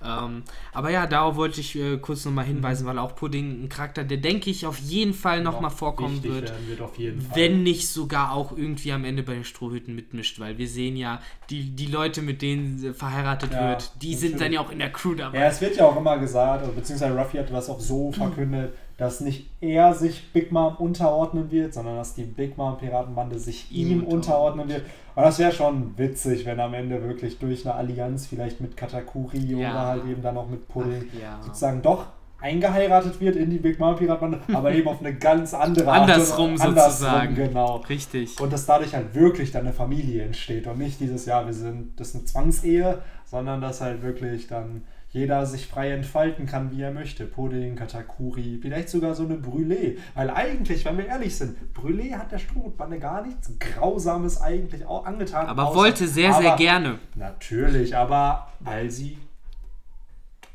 Ähm, 0.03 0.43
aber 0.73 0.89
ja, 0.89 1.07
darauf 1.07 1.35
wollte 1.35 1.61
ich 1.61 1.75
äh, 1.75 1.97
kurz 1.97 2.25
nochmal 2.25 2.45
hinweisen, 2.45 2.85
weil 2.87 2.99
auch 2.99 3.15
Pudding 3.15 3.63
ein 3.63 3.69
Charakter, 3.69 4.03
der 4.03 4.17
denke 4.17 4.49
ich 4.49 4.65
auf 4.65 4.77
jeden 4.79 5.13
Fall 5.13 5.41
nochmal 5.41 5.71
vorkommen 5.71 6.23
wird, 6.23 6.53
wird 6.67 7.35
wenn 7.35 7.63
nicht 7.63 7.87
sogar 7.87 8.31
auch 8.33 8.55
irgendwie 8.55 8.91
am 8.91 9.05
Ende 9.05 9.23
bei 9.23 9.33
den 9.33 9.43
Strohhütten 9.43 9.95
mitmischt, 9.95 10.39
weil 10.39 10.57
wir 10.57 10.67
sehen 10.67 10.95
ja, 10.95 11.21
die, 11.49 11.71
die 11.71 11.87
Leute, 11.87 12.21
mit 12.21 12.41
denen 12.41 12.93
verheiratet 12.93 13.53
ja, 13.53 13.69
wird, 13.69 13.91
die 14.01 14.15
sind 14.15 14.39
dann 14.41 14.53
ja 14.53 14.61
auch 14.61 14.71
in 14.71 14.79
der 14.79 14.91
Crew 14.91 15.15
dabei. 15.15 15.39
Ja, 15.39 15.47
es 15.47 15.61
wird 15.61 15.77
ja 15.77 15.85
auch 15.85 15.97
immer 15.97 16.17
gesagt, 16.17 16.75
beziehungsweise 16.75 17.17
Ruffy 17.17 17.37
hat 17.37 17.51
das 17.51 17.69
auch 17.69 17.79
so 17.79 18.11
verkündet, 18.11 18.73
dass 18.97 19.19
nicht 19.19 19.49
er 19.59 19.93
sich 19.93 20.31
Big 20.31 20.51
Mom 20.51 20.75
unterordnen 20.77 21.51
wird, 21.51 21.73
sondern 21.73 21.97
dass 21.97 22.13
die 22.13 22.23
Big 22.23 22.57
Mom 22.57 22.77
Piratenbande 22.77 23.39
sich 23.39 23.71
ihm 23.71 24.03
unterordnen 24.03 24.69
wird. 24.69 24.83
Und 25.15 25.23
das 25.23 25.37
wäre 25.39 25.51
schon 25.51 25.97
witzig, 25.97 26.45
wenn 26.45 26.59
am 26.59 26.73
Ende 26.73 27.03
wirklich 27.03 27.39
durch 27.39 27.65
eine 27.65 27.75
Allianz, 27.75 28.27
vielleicht 28.27 28.61
mit 28.61 28.77
Katakuri 28.77 29.57
ja. 29.57 29.57
oder 29.57 29.85
halt 29.85 30.05
eben 30.05 30.21
dann 30.21 30.37
auch 30.37 30.47
mit 30.47 30.67
Pudding, 30.67 31.09
ja. 31.21 31.39
sozusagen 31.41 31.81
doch 31.81 32.05
eingeheiratet 32.39 33.19
wird 33.19 33.35
in 33.35 33.49
die 33.49 33.57
Big 33.57 33.79
Mom 33.79 33.95
Piratenbande, 33.95 34.41
aber 34.53 34.71
eben 34.71 34.87
auf 34.87 34.99
eine 34.99 35.13
ganz 35.15 35.53
andere 35.53 35.91
Art. 35.91 36.09
Andersrum 36.09 36.57
sozusagen. 36.57 37.35
Genau. 37.35 37.77
Richtig. 37.89 38.39
Und 38.39 38.53
dass 38.53 38.65
dadurch 38.65 38.93
halt 38.93 39.13
wirklich 39.13 39.51
dann 39.51 39.63
eine 39.63 39.73
Familie 39.73 40.23
entsteht 40.23 40.67
und 40.67 40.77
nicht 40.77 40.99
dieses, 40.99 41.25
ja, 41.25 41.45
wir 41.45 41.53
sind, 41.53 41.99
das 41.99 42.09
ist 42.09 42.15
eine 42.15 42.25
Zwangsehe, 42.25 42.99
sondern 43.25 43.61
dass 43.61 43.81
halt 43.81 44.03
wirklich 44.03 44.47
dann 44.47 44.83
jeder 45.15 45.45
sich 45.45 45.65
frei 45.65 45.91
entfalten 45.91 46.45
kann, 46.45 46.71
wie 46.71 46.81
er 46.81 46.91
möchte. 46.91 47.25
Pudding, 47.25 47.77
Katakuri, 47.77 48.59
vielleicht 48.61 48.89
sogar 48.89 49.15
so 49.15 49.23
eine 49.23 49.35
Brûlée. 49.35 49.97
Weil 50.13 50.29
eigentlich, 50.29 50.83
wenn 50.83 50.97
wir 50.97 51.05
ehrlich 51.05 51.37
sind, 51.37 51.55
Brûlée 51.73 52.17
hat 52.17 52.33
der 52.33 52.37
Strohbande 52.37 52.99
gar 52.99 53.25
nichts 53.25 53.49
Grausames 53.57 54.41
eigentlich 54.41 54.85
auch 54.85 55.05
angetan. 55.05 55.47
Aber 55.47 55.67
außer, 55.67 55.75
wollte 55.77 56.07
sehr, 56.09 56.33
aber, 56.33 56.41
sehr 56.41 56.55
gerne. 56.57 56.99
Natürlich, 57.15 57.95
aber 57.95 58.49
weil 58.59 58.91
sie 58.91 59.17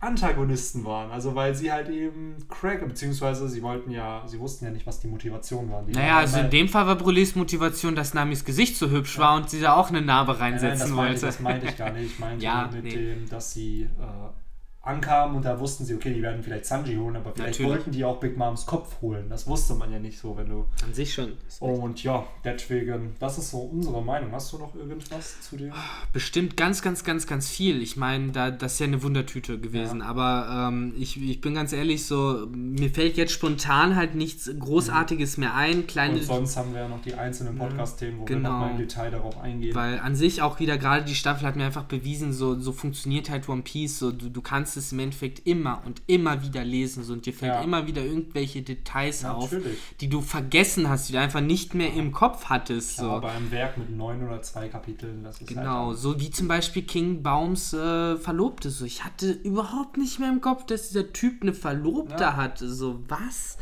Antagonisten 0.00 0.84
waren. 0.84 1.10
Also 1.10 1.34
weil 1.34 1.54
sie 1.54 1.72
halt 1.72 1.88
eben 1.88 2.36
Craig, 2.50 2.86
beziehungsweise 2.86 3.48
sie 3.48 3.62
wollten 3.62 3.90
ja, 3.90 4.22
sie 4.26 4.38
wussten 4.38 4.66
ja 4.66 4.70
nicht, 4.70 4.86
was 4.86 5.00
die 5.00 5.08
Motivation 5.08 5.70
war. 5.70 5.82
Die 5.84 5.92
naja, 5.92 6.18
also 6.18 6.38
in 6.38 6.50
dem 6.50 6.68
Fall 6.68 6.86
war 6.86 6.96
Brulés 6.96 7.36
Motivation, 7.36 7.94
dass 7.94 8.12
Namis 8.12 8.44
Gesicht 8.44 8.76
so 8.76 8.90
hübsch 8.90 9.16
ja. 9.16 9.22
war 9.22 9.36
und 9.36 9.48
sie 9.48 9.60
da 9.60 9.74
auch 9.74 9.88
eine 9.88 10.02
Narbe 10.02 10.38
reinsetzen 10.38 10.94
nein, 10.94 11.06
nein, 11.06 11.12
das 11.14 11.22
wollte. 11.22 11.26
Meinte, 11.26 11.26
das 11.26 11.40
meinte 11.40 11.66
ich 11.66 11.76
gar 11.78 11.92
nicht. 11.92 12.12
Ich 12.12 12.18
meinte 12.18 12.44
ja, 12.44 12.70
mit 12.70 12.84
nee. 12.84 12.90
dem, 12.90 13.28
dass 13.30 13.52
sie 13.52 13.82
äh, 13.82 14.49
ankamen 14.82 15.36
und 15.36 15.44
da 15.44 15.60
wussten 15.60 15.84
sie, 15.84 15.94
okay, 15.94 16.14
die 16.14 16.22
werden 16.22 16.42
vielleicht 16.42 16.64
Sanji 16.64 16.96
holen, 16.96 17.16
aber 17.16 17.32
vielleicht 17.34 17.60
Natürlich. 17.60 17.70
wollten 17.70 17.90
die 17.90 18.02
auch 18.02 18.18
Big 18.18 18.38
Moms 18.38 18.64
Kopf 18.64 19.00
holen. 19.02 19.26
Das 19.28 19.46
wusste 19.46 19.74
man 19.74 19.92
ja 19.92 19.98
nicht 19.98 20.18
so, 20.18 20.36
wenn 20.38 20.48
du. 20.48 20.64
An 20.82 20.94
sich 20.94 21.12
schon. 21.12 21.32
Und 21.60 22.02
ja, 22.02 22.26
deswegen, 22.44 23.14
das 23.18 23.36
ist 23.36 23.50
so 23.50 23.58
unsere 23.58 24.02
Meinung. 24.02 24.32
Hast 24.32 24.52
du 24.54 24.58
noch 24.58 24.74
irgendwas 24.74 25.42
zu 25.42 25.58
dem? 25.58 25.72
Bestimmt 26.14 26.56
ganz, 26.56 26.80
ganz, 26.80 27.04
ganz, 27.04 27.26
ganz 27.26 27.50
viel. 27.50 27.82
Ich 27.82 27.98
meine, 27.98 28.32
da, 28.32 28.50
das 28.50 28.74
ist 28.74 28.78
ja 28.78 28.86
eine 28.86 29.02
Wundertüte 29.02 29.58
gewesen. 29.58 30.00
Ja. 30.00 30.06
Aber 30.06 30.68
ähm, 30.70 30.94
ich, 30.98 31.20
ich 31.20 31.42
bin 31.42 31.54
ganz 31.54 31.74
ehrlich, 31.74 32.06
so, 32.06 32.46
mir 32.50 32.88
fällt 32.88 33.18
jetzt 33.18 33.32
spontan 33.32 33.96
halt 33.96 34.14
nichts 34.14 34.50
Großartiges 34.58 35.36
mehr 35.36 35.54
ein. 35.54 35.86
Kleine 35.88 36.14
und 36.14 36.24
sonst 36.24 36.56
haben 36.56 36.72
wir 36.72 36.80
ja 36.80 36.88
noch 36.88 37.02
die 37.02 37.14
einzelnen 37.14 37.56
Podcast-Themen, 37.56 38.20
wo 38.20 38.24
genau. 38.24 38.48
wir 38.48 38.52
nochmal 38.52 38.70
im 38.70 38.78
Detail 38.78 39.10
darauf 39.10 39.38
eingehen. 39.38 39.74
Weil 39.74 39.98
an 39.98 40.16
sich 40.16 40.40
auch 40.40 40.58
wieder 40.58 40.78
gerade 40.78 41.04
die 41.04 41.14
Staffel 41.14 41.46
hat 41.46 41.56
mir 41.56 41.66
einfach 41.66 41.84
bewiesen, 41.84 42.32
so, 42.32 42.58
so 42.58 42.72
funktioniert 42.72 43.28
halt 43.28 43.46
One 43.46 43.60
Piece. 43.60 43.98
So, 43.98 44.10
du, 44.10 44.30
du 44.30 44.40
kannst 44.40 44.69
es 44.76 44.92
im 44.92 44.98
Endeffekt 44.98 45.46
immer 45.46 45.82
und 45.86 46.02
immer 46.06 46.42
wieder 46.42 46.64
lesen 46.64 47.04
so, 47.04 47.12
und 47.12 47.26
dir 47.26 47.32
fällt 47.32 47.52
ja. 47.52 47.62
immer 47.62 47.86
wieder 47.86 48.04
irgendwelche 48.04 48.62
Details 48.62 49.22
ja, 49.22 49.32
auf, 49.32 49.52
natürlich. 49.52 49.78
die 50.00 50.08
du 50.08 50.20
vergessen 50.20 50.88
hast, 50.88 51.08
die 51.08 51.12
du 51.12 51.20
einfach 51.20 51.40
nicht 51.40 51.74
mehr 51.74 51.92
im 51.92 52.12
Kopf 52.12 52.46
hattest. 52.46 52.98
Klar, 52.98 53.16
so. 53.16 53.20
bei 53.22 53.32
einem 53.32 53.50
Werk 53.50 53.78
mit 53.78 53.90
neun 53.90 54.26
oder 54.26 54.42
zwei 54.42 54.68
Kapiteln, 54.68 55.24
das 55.24 55.40
ist 55.40 55.48
Genau, 55.48 55.88
halt 55.88 55.98
so 55.98 56.20
wie 56.20 56.30
zum 56.30 56.48
Beispiel 56.48 56.82
King 56.82 57.22
Baums 57.22 57.72
äh, 57.72 58.16
Verlobte. 58.16 58.70
So, 58.70 58.84
ich 58.84 59.04
hatte 59.04 59.30
überhaupt 59.30 59.96
nicht 59.96 60.18
mehr 60.18 60.30
im 60.30 60.40
Kopf, 60.40 60.66
dass 60.66 60.88
dieser 60.88 61.12
Typ 61.12 61.42
eine 61.42 61.54
Verlobte 61.54 62.22
ja. 62.22 62.36
hatte. 62.36 62.68
So, 62.72 63.00
was? 63.08 63.58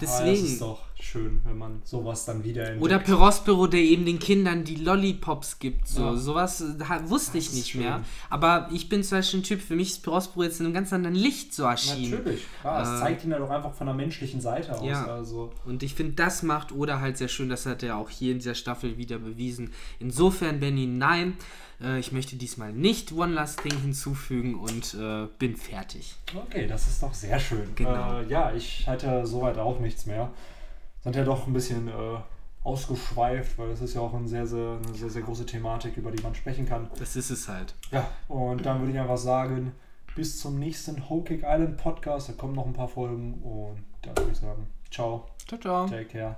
Deswegen. 0.00 0.58
Schön, 1.02 1.40
wenn 1.44 1.58
man 1.58 1.82
sowas 1.84 2.24
dann 2.26 2.44
wieder 2.44 2.62
entdeckt. 2.62 2.82
Oder 2.82 3.00
Perospero, 3.00 3.66
der 3.66 3.80
eben 3.80 4.06
den 4.06 4.20
Kindern 4.20 4.62
die 4.62 4.76
Lollipops 4.76 5.58
gibt. 5.58 5.88
So. 5.88 6.02
Ja. 6.02 6.16
Sowas 6.16 6.60
äh, 6.60 7.10
wusste 7.10 7.38
das 7.38 7.48
ich 7.48 7.54
nicht 7.54 7.74
mehr. 7.74 8.04
Aber 8.30 8.68
ich 8.72 8.88
bin 8.88 9.02
zum 9.02 9.18
Beispiel 9.18 9.40
ein 9.40 9.42
Typ, 9.42 9.60
für 9.60 9.74
mich 9.74 9.90
ist 9.90 10.04
Perospero 10.04 10.44
jetzt 10.44 10.60
in 10.60 10.66
einem 10.66 10.74
ganz 10.74 10.92
anderen 10.92 11.16
Licht 11.16 11.54
so 11.54 11.64
erschienen. 11.64 12.18
Natürlich, 12.18 12.46
klar. 12.60 12.78
Äh, 12.78 12.82
es 12.82 13.00
zeigt 13.00 13.24
ihn 13.24 13.32
ja 13.32 13.38
doch 13.40 13.50
einfach 13.50 13.74
von 13.74 13.88
der 13.88 13.96
menschlichen 13.96 14.40
Seite 14.40 14.78
aus. 14.78 14.86
Ja. 14.86 15.06
Also. 15.06 15.52
Und 15.64 15.82
ich 15.82 15.94
finde, 15.96 16.12
das 16.12 16.44
macht 16.44 16.70
Oda 16.70 17.00
halt 17.00 17.18
sehr 17.18 17.28
schön. 17.28 17.48
Das 17.48 17.66
hat 17.66 17.82
er 17.82 17.96
auch 17.96 18.08
hier 18.08 18.30
in 18.30 18.38
dieser 18.38 18.54
Staffel 18.54 18.96
wieder 18.96 19.18
bewiesen. 19.18 19.72
Insofern, 19.98 20.60
Benny, 20.60 20.86
nein. 20.86 21.36
Äh, 21.82 21.98
ich 21.98 22.12
möchte 22.12 22.36
diesmal 22.36 22.72
nicht 22.72 23.12
One 23.12 23.34
Last 23.34 23.62
Thing 23.62 23.76
hinzufügen 23.80 24.54
und 24.54 24.94
äh, 24.94 25.26
bin 25.38 25.56
fertig. 25.56 26.14
Okay, 26.32 26.68
das 26.68 26.86
ist 26.86 27.02
doch 27.02 27.12
sehr 27.12 27.40
schön. 27.40 27.74
Genau. 27.74 28.20
Äh, 28.20 28.28
ja, 28.28 28.52
ich 28.54 28.86
hatte 28.86 29.26
soweit 29.26 29.58
auch 29.58 29.80
nichts 29.80 30.06
mehr 30.06 30.30
sind 31.02 31.16
ja 31.16 31.24
doch 31.24 31.46
ein 31.46 31.52
bisschen 31.52 31.88
äh, 31.88 31.92
ausgeschweift, 32.64 33.58
weil 33.58 33.70
es 33.70 33.80
ist 33.80 33.94
ja 33.94 34.00
auch 34.00 34.14
ein 34.14 34.28
sehr, 34.28 34.46
sehr, 34.46 34.78
eine 34.82 34.94
sehr, 34.94 35.10
sehr 35.10 35.22
große 35.22 35.46
Thematik, 35.46 35.96
über 35.96 36.10
die 36.10 36.22
man 36.22 36.34
sprechen 36.34 36.66
kann. 36.66 36.88
Das 36.98 37.16
ist 37.16 37.30
es 37.30 37.48
halt. 37.48 37.74
Ja, 37.90 38.08
und 38.28 38.64
dann 38.64 38.80
würde 38.80 38.92
ich 38.92 38.98
einfach 38.98 39.18
sagen, 39.18 39.72
bis 40.14 40.38
zum 40.38 40.58
nächsten 40.58 41.08
Whole 41.08 41.24
Cake 41.24 41.44
Island 41.46 41.76
Podcast. 41.76 42.28
Da 42.28 42.34
kommen 42.34 42.54
noch 42.54 42.66
ein 42.66 42.72
paar 42.72 42.88
Folgen 42.88 43.34
und 43.42 43.82
dann 44.02 44.16
würde 44.16 44.32
ich 44.32 44.38
sagen, 44.38 44.66
ciao. 44.90 45.26
Ciao, 45.46 45.60
ciao. 45.60 45.86
Take 45.86 46.06
care. 46.06 46.36